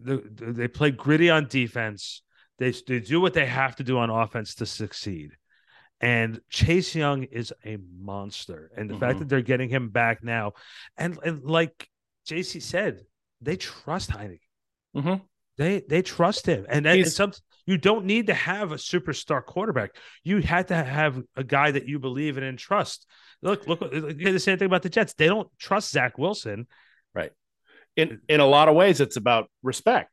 The, 0.00 0.22
they 0.34 0.68
play 0.68 0.92
gritty 0.92 1.28
on 1.28 1.46
defense. 1.48 2.22
They 2.58 2.70
they 2.70 3.00
do 3.00 3.20
what 3.20 3.34
they 3.34 3.46
have 3.46 3.76
to 3.76 3.84
do 3.84 3.98
on 3.98 4.10
offense 4.10 4.54
to 4.56 4.66
succeed. 4.66 5.32
And 6.00 6.40
Chase 6.48 6.94
Young 6.94 7.24
is 7.24 7.52
a 7.64 7.76
monster. 8.00 8.70
And 8.76 8.88
the 8.88 8.94
mm-hmm. 8.94 9.00
fact 9.00 9.18
that 9.18 9.28
they're 9.28 9.40
getting 9.40 9.68
him 9.68 9.88
back 9.88 10.22
now, 10.22 10.52
and, 10.96 11.18
and 11.24 11.44
like 11.44 11.88
JC 12.28 12.62
said, 12.62 13.00
they 13.40 13.56
trust 13.56 14.10
Heinicke. 14.10 14.40
Mm-hmm. 14.96 15.24
They 15.56 15.82
they 15.88 16.02
trust 16.02 16.46
him. 16.46 16.66
And, 16.68 16.86
and 16.86 17.06
some 17.08 17.32
You 17.66 17.78
don't 17.78 18.06
need 18.06 18.28
to 18.28 18.34
have 18.34 18.72
a 18.72 18.76
superstar 18.76 19.44
quarterback. 19.44 19.96
You 20.22 20.40
had 20.40 20.68
to 20.68 20.76
have 20.76 21.20
a 21.36 21.44
guy 21.44 21.72
that 21.72 21.86
you 21.86 21.98
believe 21.98 22.38
in 22.38 22.44
and 22.44 22.58
trust. 22.58 23.06
Look, 23.42 23.66
look, 23.66 23.80
the 23.80 24.38
same 24.38 24.58
thing 24.58 24.66
about 24.66 24.82
the 24.82 24.88
Jets. 24.88 25.14
They 25.14 25.26
don't 25.26 25.48
trust 25.58 25.90
Zach 25.90 26.16
Wilson. 26.16 26.66
Right. 27.14 27.32
In 27.96 28.20
in 28.28 28.40
a 28.40 28.46
lot 28.46 28.68
of 28.68 28.76
ways, 28.76 29.00
it's 29.00 29.16
about 29.16 29.50
respect. 29.62 30.10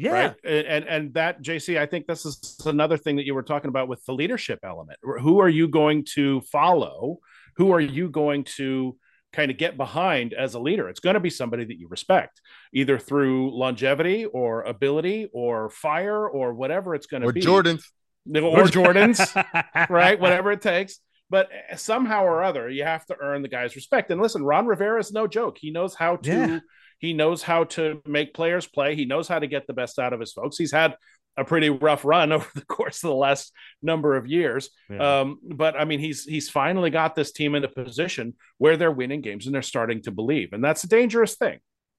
Yeah. 0.00 0.12
Right. 0.12 0.34
And 0.44 0.84
and 0.86 1.14
that 1.14 1.42
JC, 1.42 1.78
I 1.78 1.86
think 1.86 2.06
this 2.06 2.24
is 2.24 2.58
another 2.64 2.96
thing 2.96 3.16
that 3.16 3.26
you 3.26 3.34
were 3.34 3.42
talking 3.42 3.68
about 3.68 3.88
with 3.88 4.04
the 4.04 4.12
leadership 4.12 4.60
element. 4.62 4.98
Who 5.02 5.40
are 5.40 5.48
you 5.48 5.68
going 5.68 6.06
to 6.14 6.40
follow? 6.42 7.18
Who 7.56 7.72
are 7.72 7.80
you 7.80 8.08
going 8.08 8.44
to 8.56 8.96
kind 9.32 9.50
of 9.50 9.56
get 9.56 9.76
behind 9.76 10.32
as 10.34 10.54
a 10.54 10.58
leader. 10.58 10.88
It's 10.88 11.00
going 11.00 11.14
to 11.14 11.20
be 11.20 11.30
somebody 11.30 11.64
that 11.64 11.78
you 11.78 11.88
respect, 11.88 12.40
either 12.72 12.98
through 12.98 13.56
longevity 13.56 14.24
or 14.24 14.62
ability 14.62 15.28
or 15.32 15.70
fire 15.70 16.26
or 16.28 16.52
whatever 16.54 16.94
it's 16.94 17.06
going 17.06 17.22
to 17.22 17.32
be. 17.32 17.40
or 17.46 17.62
be. 17.62 17.70
Jordans. 17.70 17.84
Or 18.26 18.64
Jordans, 18.64 19.88
right? 19.90 20.18
Whatever 20.18 20.52
it 20.52 20.62
takes. 20.62 20.98
But 21.30 21.48
eh, 21.70 21.76
somehow 21.76 22.24
or 22.24 22.42
other, 22.42 22.68
you 22.68 22.84
have 22.84 23.06
to 23.06 23.16
earn 23.20 23.42
the 23.42 23.48
guy's 23.48 23.76
respect. 23.76 24.10
And 24.10 24.20
listen, 24.20 24.42
Ron 24.42 24.66
Rivera 24.66 24.98
is 24.98 25.12
no 25.12 25.26
joke. 25.26 25.58
He 25.60 25.70
knows 25.70 25.94
how 25.94 26.16
to 26.16 26.30
Yeah. 26.30 26.60
He 27.00 27.12
knows 27.12 27.42
how 27.42 27.64
to 27.64 28.00
make 28.06 28.32
players 28.34 28.66
play. 28.68 28.94
He 28.94 29.04
knows 29.04 29.26
how 29.26 29.38
to 29.40 29.46
get 29.48 29.66
the 29.66 29.72
best 29.72 29.98
out 29.98 30.12
of 30.12 30.20
his 30.20 30.32
folks. 30.32 30.56
He's 30.56 30.70
had 30.72 30.94
a 31.36 31.44
pretty 31.44 31.70
rough 31.70 32.04
run 32.04 32.30
over 32.36 32.46
the 32.54 32.64
course 32.64 33.02
of 33.02 33.08
the 33.08 33.14
last 33.16 33.52
number 33.82 34.16
of 34.16 34.26
years. 34.28 34.70
Yeah. 34.88 35.20
Um, 35.20 35.38
but 35.42 35.78
I 35.78 35.84
mean, 35.84 35.98
he's 35.98 36.24
he's 36.24 36.48
finally 36.48 36.90
got 36.90 37.14
this 37.14 37.32
team 37.32 37.54
in 37.56 37.64
a 37.64 37.68
position 37.68 38.34
where 38.58 38.76
they're 38.76 38.90
winning 38.92 39.20
games 39.22 39.46
and 39.46 39.54
they're 39.54 39.62
starting 39.62 40.02
to 40.02 40.10
believe, 40.12 40.52
and 40.52 40.62
that's 40.62 40.84
a 40.84 40.88
dangerous 40.88 41.34
thing. 41.36 41.58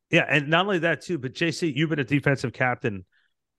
Yeah, 0.10 0.26
and 0.30 0.50
not 0.50 0.66
only 0.66 0.80
that 0.80 1.02
too, 1.02 1.18
but 1.18 1.34
JC, 1.34 1.74
you've 1.76 1.90
been 1.90 2.00
a 2.00 2.04
defensive 2.04 2.54
captain 2.54 3.06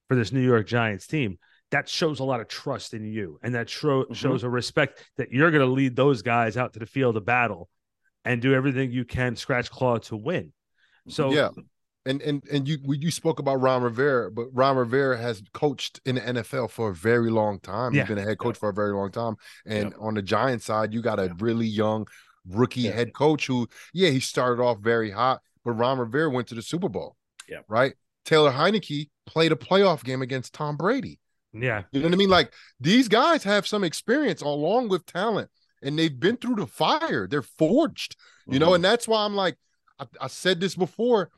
for 0.09 0.15
this 0.15 0.33
New 0.33 0.43
York 0.43 0.67
Giants 0.67 1.07
team. 1.07 1.39
That 1.71 1.89
shows 1.89 2.21
a 2.21 2.25
lot 2.25 2.41
of 2.43 2.49
trust 2.49 2.93
in 2.93 3.07
you, 3.07 3.41
and 3.43 3.55
that 3.55 3.67
tro- 3.69 4.05
Mhm. 4.05 4.15
shows 4.15 4.45
a 4.45 4.51
respect 4.51 5.03
that 5.17 5.33
you're 5.33 5.51
going 5.51 5.67
to 5.67 5.73
lead 5.73 5.97
those 5.97 6.21
guys 6.21 6.59
out 6.59 6.75
to 6.75 6.79
the 6.79 6.85
field 6.87 7.17
of 7.17 7.25
battle 7.25 7.71
and 8.27 8.43
do 8.43 8.53
everything 8.53 8.93
you 8.93 9.07
can, 9.07 9.35
scratch 9.37 9.71
claw 9.71 9.97
to 9.97 10.17
win. 10.17 10.53
So 11.09 11.33
Yeah. 11.33 11.49
And 12.05 12.21
and 12.23 12.43
and 12.51 12.67
you 12.67 12.79
you 12.89 13.11
spoke 13.13 13.39
about 13.39 13.61
Ron 13.61 13.83
Rivera, 13.83 14.31
but 14.31 14.47
Ron 14.53 14.77
Rivera 14.77 15.17
has 15.19 15.41
coached 15.53 16.01
in 16.05 16.17
the 16.17 16.21
NFL 16.21 16.69
for 16.71 16.91
a 16.91 16.95
very 16.95 17.31
long 17.31 17.61
time. 17.61 17.95
Yeah. 17.95 18.03
He's 18.03 18.09
been 18.09 18.19
a 18.19 18.23
head 18.29 18.39
coach 18.39 18.59
for 18.59 18.71
a 18.71 18.75
very 18.75 18.93
long 18.93 19.13
time. 19.13 19.37
And 19.67 19.91
Yeah. 19.93 19.97
on 20.07 20.15
the 20.15 20.23
Giants 20.23 20.65
side, 20.65 20.93
you 20.93 21.01
got 21.01 21.21
a 21.21 21.27
Yeah. 21.27 21.33
really 21.39 21.67
young 21.67 22.09
rookie 22.49 22.81
Yeah. 22.83 22.93
head 22.93 23.15
coach 23.15 23.47
who, 23.47 23.69
yeah, 23.93 24.11
he 24.11 24.19
started 24.19 24.61
off 24.61 24.79
very 24.81 25.13
hot, 25.13 25.43
but 25.65 25.73
Ron 25.73 25.99
Rivera 26.01 26.29
went 26.29 26.49
to 26.49 26.57
the 26.57 26.63
Super 26.63 26.89
Bowl. 26.89 27.17
Yeah. 27.49 27.61
Right. 27.69 27.95
Taylor 28.25 28.51
Heinicke 28.51 29.11
played 29.27 29.53
a 29.53 29.57
playoff 29.57 30.03
game 30.03 30.23
against 30.23 30.55
Tom 30.55 30.77
Brady. 30.77 31.21
yeah, 31.55 31.83
You 31.93 32.01
know 32.01 32.07
what 32.07 32.15
I 32.15 32.17
mean? 32.17 32.31
Like 32.31 32.53
these 32.81 33.07
guys 33.09 33.45
have 33.45 33.67
some 33.67 33.85
experience 33.85 34.41
along 34.41 34.89
with 34.89 35.05
talent, 35.07 35.51
and 35.83 35.97
they've 35.99 36.19
been 36.19 36.37
through 36.39 36.55
the 36.57 36.67
fire. 36.67 37.29
They're 37.29 37.43
forged, 37.43 38.17
you 38.47 38.59
know, 38.59 38.71
Mhm. 38.71 38.75
and 38.77 38.85
that's 38.85 39.07
why 39.07 39.25
I'm 39.25 39.37
like, 39.37 39.57
I, 40.03 40.25
I 40.25 40.27
said 40.29 40.61
this 40.61 40.75
before. 40.75 41.31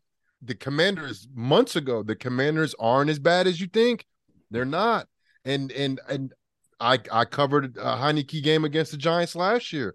The 0.42 0.55
commanders 0.55 1.27
months 1.35 1.74
ago, 1.74 2.03
the 2.03 2.16
commanders 2.16 2.74
aren't 2.79 3.09
as 3.09 3.18
bad 3.18 3.46
as 3.46 3.61
you 3.61 3.66
think. 3.66 4.05
They're 4.50 4.66
not. 4.66 5.07
And 5.46 5.72
and 5.72 6.00
and 6.09 6.33
I 6.81 6.98
I 7.11 7.24
covered 7.24 7.77
a 7.79 7.96
Heinicke 7.96 8.42
game 8.42 8.64
against 8.64 8.90
the 8.92 8.98
Giants 8.98 9.35
last 9.35 9.72
year. 9.72 9.94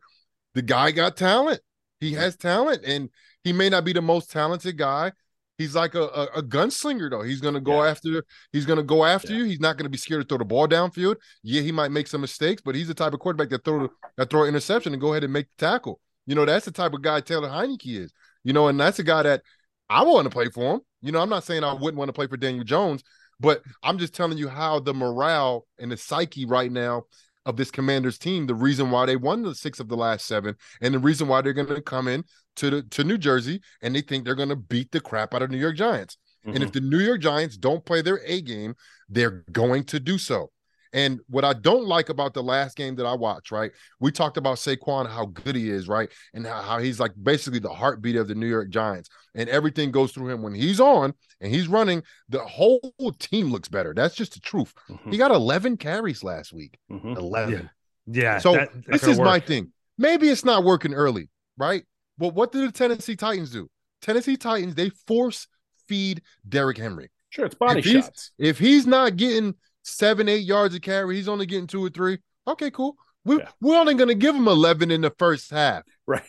The 0.55 0.63
guy 0.63 0.89
got 0.91 1.17
talent. 1.17 1.61
He 1.99 2.13
has 2.13 2.35
talent, 2.35 2.83
and 2.85 3.09
he 3.43 3.53
may 3.53 3.69
not 3.69 3.83
be 3.85 3.93
the 3.93 4.01
most 4.01 4.31
talented 4.31 4.77
guy. 4.77 5.11
He's 5.59 5.75
like 5.75 5.93
a, 5.93 6.03
a, 6.03 6.23
a 6.37 6.41
gunslinger, 6.41 7.09
though. 7.11 7.21
He's 7.21 7.41
gonna 7.41 7.59
go 7.59 7.83
Yeah. 7.83 7.91
after. 7.91 8.23
He's 8.51 8.65
gonna 8.65 8.81
go 8.81 9.05
after 9.05 9.33
Yeah. 9.33 9.39
you. 9.39 9.43
He's 9.45 9.59
not 9.59 9.77
gonna 9.77 9.89
be 9.89 9.97
scared 9.99 10.21
to 10.21 10.27
throw 10.27 10.37
the 10.39 10.45
ball 10.45 10.67
downfield. 10.67 11.17
Yeah, 11.43 11.61
he 11.61 11.71
might 11.71 11.91
make 11.91 12.07
some 12.07 12.21
mistakes, 12.21 12.61
but 12.65 12.73
he's 12.73 12.87
the 12.87 12.93
type 12.95 13.13
of 13.13 13.19
quarterback 13.19 13.49
that 13.49 13.63
throw 13.65 13.89
that 14.17 14.29
throw 14.31 14.43
an 14.43 14.47
interception 14.49 14.93
and 14.93 15.01
go 15.01 15.11
ahead 15.11 15.25
and 15.25 15.33
make 15.33 15.47
the 15.57 15.65
tackle. 15.67 15.99
You 16.25 16.35
know, 16.35 16.45
that's 16.45 16.65
the 16.65 16.71
type 16.71 16.93
of 16.93 17.01
guy 17.03 17.19
Taylor 17.21 17.49
Heinicke 17.49 17.99
is. 17.99 18.11
You 18.49 18.53
know, 18.53 18.67
and 18.67 18.79
that's 18.79 18.97
a 18.97 19.03
guy 19.03 19.21
that 19.21 19.43
I 19.91 20.01
want 20.01 20.23
to 20.23 20.31
play 20.31 20.49
for 20.49 20.73
him. 20.73 20.81
You 21.03 21.11
know, 21.11 21.19
I'm 21.19 21.29
not 21.29 21.43
saying 21.43 21.63
I 21.63 21.71
wouldn't 21.71 21.97
want 21.97 22.09
to 22.09 22.13
play 22.13 22.25
for 22.25 22.35
Daniel 22.35 22.63
Jones, 22.63 23.03
but 23.39 23.61
I'm 23.83 23.99
just 23.99 24.15
telling 24.15 24.39
you 24.39 24.47
how 24.47 24.79
the 24.79 24.91
morale 24.91 25.67
and 25.77 25.91
the 25.91 25.97
psyche 25.97 26.45
right 26.45 26.71
now 26.71 27.03
of 27.45 27.57
this 27.57 27.69
Commanders 27.69 28.17
team, 28.17 28.47
the 28.47 28.55
reason 28.55 28.89
why 28.89 29.05
they 29.05 29.17
won 29.17 29.43
the 29.43 29.53
six 29.53 29.79
of 29.79 29.87
the 29.87 29.95
last 29.95 30.25
seven, 30.25 30.55
and 30.81 30.95
the 30.95 30.97
reason 30.97 31.27
why 31.27 31.41
they're 31.43 31.53
going 31.53 31.67
to 31.67 31.79
come 31.79 32.07
in 32.07 32.23
to 32.55 32.71
the 32.71 32.81
to 32.81 33.03
New 33.03 33.19
Jersey 33.19 33.61
and 33.83 33.95
they 33.95 34.01
think 34.01 34.25
they're 34.25 34.33
going 34.33 34.49
to 34.49 34.55
beat 34.55 34.91
the 34.91 34.99
crap 34.99 35.35
out 35.35 35.43
of 35.43 35.51
New 35.51 35.59
York 35.59 35.75
Giants. 35.75 36.17
And 36.45 36.55
Mhm. 36.55 36.63
if 36.63 36.71
the 36.71 36.81
New 36.81 36.97
York 36.97 37.21
Giants 37.21 37.55
don't 37.55 37.85
play 37.85 38.01
their 38.01 38.19
A 38.25 38.41
game, 38.41 38.73
they're 39.09 39.45
going 39.51 39.83
to 39.83 39.99
do 39.99 40.17
so. 40.17 40.49
And 40.91 41.19
what 41.29 41.45
I 41.45 41.53
don't 41.53 41.85
like 41.85 42.09
about 42.09 42.33
the 42.33 42.41
last 42.41 42.75
game 42.75 42.95
that 42.95 43.05
I 43.05 43.13
watched, 43.13 43.51
right? 43.51 43.71
We 43.99 44.11
talked 44.11 44.37
about 44.37 44.57
Saquon, 44.57 45.07
how 45.07 45.27
good 45.27 45.55
he 45.55 45.69
is, 45.69 45.87
right? 45.87 46.09
And 46.33 46.45
how, 46.47 46.61
how 46.61 46.79
he's 46.79 46.99
like 46.99 47.11
basically 47.21 47.59
the 47.59 47.69
heartbeat 47.69 48.15
of 48.15 48.27
the 48.27 48.33
New 48.35 48.47
York 48.47 48.69
Giants. 48.69 49.09
And 49.35 49.47
everything 49.49 49.91
goes 49.91 50.11
through 50.11 50.29
him 50.29 50.41
when 50.41 50.55
he's 50.55 50.79
on 50.79 51.13
and 51.41 51.53
he's 51.53 51.67
running, 51.67 52.01
the 52.29 52.39
whole 52.39 52.81
team 53.19 53.51
looks 53.51 53.67
better. 53.67 53.93
That's 53.93 54.15
just 54.15 54.33
the 54.33 54.39
truth. 54.39 54.73
Mhm. 54.89 55.11
He 55.11 55.17
got 55.17 55.29
11 55.31 55.77
carries 55.77 56.23
last 56.23 56.53
week. 56.53 56.77
Mhm. 56.91 57.15
11. 57.17 57.69
yeah. 58.07 58.39
So 58.39 58.53
that- 58.53 58.73
that 58.73 58.87
this 58.87 59.01
could 59.01 59.09
is 59.11 59.19
my 59.19 59.39
thing. 59.39 59.71
Maybe 59.99 60.29
it's 60.29 60.45
not 60.45 60.63
working 60.63 60.93
early, 60.95 61.29
right? 61.57 61.83
But 62.17 62.33
what 62.33 62.51
did 62.51 62.67
the 62.67 62.71
Tennessee 62.71 63.15
Titans 63.15 63.51
do? 63.51 63.69
Tennessee 64.01 64.37
Titans, 64.37 64.73
they 64.75 64.89
force 64.89 65.47
feed 65.87 66.21
Derrick 66.47 66.77
Henry. 66.77 67.11
Sure, 67.29 67.45
it's 67.45 67.53
body 67.55 67.79
If 67.79 67.85
he's- 67.85 68.05
shots. 68.05 68.31
If 68.39 68.57
he's 68.57 68.87
not 68.87 69.15
getting 69.17 69.53
seven, 69.83 70.27
eight 70.29 70.43
yards 70.45 70.75
of 70.75 70.81
carry, 70.81 71.15
he's 71.15 71.27
only 71.29 71.45
getting 71.45 71.67
two 71.67 71.83
or 71.85 71.89
three. 71.89 72.19
Okay, 72.47 72.71
cool. 72.71 72.95
We, 73.25 73.37
Yeah. 73.37 73.49
We're 73.61 73.79
only 73.79 73.93
going 73.95 74.07
to 74.09 74.15
give 74.15 74.35
him 74.35 74.47
11 74.47 74.91
in 74.91 75.01
the 75.01 75.11
first 75.19 75.51
half. 75.51 75.83
Right. 76.07 76.23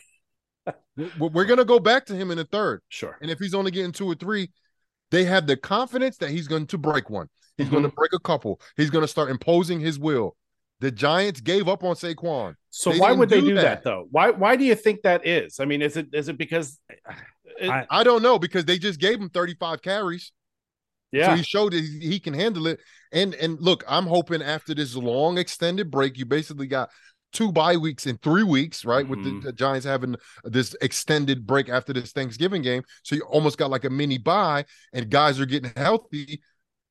We're, 1.17 1.45
going 1.45 1.57
to 1.57 1.65
go 1.65 1.79
back 1.79 2.05
to 2.07 2.15
him 2.15 2.31
in 2.31 2.37
the 2.37 2.43
third. 2.45 2.81
Sure. 2.89 3.17
And 3.21 3.31
if 3.31 3.39
he's 3.39 3.53
only 3.53 3.71
getting 3.71 3.91
two 3.91 4.05
or 4.11 4.15
three, 4.15 4.51
they 5.09 5.23
have 5.25 5.47
the 5.47 5.57
confidence 5.57 6.17
that 6.17 6.29
he's 6.29 6.47
going 6.47 6.67
to 6.67 6.77
break 6.77 7.09
one. 7.09 7.27
He's 7.57 7.69
going 7.69 7.83
to 7.83 7.89
Mm-hmm. 7.89 7.95
break 7.95 8.13
a 8.13 8.19
couple. 8.19 8.59
He's 8.77 8.89
going 8.89 9.03
to 9.03 9.07
start 9.07 9.29
imposing 9.29 9.79
his 9.79 9.97
will. 9.99 10.35
The 10.79 10.91
Giants 10.91 11.41
gave 11.41 11.67
up 11.67 11.83
on 11.83 11.95
Saquon. 11.95 12.55
So 12.71 12.91
They 12.91 12.99
why 12.99 13.11
would 13.11 13.29
they 13.29 13.39
do 13.41 13.49
do 13.49 13.55
that. 13.55 13.61
that. 13.61 13.83
though? 13.83 14.07
Why 14.09 14.31
why 14.31 14.55
do 14.55 14.63
you 14.63 14.73
think 14.75 15.03
that 15.03 15.27
is? 15.27 15.59
I 15.59 15.65
mean, 15.65 15.81
is 15.81 15.95
it 15.95 16.07
is 16.13 16.27
it 16.27 16.37
because 16.37 16.79
it- 17.59 17.69
I- 17.69 17.85
I 17.89 18.03
don't 18.03 18.23
know 18.23 18.39
because 18.39 18.65
they 18.65 18.79
just 18.79 18.99
gave 18.99 19.19
him 19.19 19.29
35 19.29 19.81
carries. 19.81 20.31
So 21.13 21.17
yeah, 21.17 21.35
he 21.35 21.43
showed 21.43 21.73
that 21.73 21.81
he 21.83 21.99
he 22.11 22.19
can 22.19 22.33
handle 22.33 22.67
it. 22.67 22.79
And 23.11 23.33
and 23.35 23.59
look, 23.59 23.83
I'm 23.87 24.05
hoping 24.07 24.41
after 24.41 24.73
this 24.73 24.95
long 24.95 25.37
extended 25.37 25.91
break, 25.91 26.17
you 26.17 26.25
basically 26.25 26.67
got 26.67 26.89
two 27.33 27.51
bye 27.51 27.77
weeks 27.77 28.07
in 28.07 28.17
three 28.17 28.43
weeks, 28.43 28.83
right? 28.85 29.07
With 29.07 29.19
Mhm. 29.19 29.41
the, 29.41 29.47
the 29.47 29.53
Giants 29.53 29.85
having 29.85 30.15
this 30.43 30.75
extended 30.81 31.45
break 31.47 31.69
after 31.69 31.93
this 31.93 32.11
Thanksgiving 32.11 32.61
game. 32.61 32.83
So 33.03 33.15
you 33.15 33.21
almost 33.23 33.57
got 33.57 33.69
like 33.69 33.85
a 33.85 33.89
mini 33.89 34.17
bye, 34.17 34.65
and 34.93 35.09
guys 35.09 35.39
are 35.39 35.45
getting 35.45 35.71
healthy. 35.75 36.41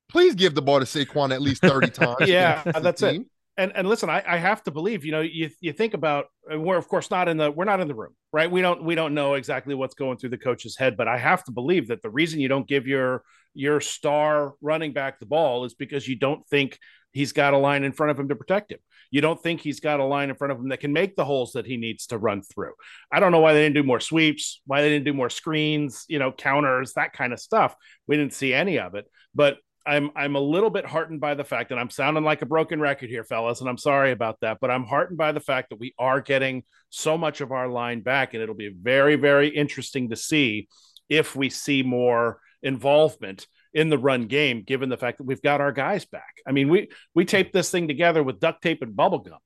Please 0.09 0.35
give 0.35 0.55
the 0.55 0.63
ball 0.63 0.81
to 0.81 0.87
Saquon 0.87 1.33
at 1.33 1.43
least 1.43 1.63
30 1.63 1.91
times. 1.91 2.29
Yeah, 2.29 2.63
that's 2.81 3.03
it. 3.03 3.23
And 3.61 3.73
and 3.77 3.89
listen, 3.89 4.09
I, 4.09 4.23
I 4.27 4.39
have 4.39 4.63
to 4.65 4.71
believe, 4.71 5.05
you 5.05 5.13
know, 5.13 5.21
you 5.21 5.51
you 5.61 5.73
think 5.73 5.95
about 5.95 6.27
we're 6.51 6.79
of 6.79 6.89
course 6.89 7.11
not 7.11 7.29
in 7.29 7.37
the 7.37 7.51
we're 7.51 7.65
not 7.65 7.81
in 7.81 7.89
the 7.89 7.95
room, 7.95 8.15
right? 8.33 8.51
We 8.51 8.63
don't 8.63 8.83
we 8.83 8.95
don't 8.95 9.15
know 9.15 9.35
exactly 9.35 9.75
what's 9.75 9.95
going 9.95 10.17
through 10.17 10.31
the 10.31 10.39
coach's 10.39 10.77
head, 10.77 10.97
but 10.97 11.09
I 11.09 11.19
have 11.19 11.45
to 11.45 11.53
believe 11.53 11.89
that 11.89 12.03
the 12.03 12.11
reason 12.11 12.41
you 12.41 12.49
don't 12.49 12.67
give 12.67 12.87
your 12.87 13.23
your 13.55 13.81
star 13.81 14.55
running 14.63 14.93
back 14.93 15.21
the 15.21 15.27
ball 15.27 15.65
is 15.65 15.75
because 15.75 16.09
you 16.09 16.17
don't 16.17 16.47
think 16.49 16.79
he's 17.13 17.33
got 17.33 17.55
a 17.55 17.59
line 17.59 17.85
in 17.85 17.93
front 17.93 18.11
of 18.11 18.19
him 18.19 18.29
to 18.29 18.37
protect 18.37 18.73
him. 18.73 18.79
You 19.11 19.21
don't 19.21 19.43
think 19.43 19.61
he's 19.61 19.81
got 19.81 20.01
a 20.01 20.05
line 20.05 20.31
in 20.31 20.37
front 20.37 20.53
of 20.53 20.59
him 20.59 20.69
that 20.69 20.81
can 20.81 20.93
make 20.93 21.17
the 21.17 21.25
holes 21.25 21.53
that 21.53 21.67
he 21.67 21.77
needs 21.77 22.07
to 22.07 22.19
run 22.19 22.43
through. 22.43 22.73
I 23.13 23.21
don't 23.21 23.33
know 23.33 23.41
why 23.41 23.53
they 23.53 23.63
didn't 23.63 23.75
do 23.75 23.83
more 23.83 24.01
sweeps, 24.01 24.63
why 24.67 24.83
they 24.83 24.89
didn't 24.89 25.05
do 25.05 25.13
more 25.13 25.31
screens, 25.31 26.05
you 26.09 26.19
know, 26.19 26.31
counters, 26.31 26.93
that 26.95 27.13
kind 27.13 27.33
of 27.33 27.41
stuff. 27.41 27.75
We 28.07 28.17
didn't 28.17 28.35
see 28.35 28.55
any 28.55 28.79
of 28.79 28.95
it, 28.95 29.07
but 29.35 29.59
I'm 29.87 30.11
I'm 30.15 30.37
a 30.37 30.41
little 30.41 30.71
bit 30.71 30.85
heartened 30.85 31.21
by 31.21 31.35
the 31.35 31.45
fact 31.45 31.71
that 31.71 31.79
I'm 31.79 31.91
sounding 31.91 32.25
like 32.25 32.43
a 32.43 32.47
broken 32.47 32.81
record 32.81 33.09
here, 33.09 33.25
fellas, 33.25 33.61
and 33.61 33.69
I'm 33.69 33.79
sorry 33.79 34.13
about 34.13 34.39
that. 34.41 34.59
But 34.61 34.71
I'm 34.71 34.85
heartened 34.85 35.19
by 35.19 35.33
the 35.33 35.41
fact 35.41 35.71
that 35.71 35.81
we 35.81 35.95
are 35.99 36.21
getting 36.21 36.65
so 36.91 37.17
much 37.17 37.41
of 37.41 37.53
our 37.53 37.69
line 37.69 38.01
back, 38.01 38.35
and 38.35 38.43
it'll 38.43 38.55
be 38.55 38.69
very, 38.69 39.17
very 39.17 39.49
interesting 39.49 40.11
to 40.11 40.17
see 40.17 40.69
if 41.09 41.35
we 41.35 41.51
see 41.51 41.83
more 41.83 42.41
involvement 42.63 43.47
in 43.73 43.89
the 43.89 43.99
run 43.99 44.27
game, 44.27 44.63
given 44.63 44.89
the 44.89 44.97
fact 44.97 45.19
that 45.19 45.25
we've 45.25 45.43
got 45.43 45.61
our 45.61 45.73
guys 45.73 46.05
back. 46.05 46.41
I 46.47 46.53
mean, 46.53 46.69
we 46.69 46.89
we 47.15 47.25
taped 47.25 47.53
this 47.53 47.71
thing 47.71 47.89
together 47.89 48.23
with 48.23 48.41
duct 48.41 48.63
tape 48.63 48.83
and 48.83 48.95
bubble 48.95 49.21
gum. 49.21 49.39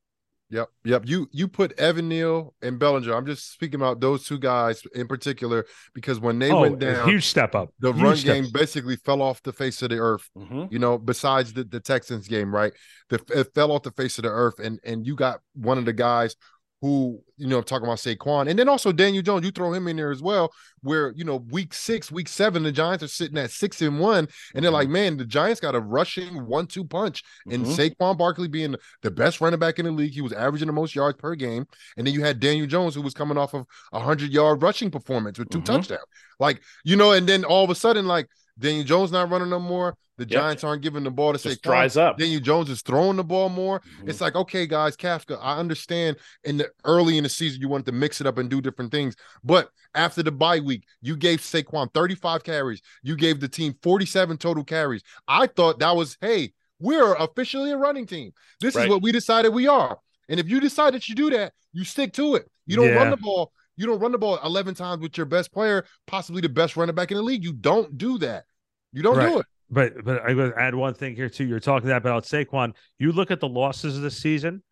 Yep, 0.55 0.69
yep. 0.85 1.03
You 1.05 1.29
you 1.33 1.49
put 1.49 1.77
Evan 1.81 2.09
Neal 2.09 2.55
and 2.63 2.79
Bellinger. 2.79 3.13
I'm 3.13 3.27
just 3.27 3.53
speaking 3.53 3.75
about 3.75 3.99
those 3.99 4.25
two 4.25 4.39
guys 4.39 4.85
in 4.95 5.09
particular 5.09 5.67
because 5.95 6.21
when 6.21 6.39
they 6.39 6.53
oh, 6.53 6.61
went 6.61 6.81
a 6.81 6.93
down, 6.93 7.09
huge 7.09 7.27
step 7.27 7.57
up. 7.57 7.71
the 7.81 7.93
Huge 7.93 8.03
run 8.03 8.17
step 8.17 8.35
game 8.35 8.47
basically 8.53 8.95
fell 8.95 9.21
off 9.21 9.43
the 9.43 9.53
face 9.53 9.83
of 9.83 9.89
the 9.89 9.99
earth. 9.99 10.31
Mhm. 10.39 10.71
You 10.71 10.79
know, 10.79 10.97
besides 10.97 11.55
the, 11.55 11.65
the 11.65 11.81
Texans 11.81 12.29
game, 12.29 12.55
right? 12.55 12.73
The, 13.09 13.21
it 13.35 13.53
fell 13.53 13.73
off 13.73 13.83
the 13.83 13.91
face 13.91 14.17
of 14.19 14.23
the 14.23 14.31
earth, 14.31 14.61
and 14.61 14.79
and 14.85 15.05
you 15.05 15.17
got 15.17 15.41
one 15.55 15.77
of 15.77 15.87
the 15.87 15.93
guys 15.93 16.37
who 16.85 17.19
you 17.39 17.47
know 17.47 17.63
talking 17.63 17.87
about 17.87 17.97
Saquon, 17.97 18.47
and 18.51 18.59
then 18.59 18.69
also 18.69 18.93
Daniel 18.93 19.23
Jones. 19.23 19.43
You 19.43 19.51
throw 19.51 19.73
him 19.73 19.89
in 19.89 19.97
there 19.97 20.11
as 20.11 20.21
well, 20.21 20.53
where 20.83 21.15
you 21.17 21.25
know 21.25 21.37
week 21.51 21.73
six, 21.73 22.13
week 22.13 22.29
seven, 22.29 22.63
the 22.63 22.71
Giants 22.71 23.03
are 23.03 23.09
sitting 23.09 23.39
at 23.39 23.51
six 23.51 23.81
and 23.81 23.99
one, 23.99 24.29
and 24.55 24.63
they're 24.63 24.71
like, 24.71 24.85
Mm-hmm. 24.89 24.93
man, 24.93 25.17
the 25.17 25.25
Giants 25.25 25.61
got 25.61 25.75
a 25.75 25.81
rushing 25.81 26.47
one-two 26.47 26.85
punch, 26.85 27.23
and 27.51 27.65
Mhm. 27.65 27.75
Saquon 27.97 28.19
Barkley 28.19 28.49
being 28.49 28.77
the 29.01 29.11
best 29.11 29.41
running 29.41 29.59
back 29.59 29.79
in 29.79 29.87
the 29.87 29.93
league, 29.93 30.13
he 30.13 30.21
was 30.21 30.35
averaging 30.35 30.67
the 30.67 30.75
most 30.75 30.95
yards 30.95 31.17
per 31.19 31.35
game, 31.35 31.67
and 31.97 32.07
then 32.07 32.13
you 32.13 32.23
had 32.23 32.39
Daniel 32.39 32.67
Jones 32.67 32.95
who 32.95 33.01
was 33.03 33.15
coming 33.15 33.39
off 33.39 33.55
of 33.55 33.65
a 33.95 34.01
hundred-yard 34.01 34.61
rushing 34.63 34.91
performance 34.91 35.39
with 35.39 35.49
2 35.49 35.61
Mhm. 35.61 35.65
touchdowns, 35.65 36.05
like 36.39 36.61
you 36.85 36.97
know, 36.97 37.13
and 37.13 37.27
then 37.27 37.45
all 37.45 37.65
of 37.65 37.71
a 37.71 37.75
sudden, 37.75 38.07
like 38.07 38.29
Daniel 38.59 38.85
Jones 38.85 39.11
not 39.13 39.31
running 39.31 39.51
no 39.51 39.59
more, 39.59 39.97
the 40.17 40.25
Yep. 40.25 40.31
Giants 40.31 40.65
aren't 40.65 40.83
giving 40.83 41.03
the 41.03 41.11
ball 41.11 41.33
to 41.33 41.39
Just 41.39 41.61
Saquon. 41.61 41.63
dries 41.63 41.97
up. 41.97 42.19
Daniel 42.19 42.41
Jones 42.41 42.71
is 42.71 42.83
throwing 42.83 43.17
the 43.17 43.25
ball 43.25 43.49
more. 43.49 43.81
Mhm. 43.81 44.09
It's 44.09 44.21
like, 44.21 44.37
okay, 44.37 44.67
guys, 44.67 44.97
Kafka, 44.97 45.39
I 45.43 45.59
understand 45.59 46.17
in 46.45 46.59
the 46.59 46.71
early 46.85 47.19
in 47.19 47.25
the 47.25 47.29
season 47.31 47.61
you 47.61 47.69
wanted 47.69 47.87
to 47.87 47.93
mix 47.93 48.21
it 48.21 48.27
up 48.27 48.39
and 48.39 48.49
do 48.49 48.61
different 48.61 48.93
things. 48.93 49.17
But 49.43 49.71
after 49.95 50.23
the 50.23 50.31
bye 50.31 50.61
week, 50.61 50.85
you 51.03 51.17
gave 51.17 51.41
Saquon 51.41 51.93
35 51.93 52.45
carries. 52.45 52.81
You 53.03 53.17
gave 53.17 53.41
the 53.41 53.49
team 53.49 53.75
47 53.83 54.39
total 54.39 54.63
carries. 54.63 55.03
I 55.27 55.49
thought 55.49 55.81
that 55.81 55.97
was, 55.97 56.17
hey, 56.21 56.53
we're 56.79 57.15
officially 57.15 57.73
a 57.73 57.77
running 57.77 58.07
team. 58.07 58.33
This 58.61 58.77
is 58.77 58.89
what 58.89 59.03
we 59.03 59.11
decided 59.11 59.49
we 59.51 59.67
are. 59.67 59.99
And 60.29 60.39
if 60.39 60.49
you 60.49 60.61
decide 60.61 60.95
that 60.95 61.09
you 61.09 61.15
do 61.15 61.31
that, 61.31 61.53
you 61.73 61.85
stick 61.85 62.13
to 62.15 62.37
it. 62.37 62.49
You 62.67 62.77
don't 62.77 62.95
run 62.95 63.11
the 63.11 63.17
ball. 63.17 63.53
You 63.77 63.87
don't 63.87 63.99
run 63.99 64.13
the 64.13 64.19
ball 64.19 64.39
11 64.45 64.75
times 64.75 65.03
with 65.03 65.17
your 65.17 65.27
best 65.27 65.53
player, 65.53 65.85
possibly 66.07 66.41
the 66.41 66.49
best 66.49 66.77
running 66.77 66.95
back 66.95 67.11
in 67.11 67.17
the 67.17 67.23
league. 67.23 67.43
You 67.45 67.53
don't 67.53 67.97
do 67.99 68.19
that. 68.19 68.45
You 68.93 69.03
don't 69.03 69.17
Right. 69.17 69.29
do 69.33 69.39
it. 69.41 69.47
But 69.71 70.05
but 70.05 70.23
I'm 70.23 70.37
going 70.37 70.53
to 70.53 70.61
add 70.61 70.75
one 70.75 70.95
thing 70.95 71.17
here 71.17 71.29
too. 71.29 71.45
You're 71.45 71.59
talking 71.59 71.91
about 71.91 72.25
Saquon. 72.25 72.75
You 72.99 73.11
look 73.13 73.31
at 73.31 73.41
the 73.41 73.49
losses 73.49 73.97
of 73.97 74.03
the 74.03 74.11
season. 74.11 74.63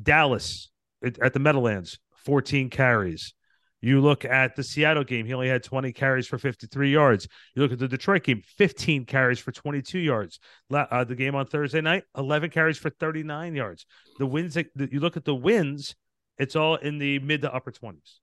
Dallas 0.00 0.70
at, 1.04 1.18
at 1.20 1.32
the 1.32 1.38
Meadowlands, 1.40 1.98
14 2.24 2.70
carries. 2.70 3.34
You 3.80 4.00
look 4.00 4.24
at 4.24 4.56
the 4.56 4.62
Seattle 4.62 5.04
game, 5.04 5.26
he 5.26 5.34
only 5.34 5.48
had 5.48 5.62
20 5.62 5.92
carries 5.92 6.26
for 6.26 6.38
53 6.38 6.90
yards. 6.90 7.28
You 7.54 7.62
look 7.62 7.72
at 7.72 7.78
the 7.78 7.86
Detroit 7.88 8.22
game, 8.24 8.40
15 8.56 9.04
carries 9.04 9.38
for 9.38 9.52
22 9.52 9.98
yards. 9.98 10.40
Uh, 10.72 11.04
the 11.04 11.14
game 11.14 11.34
on 11.34 11.46
Thursday 11.46 11.82
night, 11.82 12.04
11 12.16 12.48
carries 12.50 12.78
for 12.78 12.88
39 12.88 13.54
yards. 13.54 13.84
The 14.18 14.24
wins, 14.26 14.54
that- 14.54 14.70
you 14.90 15.00
look 15.00 15.18
at 15.18 15.26
the 15.26 15.34
wins, 15.34 15.94
it's 16.38 16.56
all 16.56 16.76
in 16.76 16.98
the 16.98 17.18
mid 17.18 17.42
to 17.42 17.52
upper 17.54 17.72
20s. 17.72 18.20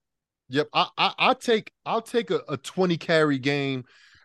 Yep, 0.52 0.68
I 0.74 0.86
I 0.98 1.14
I'll 1.18 1.34
take 1.34 1.72
I'll 1.86 2.02
take 2.02 2.30
a, 2.30 2.42
a 2.48 2.56
20 2.58 2.98
carry 2.98 3.38
game 3.38 3.84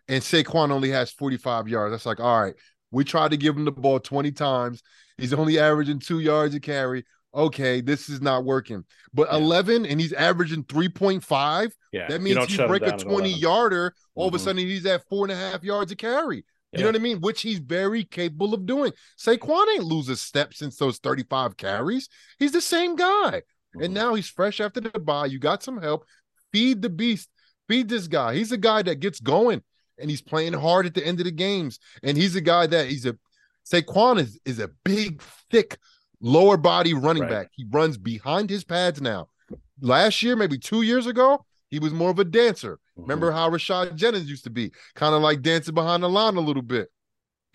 and 0.10 0.22
Saquon 0.22 0.72
only 0.72 0.90
has 0.92 1.10
45 1.12 1.68
yards. 1.70 1.92
That's 1.94 2.06
like, 2.06 2.20
all 2.20 2.42
right, 2.42 2.54
we 2.92 3.04
tried 3.06 3.32
to 3.32 3.38
give 3.38 3.56
him 3.56 3.64
the 3.66 3.72
ball 3.72 4.00
20 4.00 4.32
times. 4.34 4.84
He's 5.18 5.34
only 5.34 5.58
averaging 5.58 6.00
two 6.00 6.20
yards 6.20 6.54
a 6.54 6.60
carry. 6.60 7.06
Okay, 7.34 7.82
this 7.82 8.10
is 8.10 8.22
not 8.22 8.44
working. 8.44 8.84
But 9.14 9.30
Yeah. 9.32 9.38
11 9.38 9.86
and 9.86 10.02
he's 10.02 10.14
averaging 10.14 10.64
3.5. 10.66 11.72
Yeah, 11.94 12.08
That 12.10 12.22
means 12.22 12.50
you 12.50 12.58
break 12.58 12.84
a 12.84 12.92
20 12.92 13.32
yarder, 13.34 13.94
all 14.16 14.28
of 14.28 14.34
a 14.34 14.38
Mhm. 14.38 14.42
sudden 14.42 14.68
he's 14.68 14.86
at 14.86 15.08
four 15.10 15.26
and 15.26 15.32
a 15.32 15.36
half 15.36 15.64
yards 15.64 15.92
a 15.92 15.96
carry. 15.96 16.38
You 16.38 16.44
Yeah. 16.74 16.82
know 16.84 16.88
what 16.90 16.96
I 16.98 17.00
mean? 17.00 17.22
Which 17.22 17.42
he's 17.42 17.60
very 17.60 18.04
capable 18.04 18.54
of 18.54 18.66
doing. 18.66 18.92
Saquon 19.18 19.66
ain't 19.74 19.86
lose 19.86 20.10
a 20.10 20.18
step 20.18 20.54
since 20.54 20.76
those 20.76 20.98
35 21.00 21.56
carries. 21.56 22.10
He's 22.38 22.52
the 22.52 22.62
same 22.62 22.96
guy. 22.98 23.44
And 23.82 23.92
Mhm. 23.92 23.96
now 23.96 24.14
he's 24.16 24.28
fresh 24.30 24.60
after 24.60 24.80
the 24.82 25.00
bye. 25.00 25.26
You 25.28 25.40
got 25.40 25.64
some 25.64 25.82
help. 25.82 26.06
Feed 26.52 26.82
the 26.82 26.90
beast. 26.90 27.30
Feed 27.68 27.90
this 27.90 28.08
guy. 28.08 28.36
He's 28.36 28.52
a 28.52 28.58
guy 28.58 28.82
that 28.84 29.00
gets 29.00 29.20
going 29.20 29.62
and 29.98 30.10
he's 30.10 30.22
playing 30.22 30.54
hard 30.54 30.86
at 30.86 30.94
the 30.94 31.06
end 31.06 31.20
of 31.20 31.26
the 31.26 31.32
games. 31.32 31.80
And 32.04 32.18
he's 32.18 32.36
a 32.36 32.42
guy 32.42 32.68
that 32.68 32.88
he's 32.88 33.06
a 33.06 33.16
Saquon 33.70 34.18
is 34.20 34.40
is 34.46 34.60
a 34.60 34.70
big, 34.86 35.22
thick, 35.52 35.78
lower 36.22 36.56
body 36.58 36.94
running 36.94 37.24
Right. 37.24 37.30
back. 37.32 37.48
He 37.54 37.66
runs 37.70 37.98
behind 37.98 38.50
his 38.50 38.64
pads 38.64 39.02
now. 39.02 39.28
Last 39.82 40.24
year, 40.24 40.36
maybe 40.38 40.58
two 40.58 40.82
years 40.84 41.06
ago, 41.06 41.46
he 41.70 41.80
was 41.80 41.92
more 41.92 42.10
of 42.10 42.18
a 42.20 42.24
dancer. 42.24 42.80
Mhm. 42.98 43.02
Remember 43.02 43.32
how 43.32 43.50
Rashad 43.50 43.96
Jennings 43.96 44.30
used 44.30 44.46
to 44.46 44.50
be, 44.50 44.72
kind 44.96 45.14
of 45.14 45.22
like 45.22 45.42
dancing 45.42 45.74
behind 45.76 46.02
the 46.02 46.10
line 46.10 46.38
a 46.38 46.42
little 46.42 46.62
bit. 46.62 46.90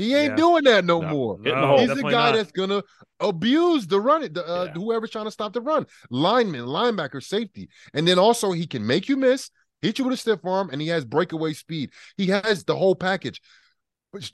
He 0.02 0.14
ain't 0.14 0.30
Yeah. 0.30 0.36
doing 0.36 0.64
that 0.64 0.84
no, 0.84 1.00
No. 1.00 1.08
more. 1.08 1.38
Get 1.38 1.54
in 1.54 1.60
the 1.60 1.66
No. 1.66 1.78
He's 1.78 1.88
the 1.88 2.02
guy 2.02 2.10
not. 2.10 2.32
that's 2.32 2.52
gonna 2.52 2.82
abuse 3.20 3.86
the 3.86 4.00
run, 4.00 4.32
the, 4.32 4.46
uh, 4.46 4.64
Yeah. 4.64 4.72
whoever's 4.72 5.10
trying 5.10 5.26
to 5.26 5.30
stop 5.30 5.52
the 5.52 5.60
run, 5.60 5.86
lineman, 6.10 6.66
linebacker, 6.66 7.22
safety, 7.22 7.68
and 7.94 8.06
then 8.06 8.18
also 8.18 8.52
he 8.52 8.66
can 8.66 8.86
make 8.86 9.08
you 9.08 9.16
miss, 9.16 9.50
hit 9.80 9.98
you 9.98 10.04
with 10.04 10.14
a 10.14 10.16
stiff 10.16 10.44
arm, 10.44 10.70
and 10.72 10.80
he 10.80 10.88
has 10.88 11.04
breakaway 11.04 11.52
speed. 11.52 11.90
He 12.16 12.26
has 12.26 12.64
the 12.64 12.76
whole 12.76 12.94
package. 12.94 13.40
But 14.12 14.30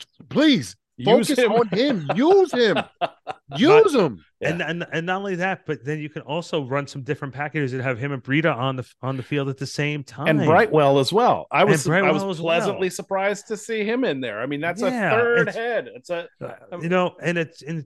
sh- 0.99 1.07
Use 1.07 1.29
focus 1.29 1.39
him. 1.45 1.53
on 1.53 1.69
him. 1.69 2.11
Use 2.15 2.53
him. 2.53 2.77
Use 3.57 3.95
him. 3.95 4.25
And, 4.41 4.63
and 4.63 4.87
and 4.93 5.07
not 5.07 5.17
only 5.19 5.35
that, 5.37 5.67
but 5.67 5.85
then 5.85 5.99
you 5.99 6.09
can 6.09 6.23
also 6.23 6.65
run 6.65 6.87
some 6.87 7.03
different 7.03 7.35
packages 7.35 7.73
and 7.73 7.83
have 7.83 7.99
him 7.99 8.13
and 8.13 8.23
Breida 8.23 8.55
on 8.57 8.77
the 8.77 8.89
on 9.03 9.17
the 9.17 9.23
field 9.23 9.49
at 9.49 9.57
the 9.59 9.67
same 9.67 10.05
time. 10.05 10.29
and 10.29 10.45
Brightwell 10.45 10.99
as 11.01 11.13
well. 11.13 11.47
I 11.51 11.65
was 11.65 11.89
I 11.89 12.11
was 12.13 12.39
pleasantly 12.41 12.87
well. 12.87 12.91
surprised 12.91 13.49
to 13.49 13.57
see 13.57 13.85
him 13.85 14.05
in 14.05 14.21
there. 14.21 14.41
I 14.41 14.47
mean, 14.47 14.61
that's 14.61 14.81
Yeah, 14.81 15.09
a 15.09 15.11
third 15.11 15.49
it's- 15.49 15.57
head. 15.57 15.89
It's 15.95 16.11
a 16.11 16.29
Uh, 16.41 16.79
you 16.81 16.89
know, 16.89 17.17
and 17.21 17.37
it's 17.39 17.63
and 17.63 17.85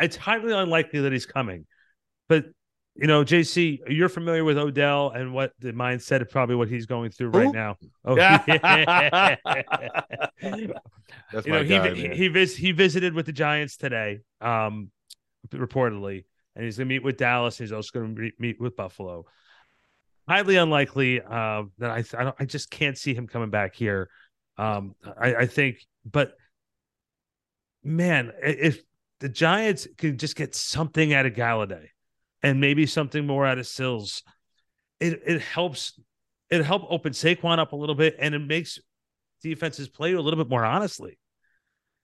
it's 0.00 0.16
highly 0.16 0.52
unlikely 0.52 1.00
that 1.00 1.12
he's 1.12 1.26
coming. 1.26 1.66
But 2.28 2.46
you 2.98 3.06
know, 3.06 3.22
JC, 3.22 3.78
you're 3.88 4.08
familiar 4.08 4.42
with 4.42 4.58
Odell 4.58 5.10
and 5.10 5.32
what 5.32 5.52
the 5.60 5.72
mindset 5.72 6.20
of 6.20 6.30
probably 6.30 6.56
what 6.56 6.68
he's 6.68 6.84
going 6.84 7.12
through 7.12 7.30
right 7.30 7.52
now. 7.52 7.76
Oh, 8.04 8.16
yeah. 8.16 8.38
That's 11.32 11.46
you 11.46 11.52
know, 11.52 11.62
guy, 11.64 11.94
he 11.94 12.08
man. 12.08 12.16
he 12.16 12.28
vis- 12.28 12.56
he 12.56 12.72
visited 12.72 13.12
with 13.12 13.26
the 13.26 13.32
Giants 13.32 13.76
today, 13.76 14.20
um, 14.40 14.90
reportedly, 15.50 16.24
and 16.56 16.64
he's 16.64 16.78
going 16.78 16.88
to 16.88 16.94
meet 16.94 17.04
with 17.04 17.18
Dallas. 17.18 17.58
He's 17.58 17.70
also 17.70 17.90
going 17.92 18.14
to 18.14 18.20
meet, 18.20 18.40
meet 18.40 18.60
with 18.60 18.76
Buffalo. 18.76 19.26
Highly 20.26 20.56
unlikely 20.56 21.20
uh, 21.20 21.64
that 21.78 21.90
I 21.90 22.04
I, 22.18 22.24
don't, 22.24 22.36
I 22.40 22.46
just 22.46 22.70
can't 22.70 22.96
see 22.96 23.12
him 23.14 23.26
coming 23.26 23.50
back 23.50 23.74
here. 23.74 24.08
Um, 24.56 24.94
I, 25.20 25.34
I 25.34 25.46
think, 25.46 25.80
but 26.10 26.32
man, 27.84 28.32
if 28.42 28.80
the 29.20 29.28
Giants 29.28 29.86
could 29.98 30.18
just 30.18 30.34
get 30.34 30.54
something 30.54 31.12
out 31.12 31.26
of 31.26 31.34
Golladay 31.34 31.88
and 32.42 32.60
maybe 32.60 32.86
something 32.86 33.26
more 33.26 33.46
out 33.46 33.58
of 33.58 33.66
Sills, 33.66 34.22
it 35.00 35.22
it 35.26 35.40
helps. 35.40 35.98
It 36.50 36.64
help 36.64 36.86
open 36.88 37.12
Saquon 37.12 37.58
up 37.58 37.72
a 37.72 37.76
little 37.76 37.94
bit, 37.94 38.16
and 38.18 38.34
it 38.34 38.38
makes 38.38 38.78
defenses 39.42 39.88
play 39.88 40.14
a 40.14 40.20
little 40.20 40.42
bit 40.42 40.48
more 40.48 40.64
honestly. 40.64 41.18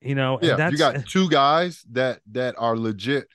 You 0.01 0.15
know, 0.15 0.39
and 0.39 0.59
yeah, 0.59 0.71
you 0.71 0.77
got 0.77 1.07
two 1.07 1.31
guys 1.31 1.83
that 1.93 2.21
that 2.33 2.55
are 2.59 2.77
legit 2.77 3.27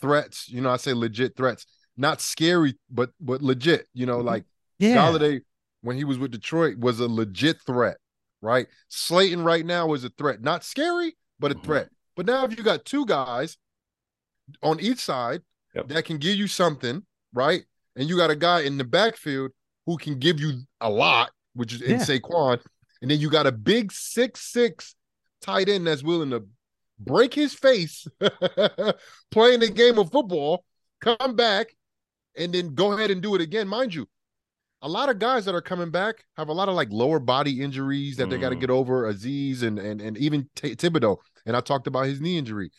threats. 0.00 0.48
You 0.48 0.62
know, 0.62 0.70
I 0.70 0.78
say 0.78 0.94
legit 0.94 1.36
threats, 1.36 1.66
not 1.96 2.20
scary, 2.20 2.78
but 2.90 3.10
but 3.20 3.42
legit. 3.42 3.86
You 3.92 4.06
know, 4.06 4.20
Mhm. 4.20 4.24
like 4.24 4.44
yeah, 4.78 4.96
Golladay 4.96 5.42
when 5.82 5.96
he 5.96 6.04
was 6.04 6.18
with 6.18 6.30
Detroit 6.30 6.78
was 6.78 6.98
a 7.00 7.08
legit 7.08 7.60
threat, 7.66 7.98
right? 8.40 8.66
Slayton 8.88 9.44
right 9.44 9.66
now 9.66 9.92
is 9.92 10.04
a 10.04 10.08
threat, 10.08 10.40
not 10.40 10.64
scary, 10.64 11.14
but 11.38 11.52
a 11.52 11.54
Mhm. 11.56 11.62
threat. 11.64 11.88
But 12.16 12.24
now 12.24 12.46
if 12.46 12.56
you 12.56 12.64
got 12.64 12.86
two 12.86 13.04
guys 13.04 13.58
on 14.62 14.80
each 14.80 14.98
side 14.98 15.42
Yep. 15.74 15.88
that 15.88 16.04
can 16.04 16.18
give 16.18 16.36
you 16.36 16.46
something, 16.46 17.02
right? 17.32 17.62
And 17.96 18.08
you 18.08 18.16
got 18.16 18.30
a 18.30 18.36
guy 18.36 18.60
in 18.62 18.78
the 18.78 18.84
backfield 18.84 19.50
who 19.86 19.96
can 19.96 20.18
give 20.18 20.40
you 20.40 20.60
a 20.80 20.88
lot, 20.90 21.30
which 21.54 21.72
is 21.74 21.82
in 21.82 21.92
Yeah. 21.98 22.04
Saquon, 22.04 22.60
and 23.02 23.10
then 23.10 23.20
you 23.20 23.30
got 23.30 23.46
a 23.46 23.52
big 23.52 23.92
six 23.92 24.40
six 24.40 24.94
tight 25.40 25.68
end 25.68 25.86
that's 25.86 26.02
willing 26.02 26.30
to 26.30 26.44
break 26.98 27.34
his 27.34 27.52
face 27.54 28.06
playing 29.30 29.62
a 29.62 29.68
game 29.68 29.98
of 29.98 30.10
football, 30.10 30.64
come 31.00 31.36
back, 31.36 31.74
and 32.36 32.52
then 32.52 32.74
go 32.74 32.92
ahead 32.92 33.10
and 33.10 33.20
do 33.22 33.34
it 33.34 33.40
again. 33.40 33.68
Mind 33.68 33.94
you, 33.94 34.06
a 34.82 34.88
lot 34.88 35.08
of 35.08 35.18
guys 35.18 35.44
that 35.44 35.54
are 35.54 35.60
coming 35.60 35.90
back 35.90 36.24
have 36.36 36.48
a 36.48 36.52
lot 36.52 36.68
of 36.68 36.74
like 36.74 36.88
lower 36.90 37.18
body 37.18 37.60
injuries 37.62 38.16
that 38.16 38.30
they 38.30 38.38
got 38.38 38.50
to 38.50 38.56
Mm. 38.56 38.60
get 38.60 38.70
over. 38.70 39.12
Azeez 39.12 39.62
and 39.62 39.78
and 39.78 40.00
and 40.00 40.16
even 40.18 40.48
T- 40.56 40.76
Thibodeaux, 40.76 41.18
and 41.46 41.56
I 41.56 41.60
talked 41.60 41.86
about 41.86 42.06
his 42.06 42.20
knee 42.20 42.38
injury. 42.38 42.70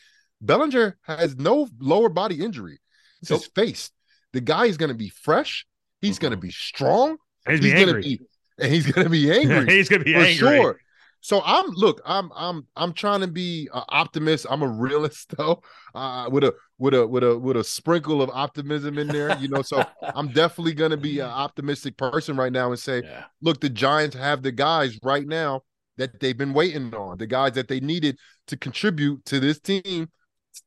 Bellinger 0.41 0.97
has 1.03 1.36
no 1.38 1.67
lower 1.79 2.10
body 2.10 2.43
injury. 2.43 2.79
It's 3.21 3.30
his 3.30 3.47
face. 3.47 3.91
The 4.34 4.41
guy 4.41 4.65
is 4.65 4.78
going 4.78 4.89
to 4.89 4.95
be 4.95 5.10
fresh. 5.10 5.65
He's 6.01 6.19
going 6.19 6.32
to 6.32 6.38
be 6.38 6.51
strong. 6.51 7.17
he's, 7.47 7.60
He's 7.62 7.73
going 7.73 7.88
to 7.88 8.01
be 8.01 8.19
and 8.60 8.71
he's 8.73 8.91
going 8.91 9.06
to 9.06 9.10
be 9.10 9.32
angry 9.39 9.73
he's 9.73 9.89
gonna 9.89 10.04
be 10.04 10.13
for 10.13 10.19
angry. 10.19 10.58
sure. 10.58 10.80
So 11.25 11.41
I'm 11.43 11.71
look, 11.71 12.01
I'm 12.06 12.30
I'm 12.35 12.67
I'm 12.75 12.94
trying 12.94 13.21
to 13.21 13.27
be 13.27 13.67
an 13.73 13.81
optimist. 13.90 14.46
I'm 14.48 14.62
a 14.62 14.67
realist 14.67 15.33
though, 15.37 15.63
uh, 15.96 16.29
with 16.31 16.44
a 16.44 16.54
with 16.77 16.94
a 16.94 17.08
with 17.08 17.23
a 17.23 17.35
with 17.35 17.58
a 17.58 17.63
sprinkle 17.63 18.21
of 18.21 18.29
optimism 18.29 19.00
in 19.00 19.08
there. 19.08 19.35
You 19.40 19.48
know, 19.48 19.63
so 19.63 19.83
I'm 20.04 20.27
definitely 20.27 20.75
gonna 20.75 20.98
be 20.98 21.21
an 21.21 21.25
optimistic 21.25 21.98
person 21.98 22.37
right 22.37 22.52
now 22.52 22.69
and 22.69 22.77
say, 22.79 23.02
yeah. 23.04 23.23
look, 23.42 23.60
the 23.60 23.69
Giants 23.69 24.15
have 24.15 24.44
the 24.44 24.52
guys 24.52 25.00
right 25.02 25.25
now 25.25 25.62
that 25.98 26.19
they've 26.19 26.37
been 26.37 26.54
waiting 26.54 26.94
on, 26.94 27.17
the 27.17 27.25
guys 27.25 27.54
that 27.54 27.69
they 27.69 27.79
needed 27.79 28.19
to 28.46 28.56
contribute 28.56 29.25
to 29.25 29.40
this 29.40 29.60
team, 29.60 30.08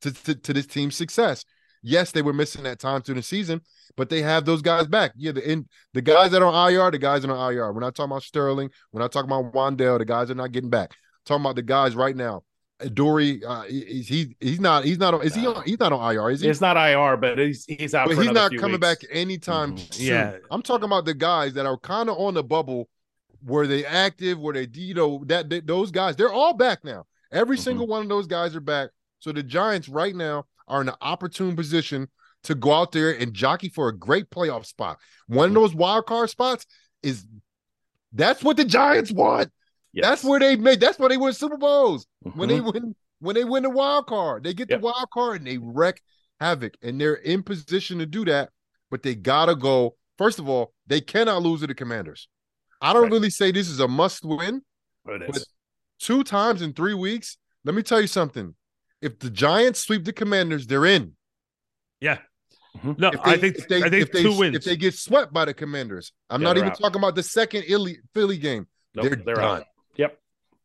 to, 0.01 0.11
to, 0.11 0.35
to 0.35 0.53
this 0.53 0.67
team's 0.67 0.97
success. 0.97 1.45
Yes, 1.83 2.13
they 2.13 2.23
were 2.23 2.33
missing 2.33 2.63
that 2.65 2.79
time 2.79 3.03
through 3.03 3.15
the 3.17 3.23
season, 3.23 3.61
but 3.97 4.09
they 4.11 4.23
have 4.23 4.45
those 4.45 4.63
guys 4.63 4.87
back. 4.87 5.13
Yeah, 5.17 5.33
the 5.33 5.51
in 5.51 5.67
the 5.95 6.03
guys 6.03 6.31
that 6.33 6.43
are 6.43 6.47
on 6.47 6.73
IR, 6.73 6.91
the 6.91 6.99
guys 6.99 7.23
that 7.23 7.31
are 7.31 7.37
on 7.37 7.53
IR. 7.53 7.73
We're 7.73 7.81
not 7.81 7.95
talking 7.95 8.11
about 8.13 8.23
Sterling. 8.23 8.71
We're 8.93 9.01
not 9.01 9.13
talking 9.13 9.31
about 9.31 9.53
Wan'Dale. 9.53 9.99
The 9.99 10.05
guys 10.05 10.31
are 10.31 10.35
not 10.35 10.53
getting 10.53 10.71
back. 10.71 10.95
talking 11.25 11.43
about 11.45 11.57
the 11.57 11.63
guys 11.63 11.95
right 11.95 12.17
now 12.17 12.43
Dory, 12.95 13.45
uh, 13.45 13.65
is 13.69 14.07
he 14.07 14.37
he's 14.39 14.61
not 14.61 14.85
he's 14.85 14.99
not 14.99 15.25
is 15.25 15.35
he 15.35 15.45
on, 15.49 15.65
he's 15.65 15.81
not 15.81 15.93
on 15.93 16.15
IR, 16.15 16.31
is 16.31 16.41
he? 16.43 16.49
It's 16.49 16.61
not 16.61 16.77
IR, 16.77 17.17
but 17.17 17.37
he's 17.37 17.65
he's 17.65 17.93
out. 17.93 18.07
But 18.07 18.19
he's 18.19 18.31
not 18.31 18.53
coming 18.53 18.81
weeks. 18.81 18.81
back 18.81 18.99
anytime 19.11 19.75
Mhm. 19.77 19.93
soon. 19.95 20.07
Yeah. 20.07 20.37
I'm 20.51 20.63
talking 20.63 20.85
about 20.85 21.05
the 21.05 21.15
guys 21.15 21.55
that 21.55 21.67
are 21.67 21.77
kind 21.77 22.09
of 22.09 22.17
on 22.19 22.35
the 22.35 22.45
bubble. 22.45 22.89
Were 23.45 23.67
they 23.67 23.85
active? 23.85 24.39
Were 24.39 24.53
they 24.53 24.69
you 24.73 24.95
know 24.95 25.25
that, 25.27 25.51
that 25.51 25.67
those 25.67 25.91
guys? 25.91 26.15
They're 26.15 26.33
all 26.33 26.55
back 26.55 26.85
now. 26.85 27.07
Every 27.33 27.57
Mhm. 27.57 27.61
single 27.63 27.87
one 27.89 28.03
of 28.03 28.09
those 28.09 28.29
guys 28.29 28.55
are 28.55 28.61
back. 28.61 28.91
So 29.19 29.33
the 29.33 29.43
Giants 29.43 29.89
right 29.89 30.15
now 30.15 30.45
are 30.69 30.81
in 30.81 30.89
an 30.89 30.95
opportune 31.01 31.57
position 31.57 32.09
to 32.45 32.55
go 32.55 32.73
out 32.73 32.93
there 32.93 33.11
and 33.11 33.35
jockey 33.35 33.69
for 33.69 33.89
a 33.89 33.97
great 33.97 34.31
playoff 34.31 34.67
spot. 34.67 34.99
One 35.27 35.49
of 35.49 35.55
those 35.55 35.75
wild 35.75 36.07
card 36.07 36.31
spots 36.31 36.67
is 37.03 37.27
that's 38.13 38.43
what 38.43 38.57
the 38.57 38.65
Giants 38.65 39.11
want. 39.11 39.51
That's 39.95 40.23
where 40.23 40.39
they 40.39 40.57
made. 40.57 40.81
That's 40.81 40.99
where 40.99 41.09
they 41.09 41.17
win 41.17 41.33
Super 41.33 41.57
Bowls 41.57 42.07
when 42.35 42.49
they 42.49 42.61
Mhm. 42.61 42.73
win 42.73 42.97
when 43.21 43.35
they 43.35 43.43
win 43.45 43.65
the 43.65 43.71
wild 43.71 44.07
card. 44.07 44.45
They 44.45 44.55
get 44.55 44.71
Yep. 44.71 44.81
the 44.81 44.85
wild 44.85 45.11
card 45.11 45.39
and 45.39 45.47
they 45.47 45.59
wreck 45.59 46.01
havoc, 46.39 46.77
and 46.83 47.01
they're 47.01 47.15
in 47.15 47.43
position 47.43 47.99
to 47.99 48.07
do 48.07 48.25
that. 48.27 48.51
But 48.91 49.03
they 49.03 49.17
gotta 49.17 49.57
go. 49.57 49.97
First 50.17 50.39
of 50.39 50.49
all, 50.49 50.73
they 50.87 51.01
cannot 51.01 51.43
lose 51.43 51.61
to 51.61 51.67
the 51.67 51.75
Commanders. 51.75 52.29
I 52.81 52.93
don't 52.93 53.05
Right. 53.05 53.13
really 53.13 53.31
say 53.31 53.51
this 53.51 53.69
is 53.69 53.81
a 53.81 53.89
must 53.89 54.25
win. 54.25 54.63
It 55.07 55.23
but- 55.27 55.45
Two 55.99 56.23
times 56.23 56.63
in 56.63 56.75
three 56.75 56.95
weeks. 56.95 57.39
Let 57.65 57.75
me 57.75 57.83
tell 57.83 58.01
you 58.01 58.07
something. 58.07 58.55
If 59.01 59.19
the 59.19 59.31
Giants 59.31 59.81
sweep 59.81 60.05
the 60.05 60.13
Commanders, 60.13 60.67
they're 60.67 60.87
in. 60.87 61.13
Yeah. 62.01 62.19
Mhm. 62.79 62.99
No, 62.99 63.09
If 63.09 63.23
they, 63.23 63.31
I 63.33 63.37
think 63.39 63.57
if 63.57 63.69
they, 63.69 63.77
I 63.83 63.91
think 63.91 64.03
if 64.03 64.13
they, 64.13 64.23
two 64.23 64.37
wins. 64.37 64.57
If 64.57 64.65
they 64.65 64.77
get 64.77 64.95
swept 64.95 65.33
by 65.33 65.45
the 65.45 65.55
Commanders, 65.55 66.13
I'm 66.31 66.41
Yeah, 66.43 66.49
not 66.49 66.57
even 66.59 66.71
out. 66.71 66.79
talking 66.79 67.01
about 67.01 67.15
the 67.15 67.23
second 67.23 67.65
Illy, 67.67 67.99
Philly 68.15 68.37
game. 68.39 68.67
Nope, 68.95 69.07
they're 69.07 69.17
they're 69.17 69.35
done. 69.37 69.61
out. 69.61 69.65
Yep. 69.97 70.19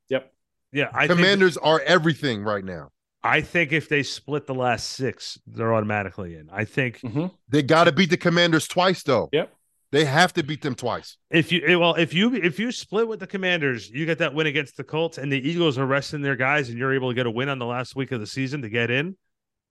Yep. 0.09 0.33
yeah, 0.71 0.89
I 0.93 1.07
think 1.07 1.17
Commanders 1.19 1.57
are 1.57 1.79
everything 1.81 2.43
right 2.43 2.63
now. 2.63 2.89
I 3.23 3.41
think 3.41 3.71
if 3.71 3.87
they 3.87 4.03
split 4.03 4.45
the 4.47 4.53
last 4.53 4.89
six, 4.91 5.39
they're 5.47 5.73
automatically 5.73 6.35
in. 6.35 6.49
I 6.51 6.65
think 6.65 6.99
Mhm. 7.01 7.31
They 7.47 7.63
got 7.63 7.85
to 7.85 7.91
beat 7.93 8.09
the 8.09 8.17
Commanders 8.17 8.67
twice, 8.67 9.01
though. 9.03 9.29
Yep. 9.31 9.53
They 9.93 10.05
have 10.05 10.33
to 10.33 10.43
beat 10.43 10.61
them 10.63 10.73
twice. 10.75 11.17
if 11.29 11.51
you 11.51 11.61
eh, 11.65 11.75
well, 11.75 11.93
if 11.93 12.13
you 12.15 12.33
if 12.33 12.57
you 12.59 12.71
split 12.71 13.07
with 13.07 13.19
the 13.19 13.27
Commanders, 13.27 13.89
you 13.91 14.05
get 14.07 14.17
that 14.17 14.33
win 14.33 14.47
against 14.47 14.75
the 14.75 14.83
Colts, 14.83 15.19
and 15.19 15.31
the 15.31 15.37
Eagles 15.39 15.77
are 15.77 15.85
resting 15.85 16.21
their 16.23 16.35
guys, 16.35 16.69
and 16.69 16.77
you're 16.79 16.93
able 16.95 17.09
to 17.11 17.15
get 17.15 17.27
a 17.27 17.31
win 17.31 17.47
on 17.47 17.59
the 17.59 17.65
last 17.67 17.95
week 17.95 18.11
of 18.11 18.19
the 18.19 18.25
season 18.27 18.63
to 18.63 18.69
get 18.69 18.89
in. 18.89 19.15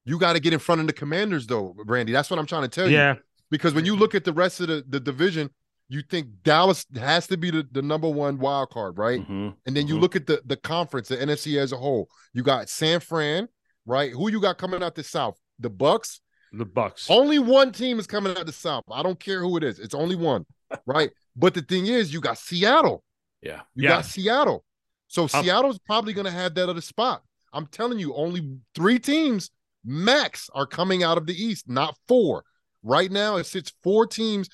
You 0.05 0.19
got 0.19 0.35
to 0.35 0.41
get 0.41 0.53
in 0.53 0.61
front 0.61 0.81
of 0.81 0.87
the 0.87 0.93
Commanders, 0.93 1.47
though, 1.49 1.75
Brandy. 1.87 2.13
That's 2.13 2.31
what 2.31 2.39
I'm 2.39 2.47
trying 2.47 2.63
to 2.63 2.69
tell 2.69 2.89
you. 2.89 2.97
Yeah, 2.97 3.17
Because 3.51 3.75
when 3.75 3.85
you 3.85 3.97
look 3.97 4.15
at 4.15 4.25
the 4.25 4.33
rest 4.33 4.61
of 4.61 4.69
the, 4.69 4.85
the 4.89 5.01
division, 5.01 5.51
you 5.89 6.03
think 6.03 6.29
Dallas 6.45 6.87
has 6.97 7.27
to 7.27 7.37
be 7.37 7.51
the, 7.51 7.67
the 7.71 7.83
number 7.83 8.09
one 8.09 8.39
wild 8.39 8.71
card, 8.71 8.99
right? 8.99 9.21
Mhm. 9.21 9.55
And 9.67 9.77
then 9.77 9.87
you 9.89 9.97
Mhm. 9.97 10.01
look 10.01 10.15
at 10.17 10.27
the 10.27 10.41
the 10.47 10.57
conference, 10.57 11.09
the 11.09 11.17
NFC 11.17 11.59
as 11.59 11.73
a 11.73 11.77
whole. 11.77 12.09
You 12.33 12.43
got 12.45 12.69
San 12.69 13.01
Fran, 13.01 13.49
right? 13.87 14.11
Who 14.13 14.31
you 14.31 14.41
got 14.41 14.57
coming 14.57 14.83
out 14.85 14.95
the 14.95 15.03
South? 15.03 15.37
The 15.59 15.69
Bucks. 15.71 16.21
The 16.53 16.65
Bucks. 16.65 17.07
Only 17.11 17.39
one 17.39 17.73
team 17.73 17.99
is 17.99 18.07
coming 18.07 18.37
out 18.37 18.47
the 18.47 18.53
South. 18.53 18.85
I 18.91 19.03
don't 19.03 19.19
care 19.19 19.41
who 19.41 19.57
it 19.57 19.65
is. 19.65 19.79
It's 19.79 19.95
only 19.95 20.17
one, 20.17 20.45
right? 20.87 21.11
But 21.37 21.55
the 21.55 21.63
thing 21.63 21.87
is, 21.87 22.13
you 22.13 22.21
got 22.21 22.39
Seattle. 22.39 23.03
Yeah. 23.41 23.63
You 23.75 23.85
Yeah. 23.85 23.89
got 23.97 24.05
Seattle. 24.07 24.65
So 25.09 25.23
Um, 25.25 25.29
Seattle's 25.29 25.79
probably 25.79 26.13
going 26.13 26.27
to 26.27 26.31
have 26.31 26.55
that 26.55 26.69
other 26.69 26.81
spot. 26.81 27.23
I'm 27.53 27.67
telling 27.67 27.99
you, 27.99 28.15
only 28.15 28.57
three 28.75 28.99
teams 28.99 29.51
max 29.85 30.49
are 30.55 30.67
coming 30.67 31.03
out 31.03 31.19
of 31.19 31.27
the 31.27 31.35
East, 31.35 31.69
not 31.69 31.97
four. 32.09 32.45
Right 32.83 33.11
now, 33.11 33.37
it 33.37 33.45
sits 33.45 33.73
four 33.83 34.07
teams. 34.07 34.49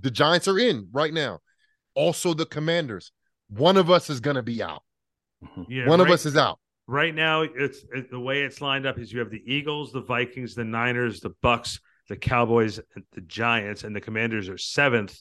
The 0.00 0.10
Giants 0.10 0.48
are 0.48 0.58
in 0.58 0.88
right 0.92 1.12
now. 1.12 1.40
Also, 1.94 2.34
the 2.34 2.46
Commanders. 2.46 3.12
One 3.48 3.76
of 3.76 3.90
us 3.90 4.08
is 4.10 4.20
going 4.20 4.36
to 4.36 4.42
be 4.42 4.62
out. 4.62 4.82
Mhm. 5.44 5.66
Yeah, 5.68 5.88
One 5.88 6.00
of 6.00 6.08
us 6.10 6.24
is 6.24 6.36
out. 6.36 6.58
Right 6.90 7.14
now 7.14 7.42
it's 7.42 7.84
it, 7.94 8.10
the 8.10 8.18
way 8.18 8.42
it's 8.42 8.60
lined 8.60 8.84
up 8.84 8.98
is 8.98 9.12
you 9.12 9.20
have 9.20 9.30
the 9.30 9.42
Eagles, 9.46 9.92
the 9.92 10.00
Vikings, 10.02 10.54
the 10.54 10.64
Niners, 10.64 11.20
the 11.20 11.30
Bucks, 11.40 11.78
the 12.08 12.16
Cowboys, 12.16 12.80
the 13.12 13.20
Giants, 13.22 13.84
and 13.84 13.94
the 13.94 14.00
Commanders 14.00 14.48
are 14.48 14.58
seventh, 14.58 15.16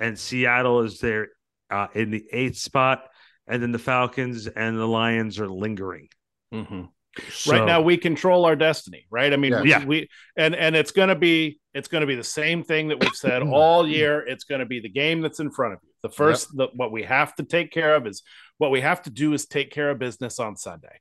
and 0.00 0.18
Seattle 0.18 0.80
is 0.80 0.98
there 0.98 1.28
uh, 1.70 1.88
in 1.94 2.10
the 2.10 2.24
eighth 2.32 2.56
spot, 2.56 3.04
and 3.46 3.62
then 3.62 3.72
the 3.72 3.78
Falcons 3.78 4.46
and 4.46 4.78
the 4.78 4.88
Lions 4.88 5.38
are 5.38 5.48
lingering. 5.48 6.08
Mhm. 6.52 6.88
So- 7.30 7.52
right 7.52 7.66
now 7.66 7.82
we 7.82 7.98
control 7.98 8.46
our 8.46 8.56
destiny 8.56 9.04
right 9.10 9.34
i 9.34 9.36
mean 9.36 9.52
Yeah. 9.52 9.60
we, 9.62 9.68
Yeah. 9.70 9.84
we 9.84 10.08
and 10.34 10.54
and 10.54 10.74
it's 10.74 10.92
going 10.92 11.10
to 11.10 11.14
be 11.14 11.60
it's 11.74 11.86
going 11.86 12.00
to 12.00 12.06
be 12.06 12.14
the 12.14 12.24
same 12.24 12.64
thing 12.64 12.88
that 12.88 13.00
we've 13.00 13.14
said 13.14 13.42
all 13.58 13.86
year 13.86 14.20
it's 14.26 14.44
going 14.44 14.60
to 14.60 14.66
be 14.66 14.80
the 14.80 14.88
game 14.88 15.20
that's 15.20 15.38
in 15.38 15.50
front 15.50 15.74
of 15.74 15.80
you 15.82 15.91
the 16.02 16.08
first 16.08 16.56
the, 16.56 16.68
what 16.74 16.92
we 16.92 17.02
have 17.02 17.34
to 17.34 17.42
take 17.42 17.70
care 17.70 17.94
of 17.94 18.06
is 18.06 18.22
what 18.58 18.70
we 18.70 18.80
have 18.80 19.02
to 19.02 19.10
do 19.10 19.32
is 19.32 19.46
take 19.46 19.70
care 19.70 19.90
of 19.90 19.98
business 19.98 20.38
on 20.38 20.56
sunday 20.56 21.00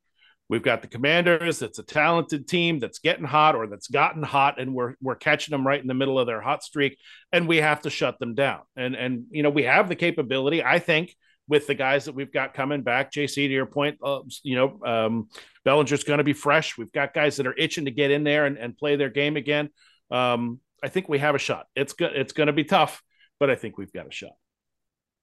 we've 0.50 0.64
got 0.64 0.82
the 0.82 0.88
commanders 0.88 1.62
it's 1.62 1.80
a 1.80 1.84
talented 1.84 2.48
team 2.48 2.80
that's 2.80 3.00
getting 3.00 3.26
hot 3.26 3.56
or 3.56 3.68
that's 3.68 3.88
gotten 3.88 4.24
hot 4.24 4.60
and 4.60 4.74
we're 4.74 4.96
we're 5.02 5.16
catching 5.16 5.52
them 5.52 5.66
right 5.66 5.82
in 5.82 5.88
the 5.88 5.94
middle 5.94 6.20
of 6.20 6.28
their 6.28 6.42
hot 6.42 6.64
streak 6.64 6.98
and 7.32 7.48
we 7.48 7.58
have 7.58 7.82
to 7.82 7.90
shut 7.90 8.20
them 8.20 8.36
down 8.36 8.62
and 8.76 8.96
and 8.96 9.26
you 9.32 9.44
know 9.44 9.50
we 9.50 9.64
have 9.64 9.90
the 9.90 9.96
capability 9.96 10.64
i 10.64 10.80
think 10.80 11.16
with 11.48 11.68
the 11.68 11.76
guys 11.76 12.06
that 12.06 12.16
we've 12.16 12.32
got 12.32 12.54
coming 12.54 12.82
back 12.82 13.12
jc 13.12 13.34
to 13.36 13.42
your 13.48 13.66
point 13.66 13.98
uh, 14.04 14.20
you 14.44 14.56
know 14.56 14.80
um 14.86 15.28
Bellinger's 15.64 16.04
going 16.04 16.18
to 16.18 16.24
be 16.24 16.34
fresh. 16.34 16.78
We've 16.78 16.92
got 16.92 17.14
guys 17.14 17.38
that 17.38 17.48
are 17.48 17.56
itching 17.58 17.86
to 17.86 17.92
get 17.92 18.12
in 18.12 18.24
there 18.24 18.46
and, 18.46 18.58
and 18.58 18.78
play 18.78 18.96
their 18.96 19.10
game 19.10 19.38
again. 19.38 19.70
Um, 20.10 20.60
I 20.84 20.90
think 20.90 21.08
we 21.08 21.20
have 21.20 21.36
a 21.36 21.40
shot. 21.40 21.68
It's 21.76 21.94
go- 21.94 22.12
it's 22.14 22.34
going 22.34 22.48
to 22.48 22.54
be 22.54 22.64
tough, 22.64 23.02
but 23.40 23.50
I 23.50 23.56
think 23.56 23.78
we've 23.78 23.94
got 23.94 24.08
a 24.08 24.12
shot. 24.12 24.32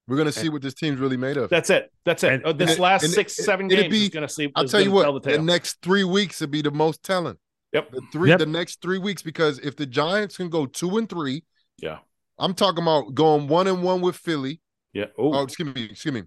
We're 0.08 0.16
going 0.16 0.26
to 0.26 0.32
see 0.32 0.48
what 0.48 0.62
this 0.62 0.74
team's 0.74 0.98
really 0.98 1.16
made 1.18 1.36
of. 1.36 1.50
That's 1.50 1.68
it. 1.70 1.92
That's 2.04 2.24
it. 2.24 2.32
And- 2.32 2.42
Oh, 2.46 2.52
this 2.52 2.70
and 2.72 2.78
last 2.80 3.02
and 3.04 3.12
it- 3.12 3.14
six, 3.14 3.36
seven 3.36 3.70
it'd 3.70 3.84
games 3.84 3.92
be- 3.92 4.02
is 4.04 4.08
going 4.08 4.26
to 4.26 4.32
see. 4.32 4.50
I'll 4.56 4.64
tell 4.66 4.80
you 4.80 4.90
what, 4.90 5.02
tell 5.04 5.20
the, 5.20 5.32
the, 5.32 5.38
next 5.42 5.82
three 5.82 6.02
weeks 6.04 6.40
would 6.40 6.50
be 6.50 6.62
the 6.62 6.70
most 6.70 7.02
telling. 7.04 7.36
Yep. 7.74 7.90
The 7.92 8.00
three, 8.12 8.30
Yep. 8.30 8.38
the 8.38 8.46
next 8.46 8.80
three 8.80 8.98
weeks, 8.98 9.20
because 9.22 9.58
if 9.58 9.76
the 9.76 9.84
Giants 9.86 10.38
can 10.38 10.48
go 10.48 10.64
two 10.66 10.96
and 10.96 11.08
three, 11.08 11.44
Yeah. 11.82 11.98
I'm 12.38 12.54
talking 12.54 12.82
about 12.82 13.14
going 13.14 13.46
one 13.48 13.66
and 13.66 13.82
one 13.82 14.00
with 14.00 14.16
Philly. 14.16 14.60
Yeah. 14.94 15.06
Oh, 15.18 15.34
Oh, 15.34 15.42
excuse 15.42 15.74
me, 15.74 15.84
excuse 15.90 16.14
me. 16.14 16.22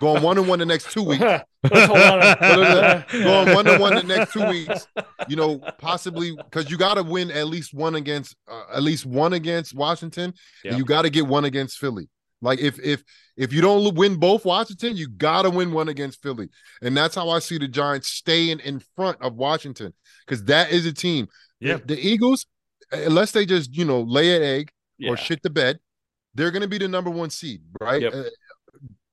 Going 0.00 0.20
one 0.24 0.36
and 0.36 0.48
one 0.48 0.58
the 0.58 0.66
next 0.66 0.90
two 0.90 1.02
weeks. 1.10 1.20
Let's 1.22 1.46
hold 1.86 1.98
on. 2.00 3.04
Going 3.12 3.54
one 3.54 3.66
and 3.68 3.80
one 3.80 3.94
the 3.94 4.02
next 4.02 4.32
two 4.32 4.44
weeks. 4.48 4.88
You 5.28 5.36
know, 5.36 5.58
possibly 5.78 6.34
because 6.34 6.68
you 6.68 6.76
got 6.76 6.94
to 6.94 7.04
win 7.04 7.30
at 7.30 7.46
least 7.46 7.72
one 7.72 7.94
against 7.94 8.34
uh, 8.50 8.64
at 8.74 8.82
least 8.82 9.06
one 9.06 9.32
against 9.34 9.72
Washington. 9.76 10.34
Yeah. 10.64 10.70
And 10.70 10.78
you 10.78 10.84
got 10.84 11.02
to 11.02 11.10
get 11.10 11.26
one 11.28 11.44
against 11.44 11.78
Philly. 11.78 12.08
Like 12.42 12.58
if 12.60 12.78
if 12.80 13.02
if 13.36 13.52
you 13.52 13.60
don't 13.60 13.94
win 13.94 14.16
both 14.16 14.44
Washington, 14.44 14.96
you 14.96 15.08
got 15.08 15.42
to 15.42 15.50
win 15.50 15.72
one 15.72 15.88
against 15.88 16.22
Philly, 16.22 16.48
and 16.82 16.96
that's 16.96 17.14
how 17.14 17.28
I 17.28 17.38
see 17.38 17.58
the 17.58 17.68
Giants 17.68 18.08
staying 18.08 18.60
in 18.60 18.80
front 18.96 19.20
of 19.20 19.34
Washington 19.34 19.92
because 20.26 20.44
that 20.44 20.70
is 20.70 20.86
a 20.86 20.92
team. 20.92 21.28
Yeah. 21.60 21.78
the 21.84 21.98
Eagles, 21.98 22.46
unless 22.92 23.32
they 23.32 23.44
just 23.44 23.76
you 23.76 23.84
know 23.84 24.00
lay 24.00 24.34
an 24.36 24.42
egg 24.42 24.70
Yeah. 24.98 25.10
or 25.10 25.16
shit 25.18 25.42
the 25.42 25.50
bed, 25.50 25.78
they're 26.34 26.50
going 26.50 26.62
to 26.62 26.68
be 26.68 26.78
the 26.78 26.88
number 26.88 27.10
one 27.10 27.28
seed, 27.30 27.60
right? 27.80 28.00
Yep. 28.02 28.14
Uh, 28.14 28.22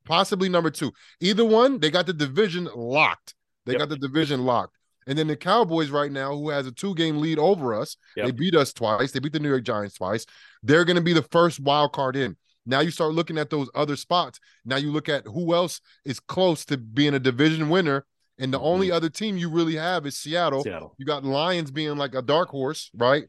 possibly 0.06 0.50
number 0.50 0.70
two. 0.70 0.92
Either 1.20 1.44
one, 1.46 1.80
they 1.80 1.90
got 1.92 2.06
the 2.06 2.14
division 2.14 2.70
locked. 2.76 3.34
They 3.66 3.74
Yep. 3.74 3.80
got 3.80 3.90
the 3.90 3.98
division 3.98 4.46
locked. 4.46 4.74
And 5.08 5.18
then 5.18 5.28
the 5.28 5.36
Cowboys 5.38 5.90
right 5.90 6.12
now, 6.12 6.34
who 6.36 6.50
has 6.50 6.68
a 6.68 6.72
two 6.72 6.94
game 6.96 7.18
lead 7.20 7.40
over 7.40 7.74
us, 7.74 7.98
Yep. 8.16 8.26
they 8.26 8.32
beat 8.32 8.56
us 8.56 8.74
twice. 8.74 9.12
They 9.12 9.20
beat 9.20 9.34
the 9.34 9.40
New 9.40 9.50
York 9.50 9.64
Giants 9.64 9.96
twice. 9.96 10.26
They're 10.64 10.86
going 10.86 10.96
to 10.98 11.02
be 11.02 11.14
the 11.14 11.22
first 11.24 11.60
wild 11.60 11.92
card 11.94 12.16
in. 12.16 12.36
Now 12.68 12.82
you 12.82 12.92
start 12.92 13.14
looking 13.14 13.38
at 13.38 13.50
those 13.50 13.70
other 13.74 13.96
spots. 13.96 14.40
Now 14.66 14.76
you 14.76 14.92
look 14.92 15.10
at 15.10 15.26
who 15.26 15.56
else 15.56 15.82
is 16.06 16.20
close 16.20 16.66
to 16.66 16.78
being 16.78 17.14
a 17.14 17.20
division 17.20 17.70
winner. 17.70 18.06
And 18.38 18.54
the 18.54 18.60
only 18.60 18.88
mm-hmm. 18.88 18.98
other 18.98 19.10
team 19.10 19.38
you 19.38 19.50
really 19.50 19.78
have 19.78 20.06
is 20.06 20.18
Seattle. 20.18 20.64
Seattle. 20.64 20.94
You 21.00 21.06
got 21.06 21.24
Lions 21.24 21.72
being 21.72 21.98
like 21.98 22.14
a 22.14 22.22
dark 22.22 22.50
horse, 22.50 22.92
right? 22.94 23.24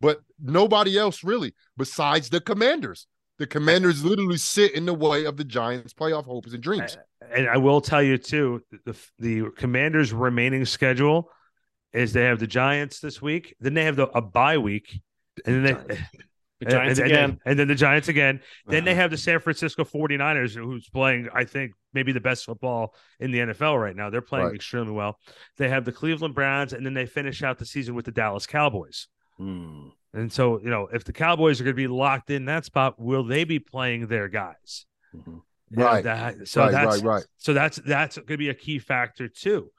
But 0.00 0.20
nobody 0.42 0.98
else 0.98 1.22
really, 1.22 1.54
besides 1.76 2.30
the 2.30 2.40
Commanders. 2.40 3.06
The 3.38 3.46
Commanders 3.46 4.04
literally 4.04 4.36
sit 4.36 4.74
in 4.74 4.84
the 4.84 4.94
way 4.94 5.24
of 5.24 5.36
the 5.36 5.44
Giants' 5.44 5.94
playoff 5.94 6.24
hopes 6.24 6.52
and 6.52 6.62
dreams. 6.62 6.96
and 7.30 7.48
I 7.48 7.56
will 7.56 7.80
tell 7.80 8.02
you 8.02 8.18
too, 8.18 8.62
the 8.84 8.96
the 9.18 9.50
Commanders' 9.56 10.12
remaining 10.12 10.64
schedule 10.64 11.30
is 11.92 12.12
they 12.12 12.24
have 12.24 12.40
the 12.40 12.48
Giants 12.48 12.98
this 12.98 13.22
week, 13.22 13.54
then 13.60 13.74
they 13.74 13.84
have 13.84 13.96
the 13.96 14.08
a 14.08 14.20
bye 14.20 14.58
week, 14.58 15.00
and 15.46 15.64
then 15.64 15.84
they, 15.86 15.98
The 16.60 16.66
Giants 16.66 16.98
and, 16.98 17.06
and 17.06 17.12
again. 17.16 17.30
then, 17.30 17.40
and 17.46 17.58
then 17.58 17.68
the 17.68 17.74
Giants 17.74 18.08
again. 18.08 18.40
Then 18.66 18.84
they 18.84 18.90
Uh-huh. 18.92 19.02
have 19.02 19.10
the 19.12 19.16
San 19.16 19.38
Francisco 19.38 19.84
49ers, 19.84 20.54
who's 20.54 20.88
playing, 20.88 21.28
I 21.32 21.44
think, 21.44 21.72
maybe 21.94 22.10
the 22.12 22.20
best 22.20 22.44
football 22.44 22.94
in 23.20 23.30
the 23.30 23.38
NFL 23.40 23.80
right 23.80 23.94
now. 23.94 24.10
They're 24.10 24.20
playing 24.20 24.46
Right. 24.46 24.54
extremely 24.56 24.92
well. 24.92 25.18
They 25.56 25.68
have 25.68 25.84
the 25.84 25.92
Cleveland 25.92 26.34
Browns, 26.34 26.72
and 26.72 26.84
then 26.84 26.94
they 26.94 27.06
finish 27.06 27.42
out 27.42 27.58
the 27.58 27.64
season 27.66 27.94
with 27.94 28.06
the 28.06 28.10
Dallas 28.12 28.46
Cowboys. 28.46 29.06
Hmm. 29.36 29.88
And 30.12 30.32
so, 30.32 30.58
you 30.60 30.70
know, 30.70 30.88
if 30.92 31.04
the 31.04 31.12
Cowboys 31.12 31.60
are 31.60 31.64
going 31.64 31.76
to 31.76 31.80
be 31.80 31.86
locked 31.86 32.30
in 32.30 32.46
that 32.46 32.64
spot, 32.64 32.98
will 32.98 33.22
they 33.24 33.44
be 33.44 33.58
playing 33.60 34.06
their 34.08 34.28
guys? 34.28 34.86
Mhm. 35.14 35.42
Right. 35.70 36.02
that- 36.04 36.48
so 36.48 36.62
right, 36.62 36.72
that's 36.72 36.96
right, 37.02 37.04
right. 37.04 37.24
so 37.36 37.52
that's 37.52 37.76
that's 37.76 38.16
going 38.16 38.26
to 38.26 38.36
be 38.38 38.48
a 38.48 38.54
key 38.54 38.78
factor 38.78 39.28
too. 39.28 39.70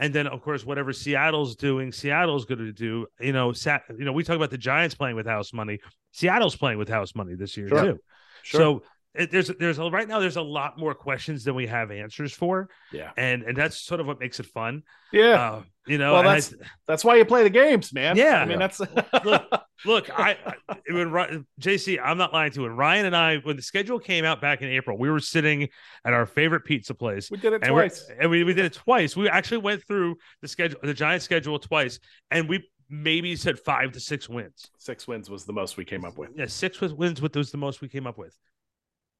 And 0.00 0.14
then 0.14 0.26
of 0.26 0.42
course 0.42 0.64
whatever 0.64 0.92
Seattle's 0.92 1.54
doing, 1.54 1.92
Seattle's 1.92 2.46
going 2.46 2.58
to 2.58 2.72
do. 2.72 3.06
You 3.20 3.32
know, 3.32 3.52
Sat, 3.52 3.82
you 3.96 4.04
know 4.04 4.12
we 4.12 4.24
talk 4.24 4.34
about 4.36 4.50
the 4.50 4.58
Giants 4.58 4.94
playing 4.96 5.14
with 5.14 5.26
house 5.26 5.52
money. 5.52 5.78
Seattle's 6.10 6.56
playing 6.56 6.78
with 6.78 6.88
house 6.88 7.14
money 7.14 7.34
this 7.34 7.56
year 7.56 7.68
Sure. 7.68 7.82
too. 7.84 7.98
Sure. 8.42 8.60
So 8.60 8.82
there's 9.14 9.48
there's 9.58 9.78
a, 9.78 9.84
right 9.90 10.06
now 10.06 10.20
there's 10.20 10.36
a 10.36 10.42
lot 10.42 10.78
more 10.78 10.94
questions 10.94 11.44
than 11.44 11.54
we 11.54 11.66
have 11.66 11.90
answers 11.90 12.32
for, 12.32 12.68
Yeah. 12.92 13.10
and 13.16 13.42
and 13.42 13.56
that's 13.56 13.76
sort 13.80 14.00
of 14.00 14.06
what 14.06 14.20
makes 14.20 14.38
it 14.40 14.46
fun. 14.46 14.82
Yeah. 15.12 15.40
Uh, 15.40 15.62
you 15.86 15.98
know, 15.98 16.12
well, 16.12 16.20
and 16.20 16.28
I- 16.28 16.34
that's 16.34 16.54
that's 16.86 17.04
why 17.04 17.16
you 17.16 17.24
play 17.24 17.42
the 17.42 17.50
games, 17.50 17.92
man. 17.92 18.16
Yeah. 18.16 18.40
I 18.40 18.44
mean, 18.44 18.58
that's 18.60 18.80
look, 19.24 19.50
look, 19.84 20.10
I, 20.16 20.36
I 20.68 20.76
when 20.92 21.44
JC, 21.60 21.98
I'm 22.02 22.18
not 22.18 22.32
lying 22.32 22.52
to 22.52 22.60
you. 22.60 22.62
When 22.68 22.76
Ryan 22.76 23.06
and 23.06 23.16
I, 23.16 23.38
when 23.38 23.56
the 23.56 23.62
schedule 23.62 23.98
came 23.98 24.24
out 24.24 24.40
back 24.40 24.62
in 24.62 24.68
April, 24.68 24.96
we 24.96 25.10
were 25.10 25.18
sitting 25.20 25.68
at 26.04 26.12
our 26.12 26.26
favorite 26.26 26.64
pizza 26.64 26.94
place. 26.94 27.30
we 27.30 27.38
did 27.38 27.52
it 27.52 27.62
And, 27.64 27.72
twice. 27.72 28.08
and 28.20 28.30
we, 28.30 28.44
we 28.44 28.54
did 28.54 28.66
it 28.66 28.74
twice. 28.74 29.16
We 29.16 29.28
actually 29.28 29.58
went 29.58 29.84
through 29.86 30.16
the 30.42 30.46
schedule, 30.48 30.78
the 30.82 30.94
Giant 30.94 31.22
schedule 31.22 31.58
twice, 31.58 31.98
and 32.30 32.48
we 32.48 32.68
maybe 32.88 33.34
said 33.34 33.58
five 33.58 33.90
to 33.92 34.00
six 34.00 34.28
wins. 34.28 34.70
Six 34.78 35.08
wins 35.08 35.28
was 35.28 35.44
the 35.44 35.52
most 35.52 35.76
we 35.76 35.84
came 35.84 36.04
up 36.04 36.16
with. 36.18 36.30
Yeah, 36.36 36.46
six 36.46 36.80
wins 36.80 37.20
with 37.20 37.34
was 37.34 37.50
the 37.50 37.58
most 37.58 37.80
we 37.80 37.88
came 37.88 38.06
up 38.06 38.18
with. 38.18 38.36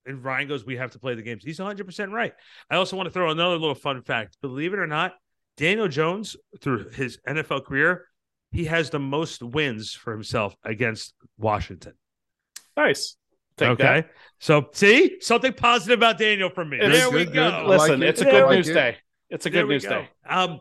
And 0.06 0.24
Ryan 0.24 0.48
goes, 0.48 0.64
"We 0.64 0.76
have 0.76 0.92
to 0.92 0.98
play 0.98 1.14
the 1.14 1.22
games." 1.22 1.44
He's 1.44 1.58
100 1.58 1.84
percent 1.84 2.12
right. 2.12 2.32
I 2.70 2.76
also 2.76 2.96
want 2.96 3.06
to 3.06 3.12
throw 3.12 3.30
another 3.30 3.56
little 3.56 3.74
fun 3.74 4.02
fact. 4.02 4.36
Believe 4.40 4.72
it 4.72 4.78
or 4.78 4.86
not, 4.86 5.14
Daniel 5.56 5.88
Jones 5.88 6.36
through 6.60 6.88
his 6.90 7.18
NFL 7.28 7.64
career, 7.64 8.06
he 8.50 8.64
has 8.64 8.90
the 8.90 8.98
most 8.98 9.42
wins 9.42 9.92
for 9.92 10.12
himself 10.12 10.56
against 10.64 11.14
Washington. 11.38 11.94
Nice. 12.76 13.16
Take 13.56 13.68
okay, 13.70 13.82
that. 13.82 14.10
so 14.38 14.70
see 14.72 15.20
something 15.20 15.52
positive 15.52 15.98
about 15.98 16.16
Daniel 16.16 16.48
from 16.48 16.70
me. 16.70 16.78
It's 16.80 16.98
there 16.98 17.10
we 17.10 17.26
good, 17.26 17.34
go. 17.34 17.50
good. 17.50 17.66
Listen, 17.68 18.00
like 18.00 18.02
it. 18.02 18.08
it's 18.08 18.22
a 18.22 18.28
I 18.28 18.30
good 18.30 18.44
like 18.46 18.56
news 18.56 18.68
it. 18.70 18.74
day. 18.74 18.96
It's 19.28 19.46
a 19.46 19.50
good 19.50 19.68
news 19.68 19.84
go. 19.84 19.90
day. 19.90 20.08
Um, 20.26 20.60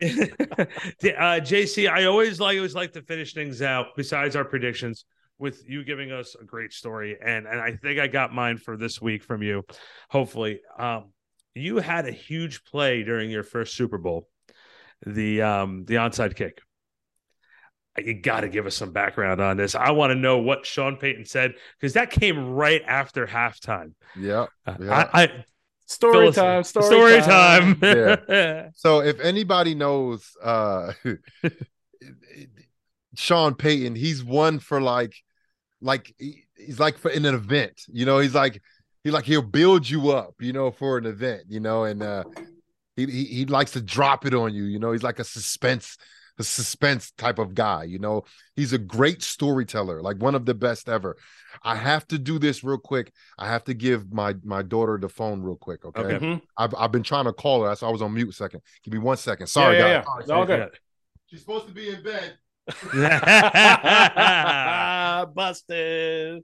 uh, 0.02 1.40
JC, 1.42 1.90
I 1.90 2.04
always 2.04 2.38
like 2.38 2.56
always 2.56 2.76
like 2.76 2.92
to 2.92 3.02
finish 3.02 3.34
things 3.34 3.60
out. 3.60 3.88
Besides 3.96 4.36
our 4.36 4.44
predictions, 4.44 5.04
with 5.38 5.62
you 5.68 5.84
giving 5.84 6.12
us 6.12 6.34
a 6.40 6.44
great 6.44 6.72
story, 6.72 7.16
and 7.22 7.46
and 7.46 7.60
I 7.60 7.76
think 7.76 8.00
I 8.00 8.06
got 8.06 8.34
mine 8.34 8.58
for 8.58 8.76
this 8.76 9.00
week 9.00 9.22
from 9.22 9.42
you. 9.42 9.64
Hopefully, 10.10 10.60
um, 10.78 11.12
you 11.54 11.78
had 11.78 12.06
a 12.06 12.12
huge 12.12 12.64
play 12.64 13.02
during 13.02 13.30
your 13.30 13.42
first 13.42 13.74
Super 13.74 13.98
Bowl, 13.98 14.28
the 15.06 15.42
um 15.42 15.84
the 15.84 15.94
onside 15.96 16.36
kick. 16.36 16.60
You 17.98 18.12
got 18.12 18.40
to 18.42 18.48
give 18.50 18.66
us 18.66 18.76
some 18.76 18.92
background 18.92 19.40
on 19.40 19.56
this. 19.56 19.74
I 19.74 19.90
want 19.92 20.10
to 20.10 20.14
know 20.14 20.36
what 20.38 20.66
Sean 20.66 20.96
Payton 20.98 21.24
said 21.24 21.54
because 21.80 21.94
that 21.94 22.10
came 22.10 22.50
right 22.50 22.82
after 22.86 23.26
halftime. 23.26 23.92
Yeah. 24.18 24.46
Uh, 24.66 24.74
Yeah. 24.78 25.08
I, 25.14 25.22
I 25.22 25.44
Story 25.86 26.12
Phyllis- 26.32 26.36
time. 26.36 26.64
Story, 26.64 26.86
story 26.86 27.20
time. 27.20 27.80
time. 27.80 28.70
So 28.74 29.00
if 29.00 29.18
anybody 29.20 29.74
knows 29.74 30.30
uh 30.42 30.92
Sean 33.14 33.54
Payton, 33.54 33.94
he's 33.94 34.22
one 34.22 34.58
for 34.58 34.80
like 34.80 35.14
like 35.86 36.14
he's 36.56 36.78
like 36.78 36.98
for 36.98 37.10
in 37.10 37.24
an 37.24 37.34
event, 37.34 37.82
you 37.88 38.04
know, 38.04 38.18
he's 38.18 38.34
like 38.34 38.60
he 39.04 39.10
like 39.10 39.24
he'll 39.24 39.40
build 39.42 39.88
you 39.88 40.10
up, 40.10 40.34
you 40.40 40.52
know, 40.52 40.70
for 40.70 40.98
an 40.98 41.06
event, 41.06 41.44
you 41.48 41.60
know, 41.60 41.84
and 41.84 42.02
uh 42.02 42.24
he 42.96 43.06
he, 43.06 43.24
he 43.24 43.44
likes 43.46 43.70
to 43.72 43.80
drop 43.80 44.26
it 44.26 44.34
on 44.34 44.52
you, 44.52 44.64
you 44.64 44.78
know, 44.78 44.92
he's 44.92 45.02
like 45.02 45.18
a 45.18 45.24
suspense 45.24 45.96
a 46.38 46.44
suspense 46.44 47.12
type 47.12 47.38
of 47.38 47.54
guy, 47.54 47.84
you 47.84 47.98
know. 47.98 48.22
He's 48.56 48.74
a 48.74 48.78
great 48.78 49.22
storyteller, 49.22 50.02
like 50.02 50.18
one 50.18 50.34
of 50.34 50.44
the 50.44 50.52
best 50.52 50.86
ever. 50.86 51.16
I 51.62 51.76
have 51.76 52.06
to 52.08 52.18
do 52.18 52.38
this 52.38 52.62
real 52.62 52.76
quick. 52.76 53.10
I 53.38 53.46
have 53.48 53.64
to 53.64 53.74
give 53.74 54.12
my 54.12 54.34
my 54.44 54.60
daughter 54.60 54.98
the 55.00 55.08
phone 55.08 55.40
real 55.40 55.56
quick, 55.56 55.86
okay? 55.86 56.02
Okay. 56.02 56.18
Mhm. 56.26 56.42
I've, 56.58 56.74
I've 56.76 56.92
been 56.92 57.02
trying 57.02 57.24
to 57.24 57.32
call 57.32 57.64
her. 57.64 57.74
So 57.74 57.86
I 57.88 57.90
was 57.90 58.02
on 58.02 58.12
mute 58.12 58.28
a 58.28 58.32
second. 58.32 58.60
Give 58.84 58.92
me 58.92 58.98
one 58.98 59.16
second. 59.16 59.46
Sorry, 59.46 59.78
yeah, 59.78 60.02
guys. 60.02 60.04
yeah. 60.06 60.20
It's 60.20 60.30
all 60.30 60.44
good. 60.44 60.78
She's 61.26 61.40
supposed 61.40 61.68
to 61.68 61.72
be 61.72 61.88
in 61.88 62.02
bed. 62.02 62.34
Busted. 65.34 66.42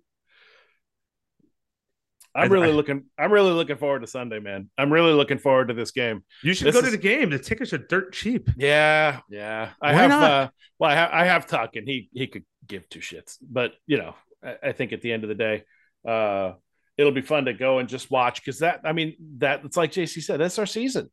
I'm 2.35 2.51
really 2.51 2.69
I- 2.69 2.73
looking. 2.73 3.05
I'm 3.19 3.33
really 3.33 3.53
looking 3.53 3.77
forward 3.77 4.01
to 4.01 4.07
Sunday, 4.07 4.39
man. 4.39 4.71
I'm 4.79 4.93
really 4.93 5.13
looking 5.13 5.39
forward 5.39 5.69
to 5.69 5.75
this 5.75 5.91
game. 5.91 6.23
You 6.43 6.55
should 6.55 6.69
This 6.69 6.75
go 6.75 6.83
to 6.83 6.91
the 6.91 6.97
game. 6.97 7.31
The 7.31 7.39
tickets 7.39 7.73
are 7.73 7.79
dirt 7.79 8.13
cheap. 8.15 8.49
Yeah, 8.57 9.21
yeah. 9.29 9.71
I 9.83 9.93
Why 9.93 9.99
have. 10.01 10.11
not? 10.11 10.31
Uh, 10.31 10.49
well, 10.79 10.91
I 10.91 10.95
have. 10.95 11.11
I 11.13 11.25
have 11.25 11.47
Tuck, 11.47 11.77
and 11.77 11.87
he 11.87 12.09
he 12.13 12.27
could 12.29 12.45
give 12.67 12.89
two 12.89 13.01
shits. 13.01 13.37
But 13.43 13.73
you 13.87 13.99
know, 13.99 14.15
I, 14.43 14.69
I 14.69 14.73
think 14.73 14.93
at 14.93 15.03
the 15.03 15.13
end 15.13 15.25
of 15.25 15.29
the 15.29 15.35
day, 15.35 15.65
uh, 16.09 16.53
it'll 16.97 17.13
be 17.13 17.21
fun 17.21 17.45
to 17.47 17.53
go 17.53 17.81
and 17.81 17.89
just 17.89 18.11
watch 18.11 18.43
because 18.43 18.61
that. 18.61 18.81
I 18.85 18.93
mean, 18.93 19.17
that 19.39 19.63
it's 19.65 19.77
like 19.77 19.93
JC 19.93 20.23
said. 20.23 20.41
That's 20.41 20.59
our 20.59 20.67
season, 20.67 21.11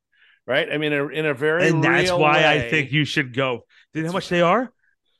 right? 0.47 0.71
I 0.71 0.77
mean, 0.77 0.93
in 0.93 1.01
a, 1.01 1.07
in 1.07 1.25
a 1.25 1.33
very 1.33 1.67
and 1.67 1.83
that's 1.83 2.11
why 2.11 2.47
I 2.47 2.69
think 2.69 2.93
you 2.93 3.03
should 3.03 3.35
go. 3.35 3.65
Do 3.93 3.99
you 3.99 4.05
know 4.05 4.11
how 4.11 4.17
much 4.17 4.29
they 4.29 4.41
are? 4.41 4.71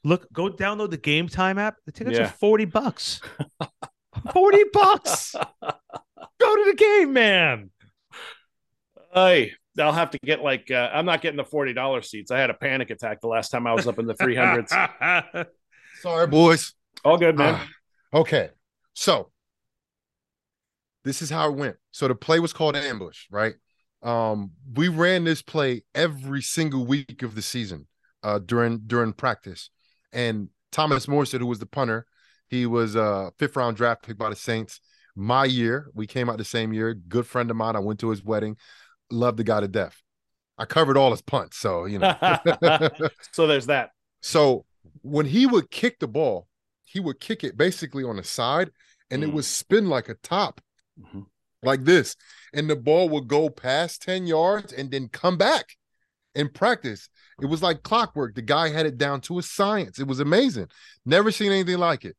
Look, 0.04 0.32
go 0.32 0.50
download 0.50 0.92
the 0.92 0.98
Game 0.98 1.28
Time 1.28 1.58
app. 1.58 1.76
The 1.86 1.92
tickets 1.92 2.18
Yeah. 2.18 2.26
are 2.26 2.30
forty 2.30 2.66
bucks. 2.66 3.22
forty 4.34 4.64
bucks. 4.72 5.36
Go 6.40 6.56
to 6.56 6.72
the 6.72 6.76
game, 6.78 7.12
man. 7.14 7.70
Hey, 9.14 9.52
I'll 9.78 9.92
have 9.92 10.12
to 10.12 10.18
get 10.24 10.42
like 10.42 10.72
uh, 10.72 10.90
I'm 10.94 11.06
not 11.06 11.22
getting 11.22 11.38
the 11.38 11.44
forty 11.44 11.74
dollars 11.74 12.10
seats. 12.10 12.32
I 12.32 12.40
had 12.40 12.50
a 12.50 12.54
panic 12.54 12.90
attack 12.92 13.20
the 13.22 13.28
last 13.28 13.50
time 13.50 13.68
I 13.68 13.74
was 13.74 13.88
up 13.88 14.00
in 14.00 14.06
the 14.06 14.14
three 14.16 14.36
hundreds. 14.36 14.72
Sorry, 16.02 16.28
boys. 16.28 16.74
All 17.04 17.18
good, 17.18 17.38
man. 17.38 17.56
Ah, 17.58 18.20
okay. 18.20 18.50
So 18.94 19.32
this 21.04 21.22
is 21.22 21.30
how 21.30 21.50
it 21.50 21.56
went. 21.56 21.76
So 21.92 22.08
the 22.08 22.16
play 22.16 22.40
was 22.40 22.54
called 22.54 22.76
ambush, 22.78 23.26
right? 23.32 23.56
Um, 24.02 24.52
we 24.74 24.88
ran 24.88 25.26
this 25.26 25.42
play 25.42 25.84
every 25.94 26.42
single 26.42 26.86
week 26.86 27.22
of 27.22 27.36
the 27.36 27.42
season 27.42 27.88
uh 28.24 28.40
during 28.40 28.80
during 28.88 29.12
practice. 29.14 29.70
And 30.12 30.50
Thomas 30.72 31.06
Morstead, 31.06 31.40
who 31.40 31.48
was 31.48 31.60
the 31.60 31.66
punter, 31.66 32.06
he 32.48 32.66
was 32.66 32.96
a 32.96 33.32
fifth 33.38 33.56
round 33.56 33.78
draft 33.78 34.04
pick 34.04 34.18
by 34.18 34.30
the 34.30 34.36
Saints. 34.36 34.80
My 35.16 35.46
year, 35.46 35.90
we 35.94 36.08
came 36.08 36.30
out 36.30 36.38
the 36.38 36.46
same 36.46 36.74
year. 36.74 36.94
Good 36.94 37.26
friend 37.28 37.50
of 37.52 37.58
mine. 37.58 37.76
I 37.76 37.80
went 37.80 38.00
to 38.00 38.10
his 38.10 38.24
wedding. 38.24 38.58
Loved 39.12 39.38
the 39.38 39.44
guy 39.44 39.60
to 39.60 39.68
death. 39.68 40.02
I 40.58 40.66
covered 40.66 40.98
all 40.98 41.12
his 41.12 41.22
punts, 41.22 41.58
so 41.58 41.86
you 41.86 42.00
know. 42.00 42.16
so 43.32 43.48
there's 43.48 43.68
that. 43.68 43.92
So 44.22 44.66
when 45.02 45.26
he 45.26 45.46
would 45.46 45.72
kick 45.72 46.00
the 46.00 46.08
ball, 46.08 46.48
he 46.86 47.00
would 47.00 47.20
kick 47.20 47.44
it 47.44 47.58
basically 47.58 48.04
on 48.04 48.16
the 48.18 48.24
side 48.24 48.72
and 49.12 49.24
it 49.24 49.30
Mm. 49.30 49.34
would 49.34 49.46
spin 49.46 49.90
like 49.90 50.10
a 50.10 50.16
top, 50.16 50.62
Mhm. 51.00 51.26
like 51.64 51.84
this. 51.84 52.16
And 52.54 52.70
the 52.70 52.76
ball 52.76 53.10
would 53.10 53.28
go 53.28 53.50
past 53.50 54.02
10 54.02 54.28
yards 54.28 54.74
and 54.74 54.92
then 54.92 55.08
come 55.08 55.38
back 55.38 55.78
in 56.36 56.50
practice. 56.50 57.10
It 57.42 57.48
was 57.48 57.62
like 57.62 57.84
clockwork. 57.84 58.36
The 58.36 58.42
guy 58.42 58.70
had 58.70 58.86
it 58.86 58.98
down 58.98 59.22
to 59.22 59.40
a 59.40 59.44
science. 59.44 60.00
It 60.00 60.08
was 60.08 60.20
amazing. 60.20 60.68
Never 61.06 61.32
seen 61.32 61.52
anything 61.52 61.78
like 61.78 62.06
it. 62.06 62.16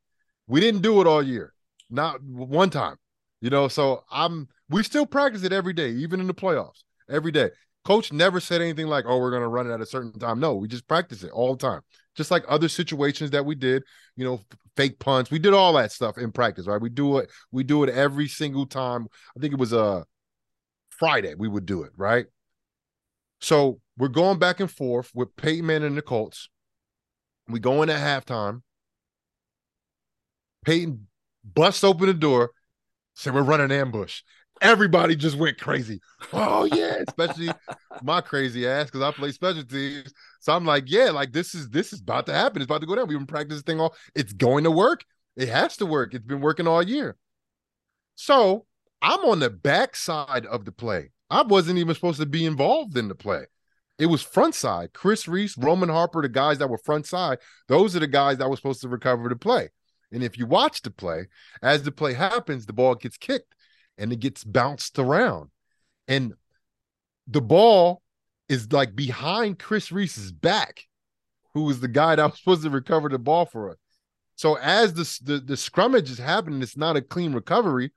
We 0.46 0.60
didn't 0.60 0.82
do 0.82 1.00
it 1.00 1.06
all 1.06 1.22
year, 1.22 1.52
not 1.90 2.22
one 2.22 2.70
time. 2.70 2.96
You 3.40 3.50
know, 3.50 3.68
so 3.68 4.04
I'm 4.10 4.48
we 4.68 4.82
still 4.82 5.06
practice 5.06 5.44
it 5.44 5.52
every 5.52 5.72
day, 5.72 5.90
even 5.90 6.20
in 6.20 6.26
the 6.26 6.34
playoffs, 6.34 6.82
every 7.08 7.32
day. 7.32 7.50
Coach 7.84 8.12
never 8.12 8.40
said 8.40 8.60
anything 8.60 8.86
like, 8.86 9.04
"Oh, 9.06 9.18
we're 9.18 9.30
going 9.30 9.42
to 9.42 9.48
run 9.48 9.68
it 9.68 9.72
at 9.72 9.80
a 9.80 9.86
certain 9.86 10.18
time." 10.18 10.38
No, 10.40 10.54
we 10.54 10.68
just 10.68 10.86
practice 10.86 11.22
it 11.22 11.30
all 11.30 11.56
the 11.56 11.66
time, 11.66 11.80
just 12.14 12.30
like 12.30 12.44
other 12.48 12.68
situations 12.68 13.30
that 13.30 13.46
we 13.46 13.54
did. 13.54 13.82
You 14.16 14.24
know, 14.26 14.40
fake 14.76 14.98
punts. 14.98 15.30
We 15.30 15.38
did 15.38 15.54
all 15.54 15.72
that 15.74 15.90
stuff 15.92 16.18
in 16.18 16.32
practice, 16.32 16.66
right? 16.66 16.80
We 16.80 16.90
do 16.90 17.18
it. 17.18 17.30
We 17.50 17.64
do 17.64 17.82
it 17.82 17.88
every 17.90 18.28
single 18.28 18.66
time. 18.66 19.08
I 19.36 19.40
think 19.40 19.54
it 19.54 19.58
was 19.58 19.72
a 19.72 19.80
uh, 19.80 20.04
Friday. 20.90 21.34
We 21.34 21.48
would 21.48 21.64
do 21.64 21.82
it, 21.84 21.92
right? 21.96 22.26
So 23.40 23.80
we're 24.00 24.08
going 24.08 24.38
back 24.38 24.60
and 24.60 24.70
forth 24.70 25.10
with 25.14 25.36
Peyton 25.36 25.66
Manning 25.66 25.88
and 25.88 25.96
the 25.98 26.02
Colts. 26.02 26.48
We 27.48 27.60
go 27.60 27.82
in 27.82 27.90
at 27.90 28.00
halftime. 28.00 28.62
Payton 30.64 31.06
busts 31.44 31.84
open 31.84 32.06
the 32.06 32.14
door, 32.14 32.52
said 33.14 33.34
we're 33.34 33.42
running 33.42 33.70
ambush. 33.70 34.22
Everybody 34.62 35.16
just 35.16 35.36
went 35.36 35.58
crazy. 35.58 36.00
Oh 36.32 36.64
yeah, 36.64 37.02
especially 37.08 37.50
my 38.02 38.22
crazy 38.22 38.66
ass 38.66 38.86
because 38.86 39.02
I 39.02 39.10
play 39.10 39.32
special 39.32 39.64
teams. 39.64 40.14
So 40.40 40.54
I'm 40.54 40.64
like, 40.64 40.84
yeah, 40.86 41.10
like 41.10 41.32
this 41.32 41.54
is 41.54 41.68
this 41.68 41.92
is 41.92 42.00
about 42.00 42.24
to 42.26 42.32
happen. 42.32 42.62
It's 42.62 42.70
about 42.70 42.80
to 42.80 42.86
go 42.86 42.96
down. 42.96 43.06
We've 43.06 43.18
been 43.18 43.26
practicing 43.26 43.56
this 43.56 43.62
thing 43.62 43.80
all. 43.80 43.94
It's 44.14 44.32
going 44.32 44.64
to 44.64 44.70
work. 44.70 45.04
It 45.36 45.50
has 45.50 45.76
to 45.76 45.86
work. 45.86 46.14
It's 46.14 46.24
been 46.24 46.40
working 46.40 46.66
all 46.66 46.82
year. 46.82 47.16
So 48.14 48.64
I'm 49.02 49.20
on 49.26 49.40
the 49.40 49.50
back 49.50 49.94
side 49.94 50.46
of 50.46 50.64
the 50.64 50.72
play. 50.72 51.10
I 51.28 51.42
wasn't 51.42 51.78
even 51.78 51.94
supposed 51.94 52.20
to 52.20 52.26
be 52.26 52.46
involved 52.46 52.96
in 52.96 53.08
the 53.08 53.14
play. 53.14 53.44
It 54.00 54.06
was 54.06 54.22
front 54.22 54.54
side. 54.54 54.94
Chris 54.94 55.28
Reis, 55.28 55.58
Roman 55.58 55.90
Harper, 55.90 56.22
the 56.22 56.28
guys 56.30 56.56
that 56.58 56.70
were 56.70 56.78
front 56.78 57.04
side, 57.04 57.36
those 57.68 57.94
are 57.94 58.00
the 58.00 58.06
guys 58.06 58.38
that 58.38 58.48
were 58.48 58.56
supposed 58.56 58.80
to 58.80 58.88
recover 58.88 59.28
the 59.28 59.36
play. 59.36 59.68
And 60.10 60.24
if 60.24 60.38
you 60.38 60.46
watch 60.46 60.80
the 60.80 60.90
play, 60.90 61.26
as 61.62 61.82
the 61.82 61.92
play 61.92 62.14
happens, 62.14 62.64
the 62.64 62.72
ball 62.72 62.94
gets 62.94 63.18
kicked 63.18 63.54
and 63.98 64.10
it 64.10 64.20
gets 64.20 64.42
bounced 64.42 64.98
around. 64.98 65.50
And 66.08 66.32
the 67.26 67.42
ball 67.42 68.00
is 68.48 68.72
like 68.72 68.96
behind 68.96 69.58
Chris 69.58 69.92
Reis's 69.92 70.32
back, 70.32 70.86
who 71.52 71.64
was 71.64 71.80
the 71.80 71.86
guy 71.86 72.16
that 72.16 72.30
was 72.30 72.38
supposed 72.38 72.62
to 72.62 72.70
recover 72.70 73.10
the 73.10 73.18
ball 73.18 73.44
for 73.44 73.68
us. 73.68 73.76
So 74.34 74.56
as 74.56 74.94
the, 74.94 75.30
the, 75.30 75.40
the 75.40 75.54
scrummage 75.56 76.08
is 76.08 76.16
happening, 76.16 76.62
it's 76.62 76.74
not 76.74 76.96
a 76.96 77.02
clean 77.02 77.34
recovery. 77.34 77.92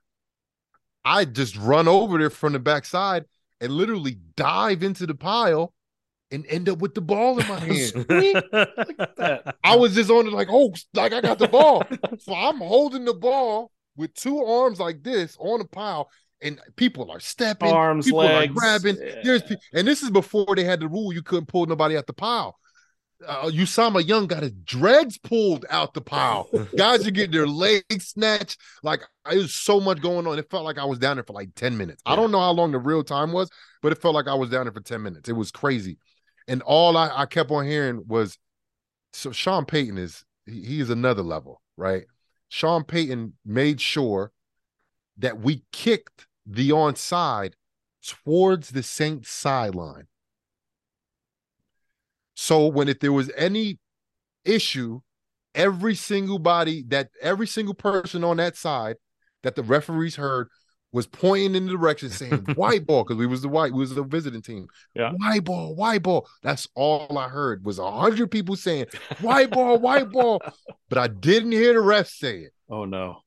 I 1.02 1.24
just 1.24 1.56
run 1.56 1.88
over 1.88 2.18
there 2.18 2.28
from 2.28 2.52
the 2.52 2.58
backside 2.58 3.24
and 3.58 3.72
literally 3.72 4.18
dive 4.36 4.82
into 4.82 5.06
the 5.06 5.14
pile 5.14 5.72
and 6.30 6.44
end 6.48 6.68
up 6.68 6.78
with 6.78 6.94
the 6.94 7.00
ball 7.00 7.38
in 7.38 7.46
my 7.48 7.58
hand. 7.60 9.54
I 9.62 9.76
was 9.76 9.94
just 9.94 10.10
on 10.10 10.26
it 10.26 10.32
like, 10.32 10.48
oh, 10.50 10.72
like 10.94 11.12
I 11.12 11.20
got 11.20 11.38
the 11.38 11.48
ball. 11.48 11.84
so 12.18 12.34
I'm 12.34 12.58
holding 12.58 13.04
the 13.04 13.14
ball 13.14 13.70
with 13.96 14.14
two 14.14 14.42
arms 14.42 14.80
like 14.80 15.02
this 15.02 15.36
on 15.38 15.60
a 15.60 15.64
pile, 15.64 16.10
and 16.42 16.60
people 16.76 17.10
are 17.10 17.20
stepping, 17.20 17.72
Arms, 17.72 18.06
people 18.06 18.20
legs. 18.20 18.50
are 18.50 18.54
grabbing. 18.54 18.96
Yeah. 19.00 19.20
There's 19.22 19.42
and 19.72 19.86
this 19.86 20.02
is 20.02 20.10
before 20.10 20.54
they 20.56 20.64
had 20.64 20.80
the 20.80 20.88
rule 20.88 21.12
you 21.12 21.22
couldn't 21.22 21.46
pull 21.46 21.66
nobody 21.66 21.96
out 21.96 22.06
the 22.06 22.12
pile. 22.12 22.58
Uh, 23.26 23.48
Usama 23.48 24.06
Young 24.06 24.26
got 24.26 24.42
his 24.42 24.52
dreads 24.64 25.16
pulled 25.16 25.64
out 25.70 25.94
the 25.94 26.00
pile. 26.00 26.48
Guys 26.76 27.06
are 27.06 27.10
getting 27.10 27.30
their 27.30 27.46
legs 27.46 27.84
snatched. 28.08 28.58
Like 28.82 29.02
it 29.30 29.36
was 29.36 29.54
so 29.54 29.80
much 29.80 30.02
going 30.02 30.26
on. 30.26 30.38
It 30.38 30.50
felt 30.50 30.64
like 30.64 30.78
I 30.78 30.84
was 30.84 30.98
down 30.98 31.16
there 31.16 31.24
for 31.24 31.32
like 31.32 31.54
10 31.54 31.76
minutes. 31.78 32.02
I 32.04 32.16
don't 32.16 32.32
know 32.32 32.40
how 32.40 32.50
long 32.50 32.72
the 32.72 32.78
real 32.78 33.04
time 33.04 33.32
was, 33.32 33.48
but 33.80 33.92
it 33.92 34.02
felt 34.02 34.14
like 34.14 34.26
I 34.26 34.34
was 34.34 34.50
down 34.50 34.64
there 34.64 34.72
for 34.72 34.80
10 34.80 35.02
minutes. 35.02 35.28
It 35.28 35.34
was 35.34 35.50
crazy. 35.50 35.98
And 36.46 36.62
all 36.62 36.96
I, 36.96 37.10
I 37.14 37.26
kept 37.26 37.50
on 37.50 37.66
hearing 37.66 38.04
was 38.06 38.38
so 39.12 39.32
Sean 39.32 39.64
Payton 39.64 39.98
is 39.98 40.24
he, 40.46 40.64
he 40.64 40.80
is 40.80 40.90
another 40.90 41.22
level, 41.22 41.62
right? 41.76 42.04
Sean 42.48 42.84
Payton 42.84 43.34
made 43.44 43.80
sure 43.80 44.32
that 45.18 45.40
we 45.40 45.64
kicked 45.72 46.26
the 46.46 46.70
onside 46.70 47.52
towards 48.06 48.70
the 48.70 48.82
Saints 48.82 49.30
sideline. 49.30 50.06
So 52.34 52.66
when 52.66 52.88
if 52.88 53.00
there 53.00 53.12
was 53.12 53.30
any 53.36 53.78
issue, 54.44 55.00
every 55.54 55.94
single 55.94 56.38
body 56.38 56.84
that 56.88 57.10
every 57.22 57.46
single 57.46 57.74
person 57.74 58.24
on 58.24 58.36
that 58.38 58.56
side 58.56 58.96
that 59.42 59.54
the 59.54 59.62
referees 59.62 60.16
heard 60.16 60.48
was 60.94 61.08
pointing 61.08 61.56
in 61.56 61.66
the 61.66 61.72
direction 61.72 62.08
saying 62.08 62.46
white 62.54 62.86
ball 62.86 63.02
because 63.02 63.16
we 63.16 63.26
was 63.26 63.42
the 63.42 63.48
white 63.48 63.72
we 63.72 63.80
was 63.80 63.94
the 63.96 64.04
visiting 64.04 64.40
team. 64.40 64.68
Yeah. 64.94 65.10
White 65.10 65.42
ball, 65.42 65.74
white 65.74 66.04
ball. 66.04 66.28
That's 66.40 66.68
all 66.76 67.18
I 67.18 67.28
heard 67.28 67.64
was 67.64 67.80
a 67.80 67.90
hundred 67.90 68.30
people 68.30 68.54
saying 68.54 68.86
white 69.20 69.50
ball, 69.50 69.78
white 69.78 70.10
ball. 70.10 70.40
But 70.90 70.98
I 70.98 71.08
didn't 71.08 71.52
hear 71.52 71.72
the 71.72 71.80
ref 71.80 72.06
say 72.06 72.40
it. 72.40 72.52
Oh 72.70 72.84
no. 72.84 73.22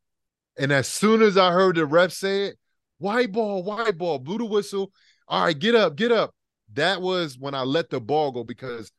And 0.57 0.71
as 0.71 0.87
soon 0.87 1.21
as 1.21 1.37
I 1.37 1.51
heard 1.51 1.75
the 1.75 1.85
ref 1.85 2.13
say 2.13 2.45
it, 2.45 2.57
white 2.99 3.33
ball, 3.33 3.61
white 3.63 3.97
ball, 3.97 4.19
blew 4.19 4.37
the 4.37 4.45
whistle. 4.45 4.91
All 5.27 5.43
right, 5.43 5.57
get 5.57 5.75
up, 5.75 5.97
get 5.97 6.13
up. 6.13 6.33
That 6.73 7.01
was 7.01 7.37
when 7.37 7.53
I 7.53 7.63
let 7.63 7.89
the 7.89 7.99
ball 7.99 8.31
go 8.31 8.45
because 8.45 8.89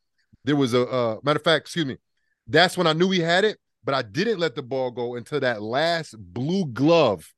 there 0.45 0.57
was 0.57 0.75
a 0.75 0.87
uh, 0.87 1.17
matter 1.23 1.39
of 1.39 1.45
fact, 1.45 1.63
excuse 1.63 1.87
me. 1.87 1.97
That's 2.47 2.77
when 2.77 2.87
I 2.87 2.93
knew 2.93 3.11
he 3.11 3.21
had 3.21 3.45
it, 3.45 3.59
but 3.85 3.95
I 3.95 4.03
didn't 4.03 4.39
let 4.39 4.55
the 4.55 4.63
ball 4.63 4.91
go 4.91 5.15
until 5.15 5.41
that 5.41 5.63
last 5.63 6.15
blue 6.19 6.67
glove 6.67 7.33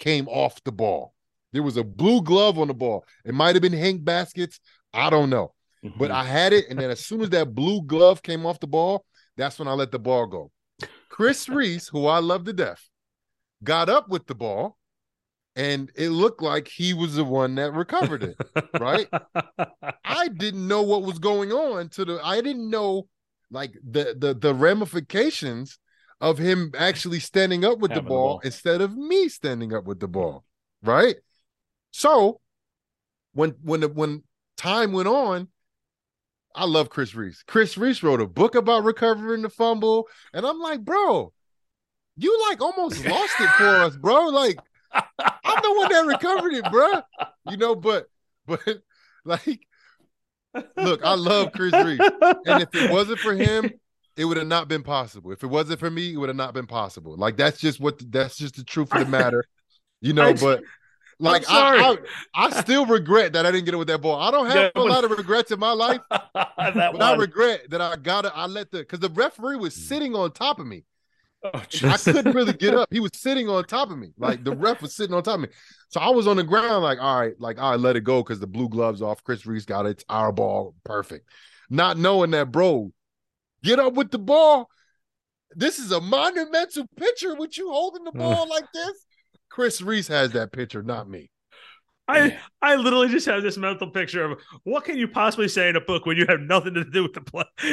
came 0.00 0.26
off 0.28 0.62
the 0.64 0.72
ball. 0.72 1.14
There 1.52 1.62
was 1.62 1.76
a 1.76 1.84
blue 1.84 2.22
glove 2.22 2.58
on 2.58 2.66
the 2.68 2.74
ball. 2.74 3.04
It 3.24 3.34
might 3.34 3.54
have 3.54 3.62
been 3.62 3.72
Hank 3.72 4.04
Baskets. 4.04 4.58
I 4.92 5.10
don't 5.10 5.30
know. 5.30 5.52
But 5.82 6.10
Mhm. 6.10 6.14
I 6.14 6.24
had 6.24 6.52
it, 6.52 6.68
and 6.68 6.78
then 6.78 6.90
as 6.90 7.04
soon 7.06 7.20
as 7.20 7.30
that 7.30 7.54
blue 7.54 7.82
glove 7.82 8.22
came 8.22 8.44
off 8.44 8.58
the 8.60 8.66
ball, 8.66 9.04
that's 9.36 9.58
when 9.58 9.68
I 9.68 9.72
let 9.72 9.92
the 9.92 9.98
ball 9.98 10.26
go. 10.26 10.50
Chris 11.08 11.48
Reis, 11.48 11.88
who 11.88 12.06
I 12.06 12.18
love 12.18 12.44
to 12.44 12.52
death, 12.52 12.82
got 13.64 13.88
up 13.88 14.08
with 14.08 14.26
the 14.26 14.34
ball, 14.34 14.76
and 15.56 15.90
it 15.96 16.10
looked 16.10 16.42
like 16.42 16.68
he 16.68 16.92
was 16.94 17.14
the 17.16 17.24
one 17.24 17.54
that 17.56 17.72
recovered 17.72 18.22
it. 18.24 18.36
right? 18.78 19.08
I 20.04 20.28
didn't 20.28 20.66
know 20.68 20.82
what 20.82 21.02
was 21.02 21.18
going 21.18 21.52
on 21.52 21.88
to 21.90 22.04
the 22.04 22.20
I 22.22 22.40
didn't 22.40 22.68
know 22.70 23.08
like 23.50 23.72
the 23.82 24.14
the 24.18 24.34
the 24.34 24.54
ramifications 24.54 25.78
of 26.20 26.38
him 26.38 26.72
actually 26.76 27.20
standing 27.20 27.64
up 27.64 27.78
with 27.78 27.90
the 27.90 27.96
Having 27.96 28.04
the 28.04 28.08
ball, 28.08 28.28
ball. 28.28 28.40
instead 28.44 28.80
of 28.80 28.96
me 28.96 29.28
standing 29.28 29.72
up 29.72 29.84
with 29.84 30.00
the 30.00 30.08
ball, 30.08 30.44
right? 30.82 31.16
So 31.92 32.40
when 33.32 33.50
when 33.62 33.80
the, 33.80 33.88
when 33.88 34.22
time 34.56 34.92
went 34.92 35.08
on, 35.08 35.48
I 36.54 36.64
love 36.66 36.90
Chris 36.90 37.14
Reis. 37.14 37.42
Chris 37.46 37.76
Reis 37.78 38.02
wrote 38.02 38.20
a 38.20 38.26
book 38.26 38.54
about 38.54 38.84
recovering 38.84 39.42
the 39.42 39.48
fumble, 39.50 40.08
and 40.32 40.44
I'm 40.44 40.58
like, 40.60 40.84
bro, 40.84 41.32
you 42.16 42.46
like 42.48 42.60
almost 42.60 43.04
lost 43.06 43.40
it 43.40 43.50
for 43.50 43.68
us, 43.68 43.96
bro. 43.96 44.26
Like 44.26 44.58
I'm 44.92 45.62
the 45.62 45.74
one 45.76 45.92
that 45.92 46.06
recovered 46.06 46.52
it, 46.52 46.70
bro. 46.70 47.00
You 47.48 47.56
know, 47.56 47.74
but 47.74 48.06
but 48.46 48.60
like, 49.24 49.60
look, 50.76 51.02
I 51.04 51.14
love 51.14 51.52
Chris 51.52 51.72
Reis, 51.72 52.00
and 52.46 52.62
if 52.62 52.74
it 52.74 52.90
wasn't 52.90 53.20
for 53.20 53.34
him, 53.34 53.70
it 54.20 54.26
would 54.26 54.36
have 54.36 54.46
not 54.46 54.68
been 54.68 54.82
possible. 54.82 55.32
If 55.32 55.42
it 55.42 55.46
wasn't 55.46 55.80
for 55.80 55.90
me, 55.90 56.12
it 56.12 56.16
would 56.18 56.28
have 56.28 56.36
not 56.36 56.52
been 56.52 56.66
possible. 56.66 57.16
Like 57.16 57.36
that's 57.38 57.58
just 57.58 57.80
what 57.80 58.00
that's 58.12 58.36
just 58.36 58.56
the 58.56 58.64
truth 58.64 58.92
of 58.92 59.00
the 59.00 59.06
matter, 59.18 59.44
you 60.00 60.12
know. 60.12 60.28
I- 60.28 60.32
But 60.34 60.62
like, 61.18 61.44
I. 61.48 61.92
I 61.92 61.96
I 62.34 62.60
still 62.60 62.84
regret 62.86 63.32
that 63.32 63.46
I 63.46 63.50
didn't 63.50 63.64
get 63.64 63.74
it 63.74 63.78
with 63.78 63.88
that 63.88 64.02
ball. 64.02 64.20
I 64.20 64.30
don't 64.30 64.46
have 64.46 64.54
Yeah, 64.54 64.66
a 64.66 64.72
but- 64.74 64.86
lot 64.88 65.04
of 65.04 65.10
regrets 65.10 65.50
in 65.52 65.58
my 65.58 65.72
life, 65.72 66.00
that 66.10 66.30
but 66.34 67.02
I 67.02 67.16
regret 67.16 67.70
that 67.70 67.80
I 67.80 67.96
got 67.96 68.26
it. 68.26 68.32
I 68.34 68.46
let 68.46 68.70
the 68.70 68.78
because 68.80 69.00
the 69.00 69.08
referee 69.08 69.56
was 69.56 69.74
mm. 69.74 69.78
sitting 69.78 70.14
on 70.14 70.32
top 70.32 70.60
of 70.60 70.66
me. 70.66 70.84
Oh, 71.42 71.50
I 71.54 71.96
couldn't 71.96 72.34
really 72.34 72.52
get 72.52 72.74
up. 72.74 72.88
He 72.92 73.00
was 73.00 73.12
sitting 73.14 73.48
on 73.48 73.64
top 73.64 73.90
of 73.90 73.96
me. 73.96 74.12
Like 74.18 74.44
the 74.44 74.54
ref 74.54 74.82
was 74.82 74.94
sitting 74.94 75.14
on 75.14 75.22
top 75.22 75.36
of 75.36 75.40
me. 75.40 75.48
So 75.88 75.98
I 75.98 76.10
was 76.10 76.26
on 76.26 76.36
the 76.36 76.44
ground, 76.44 76.82
like, 76.82 76.98
all 77.00 77.18
right, 77.18 77.32
like, 77.40 77.58
all 77.58 77.70
right, 77.70 77.80
let 77.80 77.96
it 77.96 78.02
go 78.04 78.22
because 78.22 78.40
the 78.40 78.46
blue 78.46 78.68
gloves 78.68 79.00
off. 79.00 79.24
Chris 79.24 79.46
Reis 79.46 79.64
got 79.64 79.86
it. 79.86 79.90
It's 79.90 80.04
our 80.10 80.32
ball. 80.32 80.74
Perfect. 80.84 81.26
Not 81.70 81.96
knowing 81.96 82.32
that, 82.32 82.52
bro, 82.52 82.92
get 83.62 83.78
up 83.78 83.94
with 83.94 84.10
the 84.10 84.18
ball. 84.18 84.68
This 85.54 85.78
is 85.78 85.90
a 85.90 86.00
monumental 86.00 86.86
picture 86.96 87.34
with 87.34 87.58
you 87.58 87.70
holding 87.70 88.04
the 88.04 88.12
ball 88.12 88.48
like 88.48 88.66
this. 88.72 89.04
Chris 89.48 89.82
Reis 89.82 90.06
has 90.08 90.32
that 90.32 90.52
picture, 90.52 90.82
not 90.82 91.08
me. 91.08 91.30
I 92.10 92.38
I 92.60 92.76
literally 92.76 93.08
just 93.08 93.26
have 93.26 93.42
this 93.42 93.56
mental 93.56 93.90
picture 93.90 94.24
of 94.24 94.38
what 94.64 94.84
can 94.84 94.96
you 94.96 95.08
possibly 95.08 95.48
say 95.48 95.68
in 95.68 95.76
a 95.76 95.80
book 95.80 96.06
when 96.06 96.16
you 96.16 96.26
have 96.28 96.40
nothing 96.40 96.74
to 96.74 96.84
do 96.84 97.04
with 97.04 97.12
the 97.12 97.20
play. 97.20 97.44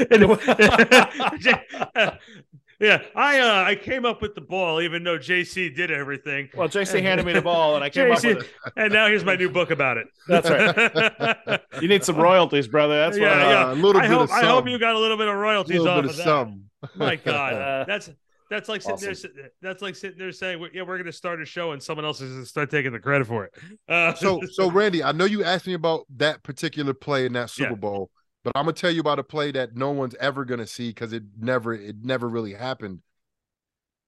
And- 2.79 2.87
yeah, 2.89 3.01
I 3.15 3.39
uh, 3.39 3.63
I 3.63 3.75
came 3.75 4.05
up 4.05 4.21
with 4.21 4.35
the 4.35 4.41
ball 4.41 4.81
even 4.81 5.03
though 5.03 5.17
JC 5.17 5.75
did 5.75 5.89
everything, 5.91 6.49
Well, 6.55 6.69
JC 6.69 7.01
handed 7.01 7.25
me 7.25 7.33
the 7.33 7.41
ball 7.41 7.75
and 7.75 7.83
I 7.83 7.89
came 7.89 8.11
up 8.11 8.23
with 8.23 8.37
it. 8.43 8.49
and 8.75 8.93
now 8.93 9.07
here's 9.07 9.25
my 9.25 9.35
new 9.35 9.49
book 9.49 9.71
about 9.71 9.97
it. 9.97 10.07
That's 10.27 10.49
right. 10.49 11.59
You 11.81 11.87
need 11.87 12.03
some 12.03 12.17
royalties, 12.17 12.67
brother. 12.67 12.97
That's 12.97 13.17
Yeah, 13.17 13.29
what. 13.29 13.49
yeah. 13.51 13.65
Uh, 13.67 13.73
a 13.73 13.75
little 13.75 13.97
I 14.01 14.07
bit 14.07 14.11
hope 14.11 14.21
of 14.21 14.31
I 14.31 14.33
something. 14.41 14.49
hope 14.49 14.67
you 14.69 14.79
got 14.79 14.95
a 14.95 14.99
little 14.99 15.17
bit 15.17 15.27
of 15.27 15.33
a 15.35 15.37
royalties 15.37 15.79
little 15.79 15.89
off 15.89 16.01
bit 16.03 16.19
of 16.19 16.19
of 16.27 16.53
that. 16.81 16.97
My 16.97 17.15
God, 17.25 17.53
Uh, 17.53 17.83
that's 17.85 18.09
that's 18.49 18.69
like 18.69 18.81
sitting 18.81 18.97
there. 19.01 19.11
awesome. 19.11 19.31
sit- 19.35 19.53
That's 19.61 19.81
like 19.81 19.95
sitting 19.95 20.17
there 20.17 20.31
saying, 20.31 20.65
"Yeah, 20.73 20.83
we're 20.83 20.95
going 20.97 21.05
to 21.07 21.11
start 21.11 21.41
a 21.41 21.45
show, 21.45 21.73
and 21.73 21.83
someone 21.83 22.05
else 22.05 22.21
is 22.21 22.29
going 22.31 22.43
to 22.43 22.47
start 22.49 22.71
taking 22.71 22.93
the 22.93 22.99
credit 22.99 23.27
for 23.27 23.43
it." 23.45 23.53
Uh, 23.89 24.13
so 24.13 24.39
so 24.51 24.71
Randy, 24.71 25.03
I 25.03 25.11
know 25.11 25.25
you 25.25 25.43
asked 25.43 25.67
me 25.67 25.73
about 25.73 26.05
that 26.17 26.43
particular 26.43 26.93
play 26.93 27.25
in 27.25 27.33
that 27.33 27.49
Super 27.49 27.71
Yeah. 27.71 27.75
Bowl, 27.75 28.09
but 28.47 28.57
I'm 28.57 28.63
gonna 28.63 28.71
tell 28.71 28.91
you 28.91 29.01
about 29.01 29.19
a 29.19 29.23
play 29.23 29.51
that 29.51 29.75
no 29.75 29.91
one's 29.91 30.15
ever 30.21 30.45
gonna 30.45 30.65
see 30.65 30.87
because 30.87 31.11
it 31.11 31.21
never 31.37 31.73
it 31.73 31.97
never 32.01 32.29
really 32.29 32.53
happened. 32.53 33.01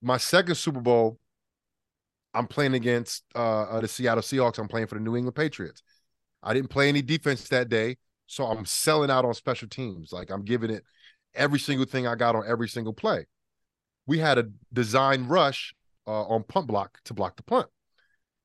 My 0.02 0.16
second 0.16 0.56
Super 0.56 0.80
Bowl, 0.80 1.20
I'm 2.34 2.48
playing 2.48 2.74
against 2.74 3.26
uh, 3.36 3.64
uh, 3.64 3.82
the 3.82 3.90
Seattle 3.90 4.24
Seahawks. 4.24 4.58
I'm 4.58 4.70
playing 4.70 4.88
for 4.88 4.96
the 4.96 5.02
New 5.02 5.18
England 5.18 5.36
Patriots. 5.36 5.84
I 6.42 6.54
didn't 6.54 6.70
play 6.70 6.88
any 6.88 7.02
defense 7.02 7.50
that 7.50 7.68
day, 7.68 7.98
so 8.28 8.46
I'm 8.46 8.64
selling 8.64 9.12
out 9.12 9.26
on 9.26 9.34
special 9.34 9.68
teams. 9.68 10.14
Like 10.14 10.32
I'm 10.32 10.46
giving 10.46 10.70
it 10.70 10.86
every 11.36 11.60
single 11.60 11.86
thing 11.86 12.08
I 12.08 12.16
got 12.16 12.38
on 12.38 12.44
every 12.48 12.70
single 12.70 12.94
play. 12.94 13.26
We 14.08 14.20
had 14.20 14.38
a 14.38 14.46
design 14.72 15.28
rush 15.28 15.76
uh, 16.08 16.28
on 16.28 16.44
punt 16.44 16.68
block 16.68 16.98
to 17.04 17.14
block 17.14 17.36
the 17.36 17.44
punt, 17.44 17.68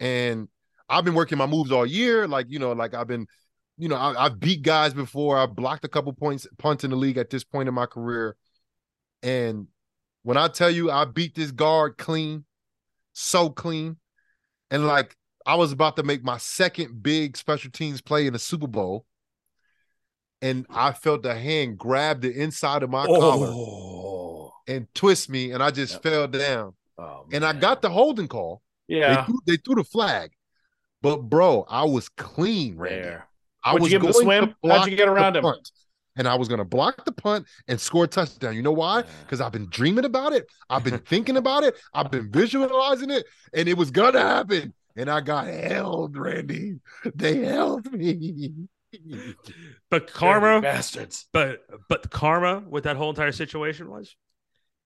and 0.01 0.49
I've 0.89 1.05
been 1.05 1.15
working 1.15 1.39
my 1.39 1.47
moves 1.47 1.71
all 1.71 1.87
year. 1.87 2.27
Like, 2.27 2.47
you 2.49 2.59
know, 2.59 2.73
like 2.73 2.95
I've 2.95 3.07
been, 3.07 3.29
you 3.77 3.89
know, 3.89 3.97
I, 3.97 4.27
I've 4.27 4.41
beat 4.41 4.63
guys 4.63 4.95
before. 4.95 5.37
I've 5.39 5.55
blocked 5.57 5.85
a 5.85 5.89
couple 5.89 6.13
points, 6.13 6.47
punts 6.59 6.85
in 6.85 6.91
the 6.91 6.97
league 6.97 7.19
at 7.19 7.31
this 7.31 7.45
point 7.45 7.69
in 7.69 7.75
my 7.75 7.87
career. 7.87 8.37
And 9.23 9.67
when 10.23 10.37
I 10.37 10.49
tell 10.49 10.71
you 10.71 10.91
I 10.91 11.05
beat 11.05 11.35
this 11.35 11.51
guard 11.51 11.99
clean, 11.99 12.45
so 13.13 13.49
clean, 13.51 13.97
and 14.71 14.87
like 14.87 15.17
I 15.47 15.57
was 15.57 15.73
about 15.73 15.97
to 15.97 16.03
make 16.03 16.25
my 16.25 16.39
second 16.39 17.03
big 17.03 17.37
special 17.37 17.71
teams 17.71 18.01
play 18.01 18.27
in 18.27 18.33
the 18.33 18.39
Super 18.39 18.67
Bowl, 18.67 19.05
and 20.43 20.67
I 20.71 20.93
felt 20.93 21.25
a 21.27 21.35
hand 21.35 21.79
grab 21.79 22.21
the 22.21 22.33
inside 22.33 22.83
of 22.83 22.91
my 22.91 23.07
collar 23.07 23.49
Oh, 23.49 24.53
and 24.67 24.87
twist 24.95 25.29
me, 25.29 25.53
and 25.53 25.63
I 25.63 25.71
just 25.71 25.95
Yep. 25.95 26.03
fell 26.03 26.29
down. 26.29 26.75
oh, 26.99 27.27
And 27.33 27.45
I 27.45 27.53
got 27.53 27.83
the 27.83 27.91
holding 27.91 28.29
call. 28.29 28.63
They, 28.89 28.97
yeah 28.97 29.27
threw, 29.27 29.39
they 29.47 29.57
threw 29.57 29.75
the 29.77 29.85
flag, 29.85 30.31
but 31.03 31.19
bro, 31.19 31.67
I 31.69 31.85
was 31.85 32.09
clean, 32.09 32.77
Randy. 32.77 33.03
there. 33.03 33.29
I 33.65 33.73
Would 33.73 33.83
you 33.83 33.85
was 33.85 33.91
give 33.91 34.03
him 34.03 34.07
the 34.07 34.13
going 34.13 34.25
swim? 34.25 34.55
to 34.65 34.71
How'd 34.73 34.91
you 34.91 34.97
get 34.97 35.09
around 35.09 35.35
the 35.35 35.41
him? 35.41 35.45
punt, 35.45 35.71
and 36.17 36.29
I 36.29 36.35
was 36.37 36.49
going 36.49 36.59
to 36.59 36.65
block 36.65 37.05
the 37.05 37.13
punt 37.13 37.47
and 37.69 37.81
score 37.81 38.05
a 38.05 38.09
touchdown. 38.09 38.55
You 38.55 38.63
know 38.63 38.73
why? 38.73 39.05
Because 39.23 39.41
I've 39.41 39.53
been 39.53 39.69
dreaming 39.71 40.05
about 40.05 40.33
it. 40.33 40.47
I've 40.71 40.85
been 40.85 40.99
thinking 40.99 41.37
about 41.37 41.65
it. 41.65 41.77
I've 41.93 42.11
been 42.11 42.31
visualizing 42.31 43.11
it, 43.11 43.27
and 43.53 43.69
it 43.69 43.77
was 43.77 43.91
gonna 43.91 44.21
happen. 44.21 44.75
And 44.97 45.11
I 45.11 45.21
got 45.23 45.47
held, 45.49 46.17
Randy. 46.17 46.77
They 47.15 47.39
held 47.45 47.93
me. 47.93 48.53
but 49.91 50.13
karma, 50.13 50.61
bastards. 50.61 51.27
but 51.33 51.63
but 51.89 52.11
karma 52.11 52.63
with 52.69 52.85
that 52.85 52.97
whole 52.97 53.11
entire 53.11 53.33
situation 53.33 53.91
was 53.91 54.15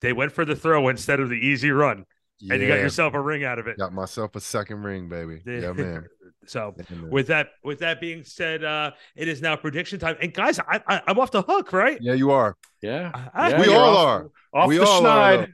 they 0.01 0.15
went 0.15 0.33
for 0.33 0.45
the 0.47 0.57
throw 0.57 0.89
instead 0.89 1.21
of 1.21 1.29
the 1.29 1.35
easy 1.35 1.71
run, 1.71 2.07
and 2.49 2.63
you 2.63 2.69
got 2.69 2.79
yourself 2.79 3.13
a 3.15 3.21
ring 3.21 3.45
out 3.45 3.59
of 3.59 3.67
it. 3.67 3.77
got 3.77 3.93
myself 3.93 4.35
a 4.35 4.41
second 4.41 4.83
ring, 4.83 5.09
baby. 5.11 5.43
Yeah, 5.47 5.73
man. 5.73 6.07
So 6.49 6.75
with 7.11 7.27
that 7.29 7.49
with 7.63 7.79
that 7.81 8.01
being 8.01 8.25
said, 8.25 8.65
uh, 8.65 8.93
it 9.17 9.29
is 9.29 9.41
now 9.43 9.57
prediction 9.57 9.99
time. 9.99 10.17
And 10.21 10.33
guys, 10.33 10.59
I, 10.59 10.81
I 10.87 11.03
I'm 11.07 11.19
off 11.19 11.31
the 11.31 11.43
hook, 11.43 11.73
right? 11.73 11.99
yeah, 12.01 12.15
you 12.15 12.31
are. 12.31 12.57
Yeah, 12.83 13.11
I- 13.35 13.51
Yeah, 13.51 13.61
we 13.61 13.75
all 13.75 13.97
off- 13.97 14.07
are. 14.07 14.31
Off 14.55 14.69
We 14.69 14.79
the 14.79 14.85
all 14.87 15.07
are. 15.07 15.47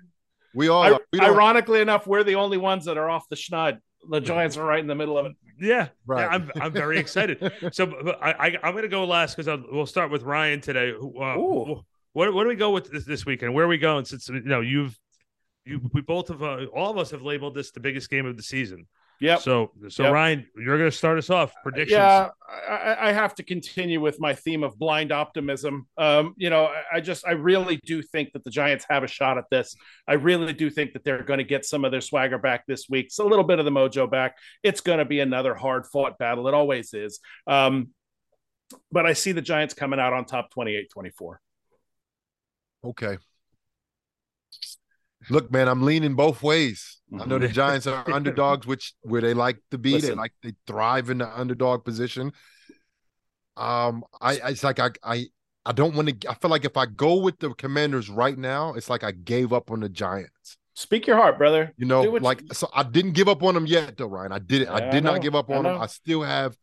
We 0.54 0.68
all. 0.68 0.82
I, 0.82 0.98
we 1.12 1.18
don't- 1.20 1.30
ironically 1.34 1.80
enough, 1.80 2.06
we're 2.06 2.22
the 2.24 2.36
only 2.36 2.58
ones 2.58 2.84
that 2.84 2.96
are 2.96 3.08
off 3.10 3.28
the 3.28 3.36
schneid. 3.36 3.78
The 4.08 4.20
Giants 4.20 4.56
are 4.58 4.64
right 4.64 4.80
in 4.80 4.86
the 4.86 4.94
middle 4.94 5.16
of 5.16 5.26
it. 5.26 5.32
Yeah, 5.58 5.88
Right. 6.06 6.28
I'm 6.30 6.50
I'm 6.60 6.72
very 6.72 6.98
excited. 6.98 7.38
So 7.72 8.14
I, 8.20 8.32
I 8.48 8.58
I'm 8.62 8.74
gonna 8.74 8.88
go 8.88 9.04
last 9.04 9.36
because 9.36 9.60
we'll 9.70 9.86
start 9.86 10.10
with 10.10 10.22
Ryan 10.22 10.60
today. 10.60 10.92
who, 10.92 11.18
Uh, 11.22 11.36
Ooh. 11.38 11.84
what 12.12 12.34
what 12.34 12.42
do 12.42 12.48
we 12.48 12.54
go 12.56 12.70
with 12.70 12.90
this, 12.90 13.04
this 13.04 13.24
weekend? 13.24 13.54
Where 13.54 13.64
are 13.64 13.68
we 13.68 13.78
going? 13.78 14.04
Since 14.04 14.28
you 14.28 14.40
know 14.42 14.60
you've 14.60 14.98
you 15.64 15.80
we 15.94 16.02
both 16.02 16.28
have 16.28 16.42
uh, 16.42 16.66
all 16.74 16.90
of 16.90 16.98
us 16.98 17.10
have 17.12 17.22
labeled 17.22 17.54
this 17.54 17.70
the 17.70 17.80
biggest 17.80 18.10
game 18.10 18.26
of 18.26 18.36
the 18.36 18.42
season. 18.42 18.86
Yep. 19.24 19.40
So 19.40 19.70
so 19.88 20.02
Yep. 20.04 20.12
Ryan, 20.12 20.46
you're 20.56 20.76
gonna 20.76 20.90
start 20.90 21.16
us 21.16 21.30
off. 21.30 21.54
Predictions. 21.62 21.92
Yeah, 21.92 22.28
I, 22.68 22.74
I- 22.74 23.08
I 23.08 23.12
have 23.12 23.34
to 23.36 23.42
continue 23.42 24.00
with 24.00 24.20
my 24.20 24.34
theme 24.34 24.62
of 24.62 24.78
blind 24.78 25.12
optimism. 25.12 25.86
Um, 25.96 26.34
you 26.36 26.50
know, 26.50 26.66
I, 26.66 26.96
I 26.96 27.00
just 27.00 27.26
I 27.26 27.32
really 27.32 27.80
do 27.86 28.02
think 28.02 28.32
that 28.34 28.44
the 28.44 28.50
Giants 28.50 28.84
have 28.90 29.02
a 29.02 29.06
shot 29.06 29.38
at 29.38 29.44
this. 29.50 29.74
I 30.06 30.14
really 30.14 30.52
do 30.52 30.68
think 30.68 30.92
that 30.92 31.04
they're 31.04 31.22
going 31.22 31.38
to 31.38 31.44
get 31.44 31.64
some 31.64 31.84
of 31.86 31.90
their 31.90 32.02
swagger 32.02 32.36
back 32.38 32.64
this 32.66 32.86
week. 32.90 33.06
It's 33.06 33.18
a 33.18 33.24
little 33.24 33.44
bit 33.44 33.58
of 33.58 33.64
the 33.64 33.70
mojo 33.70 34.10
back. 34.10 34.36
It's 34.62 34.82
going 34.82 34.98
to 34.98 35.04
be 35.06 35.20
another 35.20 35.54
hard 35.54 35.86
fought 35.86 36.18
battle. 36.18 36.46
It 36.48 36.54
always 36.54 36.92
is. 36.92 37.20
Um, 37.46 37.88
but 38.92 39.06
I 39.06 39.14
see 39.14 39.32
the 39.32 39.42
Giants 39.42 39.72
coming 39.72 39.98
out 40.00 40.12
on 40.12 40.26
top 40.26 40.48
28-24. 40.54 41.36
Okay. 42.84 43.16
Look, 45.30 45.50
man, 45.50 45.68
I'm 45.68 45.82
leaning 45.82 46.14
both 46.14 46.42
ways. 46.42 47.00
I 47.18 47.24
know 47.26 47.38
the 47.38 47.48
Mhm. 47.48 47.52
Giants 47.52 47.86
are 47.86 48.08
underdogs, 48.10 48.66
which 48.66 48.94
where 49.02 49.20
they 49.20 49.34
like 49.34 49.58
to 49.70 49.78
be. 49.78 50.00
They 50.00 50.14
like 50.14 50.32
they 50.42 50.54
thrive 50.66 51.10
in 51.10 51.18
the 51.18 51.38
underdog 51.38 51.84
position. 51.84 52.32
Um, 53.56 54.04
I 54.20 54.38
I- 54.40 54.48
it's 54.50 54.64
like 54.64 54.80
I 54.80 54.90
I 55.02 55.26
I 55.64 55.72
don't 55.72 55.94
want 55.94 56.20
to. 56.22 56.30
I 56.30 56.34
feel 56.34 56.50
like 56.50 56.64
if 56.64 56.76
I 56.76 56.86
go 56.86 57.16
with 57.16 57.38
the 57.38 57.54
Commanders 57.54 58.10
right 58.10 58.36
now, 58.36 58.74
it's 58.74 58.90
like 58.90 59.02
I 59.04 59.12
gave 59.12 59.52
up 59.52 59.70
on 59.70 59.80
the 59.80 59.88
Giants. 59.88 60.58
Speak 60.74 61.06
your 61.06 61.16
heart, 61.16 61.38
brother. 61.38 61.72
You 61.76 61.86
know, 61.86 62.02
like 62.02 62.42
you- 62.42 62.48
so 62.52 62.68
I 62.74 62.82
didn't 62.82 63.12
give 63.12 63.28
up 63.28 63.42
on 63.42 63.54
them 63.54 63.66
yet, 63.66 63.96
though, 63.96 64.08
Ryan. 64.08 64.32
I 64.32 64.40
did 64.40 64.62
it. 64.62 64.64
Yeah, 64.68 64.74
I 64.74 64.88
I 64.88 64.90
did 64.90 65.04
know. 65.04 65.12
not 65.12 65.22
give 65.22 65.34
up 65.36 65.48
I 65.50 65.54
on 65.54 65.64
them. 65.64 65.80
I 65.80 65.86
still 65.86 66.22
have 66.22 66.56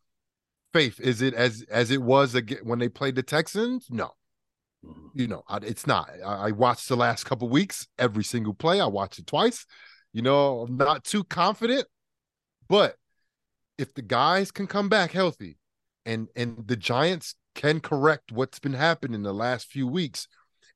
faith. 0.74 1.00
Is 1.00 1.22
it 1.22 1.34
as 1.34 1.64
as 1.70 1.92
it 1.92 2.02
was 2.02 2.36
when 2.64 2.80
they 2.80 2.90
played 2.90 3.16
the 3.16 3.24
Texans? 3.24 3.88
No 3.90 4.12
you 5.14 5.28
know, 5.28 5.44
I, 5.48 5.58
it's 5.58 5.86
not. 5.86 6.10
I, 6.26 6.48
I 6.48 6.52
watched 6.52 6.90
the 6.90 6.96
last 6.96 7.26
couple 7.26 7.50
weeks, 7.50 7.88
every 8.00 8.24
single 8.24 8.54
play. 8.54 8.80
I 8.80 8.86
watched 8.88 9.20
it 9.20 9.28
twice. 9.28 9.66
You 10.14 10.22
know, 10.22 10.62
I'm 10.62 10.78
not 10.78 11.04
too 11.04 11.24
confident, 11.24 11.86
but 12.68 12.96
if 13.78 13.94
the 13.94 14.02
guys 14.02 14.52
can 14.52 14.68
come 14.68 14.90
back 14.90 15.12
healthy, 15.12 15.58
and 16.06 16.28
and 16.36 16.68
the 16.68 16.76
Giants 16.76 17.36
can 17.56 17.80
correct 17.80 18.32
what's 18.32 18.60
been 18.60 18.74
happening 18.74 19.16
in 19.16 19.24
the 19.24 19.34
last 19.34 19.68
few 19.68 19.88
weeks, 19.88 20.28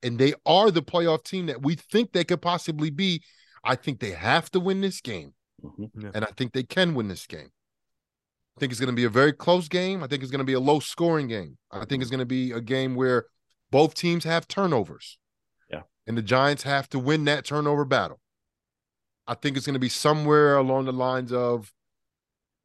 and 0.02 0.18
they 0.18 0.34
are 0.44 0.70
the 0.70 0.82
playoff 0.82 1.24
team 1.24 1.46
that 1.46 1.62
we 1.62 1.74
think 1.74 2.12
they 2.12 2.24
could 2.24 2.42
possibly 2.42 2.90
be, 2.90 3.22
I 3.64 3.74
think 3.74 4.00
they 4.00 4.12
have 4.12 4.50
to 4.52 4.60
win 4.60 4.80
this 4.80 5.00
game, 5.00 5.34
Mhm. 5.62 6.12
and 6.14 6.24
I 6.24 6.28
think 6.36 6.52
they 6.52 6.62
can 6.62 6.94
win 6.94 7.08
this 7.08 7.26
game. 7.26 7.50
I 8.56 8.60
think 8.60 8.72
it's 8.72 8.80
going 8.80 8.92
to 8.92 8.96
be 8.96 9.04
a 9.04 9.10
very 9.10 9.32
close 9.32 9.68
game. 9.68 10.02
I 10.02 10.06
think 10.06 10.22
it's 10.22 10.32
going 10.32 10.38
to 10.38 10.44
be 10.44 10.54
a 10.54 10.60
low 10.60 10.80
scoring 10.80 11.28
game. 11.28 11.58
I 11.70 11.84
think 11.84 12.02
it's 12.02 12.10
going 12.10 12.20
to 12.20 12.26
be 12.26 12.52
a 12.52 12.60
game 12.60 12.94
where 12.94 13.26
both 13.70 13.94
teams 13.94 14.24
have 14.24 14.48
turnovers. 14.48 15.18
Yeah. 15.70 15.82
And 16.06 16.16
the 16.16 16.22
Giants 16.22 16.62
have 16.62 16.88
to 16.90 16.98
win 16.98 17.24
that 17.24 17.44
turnover 17.44 17.84
battle. 17.84 18.20
I 19.26 19.34
think 19.34 19.56
it's 19.56 19.66
going 19.66 19.74
to 19.74 19.80
be 19.80 19.88
somewhere 19.88 20.56
along 20.56 20.84
the 20.84 20.92
lines 20.92 21.32
of 21.32 21.72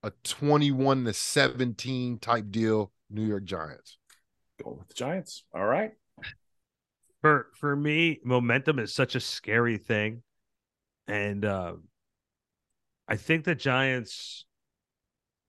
a 0.04 0.12
21 0.24 1.06
to 1.06 1.14
17 1.14 2.20
type 2.20 2.46
deal, 2.52 2.92
New 3.10 3.26
York 3.26 3.44
Giants. 3.44 3.98
Going 4.64 4.78
with 4.78 4.88
the 4.88 4.94
Giants. 4.94 5.44
All 5.54 5.66
right. 5.66 5.92
for 7.22 7.48
for 7.56 7.76
me, 7.76 8.20
momentum 8.24 8.80
is 8.80 8.94
such 8.94 9.16
a 9.16 9.20
scary 9.20 9.78
thing, 9.78 10.22
and 11.08 11.44
uh, 11.46 11.74
I 13.08 13.16
think 13.16 13.44
the 13.44 13.56
Giants. 13.56 14.46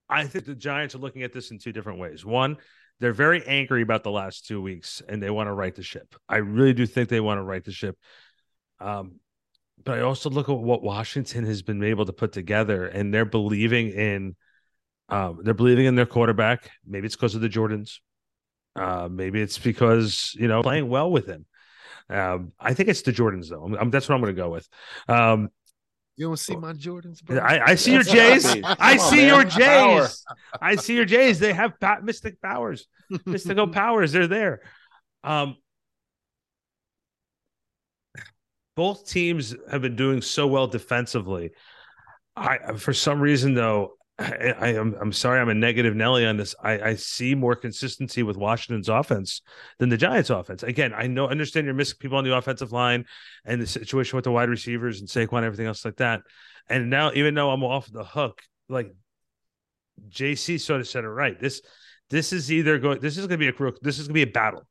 I 0.08 0.26
think 0.26 0.44
the 0.44 0.54
Giants 0.54 0.94
are 0.94 0.98
looking 0.98 1.22
at 1.22 1.32
this 1.32 1.50
in 1.50 1.58
two 1.58 1.72
different 1.72 1.98
ways. 1.98 2.24
One, 2.24 2.58
they're 3.02 3.12
very 3.12 3.44
angry 3.46 3.82
about 3.82 4.04
the 4.04 4.12
last 4.12 4.46
two 4.46 4.62
weeks, 4.62 5.02
and 5.08 5.20
they 5.20 5.28
want 5.28 5.48
to 5.48 5.52
right 5.52 5.74
the 5.74 5.82
ship. 5.82 6.14
I 6.28 6.36
really 6.36 6.72
do 6.72 6.86
think 6.86 7.08
they 7.08 7.18
want 7.20 7.38
to 7.38 7.42
right 7.42 7.64
the 7.64 7.72
ship. 7.72 7.98
Um, 8.78 9.16
but 9.84 9.98
I 9.98 10.02
also 10.02 10.30
look 10.30 10.48
at 10.48 10.56
what 10.56 10.84
Washington 10.84 11.44
has 11.46 11.62
been 11.62 11.82
able 11.82 12.04
to 12.06 12.12
put 12.12 12.30
together, 12.30 12.86
and 12.86 13.12
they're 13.12 13.24
believing 13.24 13.88
in. 13.90 14.36
Um, 15.08 15.40
they're 15.42 15.52
believing 15.52 15.86
in 15.86 15.96
their 15.96 16.06
quarterback. 16.06 16.70
Maybe 16.86 17.06
it's 17.06 17.16
because 17.16 17.34
of 17.34 17.40
the 17.40 17.48
Jordans. 17.48 17.98
Uh, 18.76 19.08
maybe 19.10 19.42
it's 19.42 19.58
because 19.58 20.32
you 20.38 20.46
know 20.46 20.62
playing 20.62 20.88
well 20.88 21.10
with 21.10 21.26
him. 21.26 21.44
Um, 22.08 22.52
I 22.60 22.72
think 22.72 22.88
it's 22.88 23.02
the 23.02 23.12
Jordans 23.12 23.48
though. 23.48 23.64
I'm, 23.64 23.74
I'm- 23.74 23.90
that's 23.90 24.08
what 24.08 24.14
I'm 24.14 24.20
going 24.22 24.34
to 24.36 24.40
go 24.40 24.50
with. 24.50 24.68
Um, 25.08 25.48
You 26.16 26.26
don't 26.26 26.38
see 26.38 26.56
my 26.56 26.72
Jordans, 26.72 27.22
bro? 27.22 27.38
I, 27.38 27.70
I 27.70 27.74
see 27.74 27.92
your 27.92 28.02
That's 28.02 28.52
Jays. 28.52 28.62
I 28.64 28.96
Come 28.96 29.00
on, 29.00 29.10
see 29.10 29.26
your 29.26 29.44
Power. 29.46 30.00
Jays. 30.02 30.24
I 30.60 30.76
see 30.76 30.94
your 30.94 31.04
Jays. 31.04 31.38
They 31.38 31.52
have 31.52 31.80
pa- 31.80 32.00
mystic 32.02 32.40
powers, 32.42 32.86
mystical 33.26 33.68
powers. 33.68 34.12
They're 34.12 34.26
there. 34.26 34.60
Um, 35.24 35.56
both 38.76 39.08
teams 39.08 39.54
have 39.70 39.82
been 39.82 39.96
doing 39.96 40.20
so 40.22 40.46
well 40.46 40.66
defensively. 40.66 41.50
I, 42.36 42.74
for 42.76 42.92
some 42.92 43.20
reason, 43.20 43.54
though, 43.54 43.92
I, 44.22 44.54
I 44.58 44.68
am 44.74 44.96
I'm 45.00 45.12
sorry, 45.12 45.40
I'm 45.40 45.48
a 45.48 45.54
negative 45.54 45.94
Nelly 45.94 46.26
on 46.26 46.36
this. 46.36 46.54
I, 46.62 46.80
I 46.80 46.94
see 46.94 47.34
more 47.34 47.56
consistency 47.56 48.22
with 48.22 48.36
Washington's 48.36 48.88
offense 48.88 49.42
than 49.78 49.88
the 49.88 49.96
Giants' 49.96 50.30
offense. 50.30 50.62
Again, 50.62 50.92
I 50.94 51.06
know, 51.06 51.28
understand 51.28 51.66
you're 51.66 51.74
missing 51.74 51.98
people 51.98 52.18
on 52.18 52.24
the 52.24 52.36
offensive 52.36 52.72
line 52.72 53.04
and 53.44 53.60
the 53.60 53.66
situation 53.66 54.16
with 54.16 54.24
the 54.24 54.32
wide 54.32 54.48
receivers 54.48 55.00
and 55.00 55.08
Saquon, 55.08 55.38
and 55.38 55.46
everything 55.46 55.66
else 55.66 55.84
like 55.84 55.96
that. 55.96 56.22
And 56.68 56.90
now, 56.90 57.12
even 57.14 57.34
though 57.34 57.50
I'm 57.50 57.64
off 57.64 57.90
the 57.90 58.04
hook, 58.04 58.42
like 58.68 58.94
JC 60.08 60.60
sort 60.60 60.80
of 60.80 60.88
said 60.88 61.04
it 61.04 61.08
right. 61.08 61.38
This 61.38 61.62
this 62.10 62.32
is 62.32 62.52
either 62.52 62.78
going. 62.78 63.00
This 63.00 63.18
is 63.18 63.26
to 63.26 63.38
be 63.38 63.48
a 63.48 63.52
crook. 63.52 63.80
This 63.80 63.98
is 63.98 64.08
going 64.08 64.20
to 64.20 64.26
be 64.26 64.30
a 64.30 64.32
battle. 64.32 64.66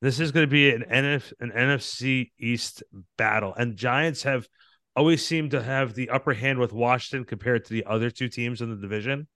This 0.00 0.18
is 0.18 0.32
going 0.32 0.46
to 0.46 0.50
be 0.50 0.70
an 0.70 0.84
NF 0.90 1.32
an 1.40 1.50
NFC 1.50 2.30
East 2.38 2.82
battle, 3.16 3.54
and 3.54 3.76
Giants 3.76 4.22
have 4.24 4.48
always 4.96 5.24
seemed 5.24 5.52
to 5.52 5.62
have 5.62 5.94
the 5.94 6.10
upper 6.10 6.34
hand 6.34 6.58
with 6.58 6.72
Washington 6.72 7.24
compared 7.24 7.64
to 7.66 7.72
the 7.72 7.84
other 7.86 8.10
two 8.10 8.28
teams 8.28 8.60
in 8.60 8.70
the 8.70 8.76
division. 8.76 9.28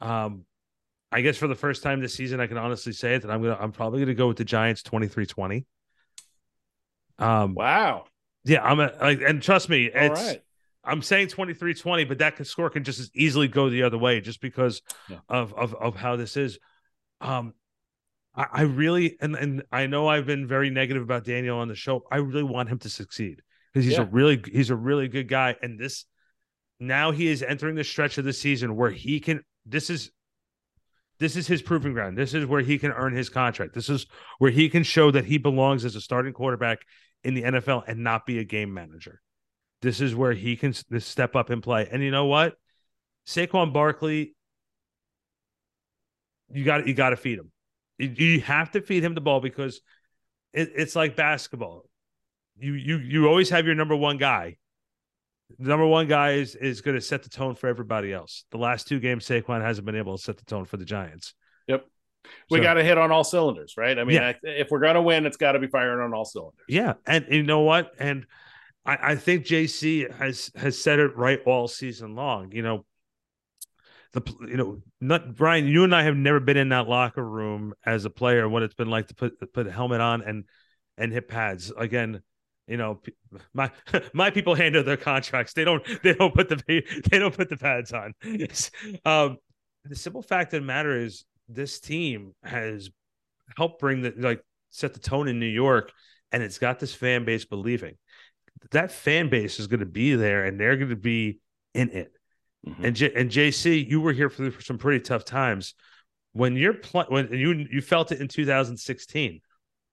Um, 0.00 0.44
I 1.10 1.22
guess 1.22 1.36
for 1.36 1.48
the 1.48 1.54
first 1.54 1.82
time 1.82 2.00
this 2.00 2.14
season, 2.14 2.40
I 2.40 2.46
can 2.46 2.58
honestly 2.58 2.92
say 2.92 3.14
it 3.14 3.22
that 3.22 3.30
I'm 3.30 3.42
gonna 3.42 3.56
I'm 3.58 3.72
probably 3.72 4.00
gonna 4.00 4.14
go 4.14 4.28
with 4.28 4.36
the 4.36 4.44
Giants 4.44 4.82
23-20. 4.82 5.64
Um, 7.18 7.54
Wow. 7.54 8.04
yeah, 8.44 8.62
I'm 8.62 8.78
a, 8.78 8.92
like, 9.00 9.20
and 9.22 9.42
trust 9.42 9.68
me, 9.68 9.90
All 9.90 10.00
it's 10.00 10.20
right. 10.20 10.42
I'm 10.84 11.02
saying 11.02 11.28
23-20, 11.28 12.04
but 12.04 12.18
that 12.18 12.36
can, 12.36 12.44
score 12.44 12.70
can 12.70 12.84
just 12.84 13.00
as 13.00 13.10
easily 13.14 13.48
go 13.48 13.68
the 13.68 13.82
other 13.82 13.98
way 13.98 14.20
just 14.20 14.40
because 14.40 14.82
Yeah. 15.10 15.18
of, 15.28 15.52
of 15.54 15.74
of 15.74 15.96
how 15.96 16.16
this 16.16 16.36
is. 16.36 16.58
Um, 17.20 17.54
I, 18.34 18.46
I 18.52 18.62
really 18.62 19.16
and 19.20 19.34
and 19.34 19.62
I 19.72 19.86
know 19.86 20.08
I've 20.08 20.26
been 20.26 20.46
very 20.46 20.70
negative 20.70 21.02
about 21.02 21.24
Daniel 21.24 21.58
on 21.58 21.68
the 21.68 21.74
show. 21.74 22.04
I 22.12 22.18
really 22.18 22.42
want 22.44 22.68
him 22.68 22.78
to 22.80 22.88
succeed 22.88 23.42
because 23.72 23.84
he's 23.84 23.94
Yeah. 23.94 24.02
a 24.02 24.06
really 24.06 24.42
he's 24.50 24.70
a 24.70 24.76
really 24.76 25.08
good 25.08 25.28
guy, 25.28 25.56
and 25.62 25.78
this 25.78 26.04
now 26.80 27.10
he 27.10 27.28
is 27.28 27.42
entering 27.42 27.74
the 27.74 27.84
stretch 27.84 28.18
of 28.18 28.24
the 28.24 28.32
season 28.32 28.76
where 28.76 28.90
he 28.90 29.20
can. 29.20 29.42
This 29.66 29.90
is 29.90 30.10
this 31.18 31.36
is 31.36 31.46
his 31.46 31.62
proving 31.62 31.92
ground. 31.92 32.16
This 32.16 32.34
is 32.34 32.46
where 32.46 32.60
he 32.60 32.78
can 32.78 32.92
earn 32.92 33.12
his 33.14 33.28
contract. 33.28 33.74
This 33.74 33.88
is 33.88 34.06
where 34.38 34.50
he 34.52 34.68
can 34.68 34.84
show 34.84 35.10
that 35.10 35.24
he 35.24 35.38
belongs 35.38 35.84
as 35.84 35.96
a 35.96 36.00
starting 36.00 36.32
quarterback 36.32 36.78
in 37.24 37.34
the 37.34 37.42
NFL 37.42 37.82
and 37.88 38.04
not 38.04 38.24
be 38.24 38.38
a 38.38 38.44
game 38.44 38.72
manager. 38.72 39.20
This 39.82 40.00
is 40.00 40.14
where 40.14 40.32
he 40.32 40.56
can 40.56 40.72
step 40.72 41.34
up 41.36 41.50
and 41.50 41.62
play. 41.62 41.88
And 41.90 42.02
you 42.02 42.10
know 42.10 42.26
what? 42.26 42.54
Saquon 43.26 43.72
Barkley, 43.72 44.34
you 46.52 46.64
got 46.64 46.86
you 46.86 46.94
got 46.94 47.10
to 47.10 47.16
feed 47.16 47.38
him. 47.38 47.50
You, 47.98 48.08
you 48.08 48.40
have 48.40 48.70
to 48.72 48.80
feed 48.80 49.04
him 49.04 49.14
the 49.14 49.20
ball 49.20 49.40
because 49.40 49.80
it, 50.52 50.70
it's 50.76 50.96
like 50.96 51.16
basketball. 51.16 51.84
You 52.60 52.74
you 52.74 52.98
you 52.98 53.26
always 53.28 53.50
have 53.50 53.66
your 53.66 53.74
number 53.74 53.96
one 53.96 54.16
guy. 54.18 54.56
The 55.58 55.68
number 55.68 55.86
one 55.86 56.08
guy 56.08 56.32
is 56.32 56.54
is 56.54 56.80
going 56.80 56.94
to 56.96 57.00
set 57.00 57.22
the 57.22 57.28
tone 57.30 57.54
for 57.54 57.68
everybody 57.68 58.12
else. 58.12 58.44
The 58.50 58.58
last 58.58 58.86
two 58.88 59.00
games, 59.00 59.26
Saquon 59.26 59.62
hasn't 59.62 59.86
been 59.86 59.96
able 59.96 60.16
to 60.16 60.22
set 60.22 60.36
the 60.36 60.44
tone 60.44 60.64
for 60.64 60.76
the 60.76 60.84
Giants. 60.84 61.34
Yep, 61.68 61.86
we 62.50 62.58
So- 62.58 62.62
got 62.62 62.74
to 62.74 62.84
hit 62.84 62.98
on 62.98 63.10
all 63.10 63.24
cylinders, 63.24 63.74
right? 63.76 63.98
I 63.98 64.04
mean, 64.04 64.16
Yeah. 64.16 64.28
I, 64.28 64.34
if 64.42 64.70
we're 64.70 64.80
going 64.80 64.94
to 64.96 65.02
win, 65.02 65.24
it's 65.26 65.36
got 65.36 65.52
to 65.52 65.58
be 65.58 65.66
firing 65.68 66.00
on 66.00 66.12
all 66.12 66.24
cylinders. 66.24 66.64
Yeah, 66.68 66.94
and 67.06 67.26
you 67.30 67.42
know 67.42 67.60
what? 67.60 67.92
And 67.98 68.26
I, 68.84 69.12
I 69.12 69.16
think 69.16 69.46
JC 69.46 70.12
has 70.14 70.50
has 70.56 70.78
said 70.80 70.98
it 70.98 71.16
right 71.16 71.40
all 71.46 71.68
season 71.68 72.14
long. 72.14 72.52
You 72.52 72.62
know, 72.62 72.84
the 74.12 74.22
you 74.48 74.56
know, 74.56 74.82
not 75.00 75.34
Brian. 75.34 75.66
You 75.66 75.84
and 75.84 75.94
I 75.94 76.02
have 76.02 76.16
never 76.16 76.40
been 76.40 76.56
in 76.56 76.70
that 76.70 76.88
locker 76.88 77.24
room 77.26 77.74
as 77.86 78.04
a 78.04 78.10
player. 78.10 78.48
What 78.48 78.62
it's 78.62 78.74
been 78.74 78.90
like 78.90 79.08
to 79.08 79.14
put 79.14 79.52
put 79.52 79.66
a 79.66 79.70
helmet 79.72 80.00
on 80.00 80.22
and 80.22 80.44
and 80.96 81.12
hit 81.12 81.28
pads 81.28 81.72
again. 81.76 82.22
You 82.68 82.76
know, 82.76 83.00
my 83.54 83.70
my 84.12 84.30
people 84.30 84.54
handle 84.54 84.82
their 84.84 84.96
contracts. 84.96 85.52
They 85.54 85.64
don't 85.64 85.84
they 86.02 86.14
don't 86.14 86.34
put 86.34 86.48
the 86.48 86.56
they 87.10 87.18
don't 87.18 87.36
put 87.36 87.48
the 87.48 87.56
pads 87.56 87.92
on. 87.92 88.14
um, 89.04 89.38
the 89.84 89.96
simple 89.96 90.22
fact 90.22 90.52
of 90.54 90.60
the 90.62 90.66
matter 90.66 90.96
is, 90.98 91.24
this 91.48 91.80
team 91.80 92.34
has 92.42 92.90
helped 93.56 93.80
bring 93.80 94.02
the 94.02 94.14
like 94.16 94.42
set 94.70 94.94
the 94.94 95.00
tone 95.00 95.28
in 95.28 95.40
New 95.40 95.46
York, 95.46 95.92
and 96.32 96.42
it's 96.42 96.58
got 96.58 96.78
this 96.78 96.94
fan 96.94 97.24
base 97.24 97.44
believing. 97.44 97.96
that 98.72 98.92
fan 98.92 99.28
base 99.28 99.58
is 99.60 99.66
going 99.66 99.80
to 99.80 99.86
be 99.86 100.14
there 100.14 100.44
and 100.44 100.58
they're 100.60 100.76
going 100.76 100.90
to 100.90 100.96
be 100.96 101.38
in 101.74 101.90
it. 101.90 102.12
Mhm. 102.66 102.84
And 102.84 102.96
J- 102.96 103.12
and 103.14 103.30
JC, 103.30 103.78
you 103.88 104.00
were 104.00 104.12
here 104.12 104.28
for, 104.30 104.50
for 104.50 104.62
some 104.62 104.78
pretty 104.78 105.00
tough 105.00 105.24
times 105.24 105.74
when 106.32 106.56
you're 106.56 106.74
playing 106.74 107.08
when 107.10 107.32
you 107.32 107.66
you 107.70 107.80
felt 107.80 108.12
it 108.12 108.20
in 108.20 108.28
2016. 108.28 109.40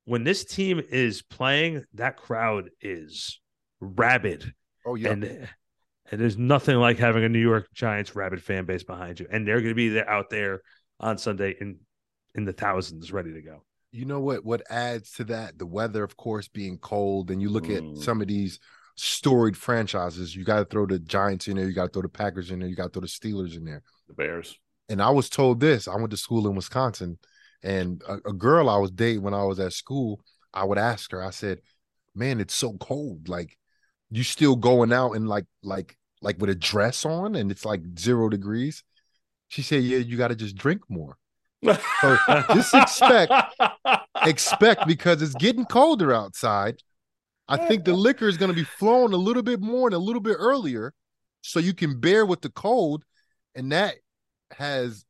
When 0.05 0.23
this 0.23 0.45
team 0.45 0.81
is 0.89 1.21
playing, 1.21 1.83
that 1.95 2.17
crowd 2.17 2.69
is 2.81 3.39
rabid, 3.79 4.53
Oh 4.85 4.95
yeah. 4.95 5.09
and 5.11 5.23
and 6.11 6.21
there's 6.21 6.37
nothing 6.37 6.77
like 6.77 6.97
having 6.99 7.23
a 7.23 7.29
New 7.29 7.39
York 7.39 7.67
Giants 7.73 8.15
rabid 8.15 8.41
fan 8.43 8.65
base 8.65 8.83
behind 8.83 9.19
you, 9.19 9.27
and 9.31 9.47
they're 9.47 9.59
going 9.61 9.69
to 9.71 9.75
be 9.75 9.89
there 9.89 10.07
out 10.09 10.29
there 10.29 10.61
on 10.99 11.17
Sunday 11.17 11.55
in 11.59 11.77
in 12.35 12.45
the 12.45 12.53
thousands, 12.53 13.11
ready 13.11 13.33
to 13.33 13.41
go. 13.41 13.63
you 13.91 14.05
know 14.05 14.19
what 14.19 14.43
what 14.45 14.61
adds 14.69 15.11
to 15.13 15.23
that? 15.25 15.57
The 15.57 15.65
weather 15.65 16.03
of 16.03 16.15
course 16.17 16.47
being 16.47 16.77
cold. 16.77 17.31
And 17.31 17.41
you 17.41 17.49
look 17.49 17.65
Mm. 17.65 17.93
at 17.97 18.03
some 18.03 18.21
of 18.21 18.27
these 18.27 18.59
storied 18.95 19.57
franchises. 19.57 20.35
You 20.35 20.43
got 20.43 20.59
to 20.59 20.65
throw 20.65 20.85
the 20.85 20.99
giants 20.99 21.47
in 21.47 21.55
there. 21.57 21.65
You 21.67 21.73
got 21.73 21.87
to 21.87 21.89
throw 21.93 22.01
the 22.01 22.09
packers 22.09 22.51
in 22.51 22.59
there. 22.59 22.67
You 22.69 22.75
got 22.75 22.93
to 22.93 22.99
throw 22.99 23.01
the 23.01 23.07
steelers 23.07 23.55
in 23.57 23.63
there. 23.65 23.81
The 24.07 24.13
Bears. 24.13 24.57
and 24.89 25.01
i 25.01 25.09
was 25.09 25.29
told 25.29 25.59
this. 25.59 25.87
I 25.87 25.95
went 25.95 26.11
to 26.11 26.17
school 26.17 26.47
in 26.47 26.55
wisconsin 26.55 27.17
and 27.65 28.01
a, 28.07 28.29
a 28.29 28.33
girl 28.33 28.69
i 28.69 28.77
was 28.77 28.91
dating 28.91 29.23
when 29.23 29.33
i 29.33 29.43
was 29.43 29.59
at 29.59 29.73
school 29.73 30.21
i 30.53 30.63
would 30.63 30.77
ask 30.77 31.11
her 31.11 31.23
i 31.23 31.31
said 31.31 31.59
man 32.15 32.39
it's 32.39 32.55
so 32.55 32.73
cold 32.79 33.27
like 33.29 33.57
you 34.11 34.23
still 34.23 34.55
going 34.55 34.93
out 34.93 35.13
and 35.13 35.27
like 35.27 35.45
like 35.63 35.97
like 36.21 36.39
with 36.39 36.49
a 36.49 36.55
dress 36.55 37.05
on 37.05 37.35
and 37.35 37.51
it's 37.51 37.65
like 37.65 37.81
zero 37.99 38.29
degrees 38.29 38.83
she 39.49 39.61
said 39.61 39.83
yeah 39.83 39.97
you 39.97 40.17
got 40.17 40.29
to 40.29 40.35
just 40.35 40.55
drink 40.55 40.81
more 40.89 41.17
So, 42.01 42.17
just 42.53 42.73
expect- 42.73 43.55
expect 44.23 44.87
because 44.87 45.21
it's 45.21 45.35
getting 45.35 45.65
colder 45.65 46.13
outside. 46.13 46.75
I 47.47 47.57
think 47.57 47.85
the 47.85 47.93
liquor 47.93 48.27
is 48.27 48.37
going 48.37 48.51
to 48.51 48.55
be 48.55 48.63
flowing 48.63 49.13
a 49.13 49.17
little 49.17 49.43
bit 49.43 49.61
more 49.61 49.87
and 49.87 49.95
a 49.95 49.99
little 49.99 50.21
bit 50.21 50.37
earlier 50.39 50.93
so 51.41 51.59
you 51.59 51.73
can 51.73 51.99
bear 51.99 52.25
with 52.25 52.41
the 52.41 52.49
cold. 52.49 53.03
And 53.55 53.71
that 53.71 53.95
has, 54.51 55.04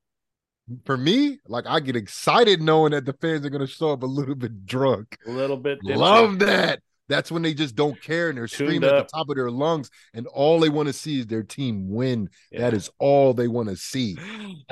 for 0.85 0.97
me, 0.97 1.39
like 1.47 1.65
I 1.67 1.79
get 1.79 1.95
excited 1.95 2.61
knowing 2.61 2.91
that 2.91 3.05
the 3.05 3.13
fans 3.13 3.45
are 3.45 3.49
going 3.49 3.65
to 3.65 3.71
show 3.71 3.91
up 3.91 4.03
a 4.03 4.07
little 4.07 4.35
bit 4.35 4.65
drunk. 4.65 5.17
a 5.27 5.31
little 5.31 5.57
bit. 5.57 5.79
Love 5.83 6.39
that. 6.39 6.79
That's 7.07 7.31
when 7.31 7.43
they 7.43 7.53
just 7.53 7.75
don't 7.75 8.01
care 8.01 8.29
and 8.29 8.37
they're 8.37 8.47
Tuned 8.47 8.69
screaming 8.69 8.89
at 8.89 9.07
the 9.07 9.17
top 9.17 9.29
of 9.29 9.35
their 9.35 9.51
lungs, 9.51 9.91
and 10.13 10.25
all 10.27 10.59
they 10.59 10.69
want 10.69 10.87
to 10.87 10.93
see 10.93 11.19
is 11.19 11.27
their 11.27 11.43
team 11.43 11.89
win. 11.89 12.29
Yeah. 12.51 12.61
That 12.61 12.73
is 12.73 12.89
all 12.97 13.33
they 13.33 13.47
want 13.47 13.69
to 13.69 13.75
see 13.75 14.17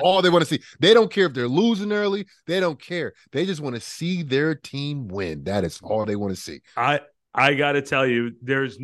all 0.02 0.22
they 0.22 0.30
want 0.30 0.44
to 0.44 0.48
see. 0.52 0.62
They 0.80 0.94
don't 0.94 1.12
care 1.12 1.26
if 1.26 1.34
they're 1.34 1.48
losing 1.48 1.92
early. 1.92 2.26
They 2.46 2.60
don't 2.60 2.80
care. 2.80 3.12
They 3.32 3.46
just 3.46 3.60
want 3.60 3.76
to 3.76 3.80
see 3.80 4.22
their 4.22 4.54
team 4.54 5.08
win. 5.08 5.44
That 5.44 5.64
is 5.64 5.80
all 5.82 6.04
they 6.04 6.16
want 6.16 6.34
to 6.34 6.40
see. 6.40 6.60
I 6.76 7.00
I 7.34 7.54
got 7.54 7.72
to 7.72 7.82
tell 7.82 8.06
you, 8.06 8.32
there's 8.42 8.78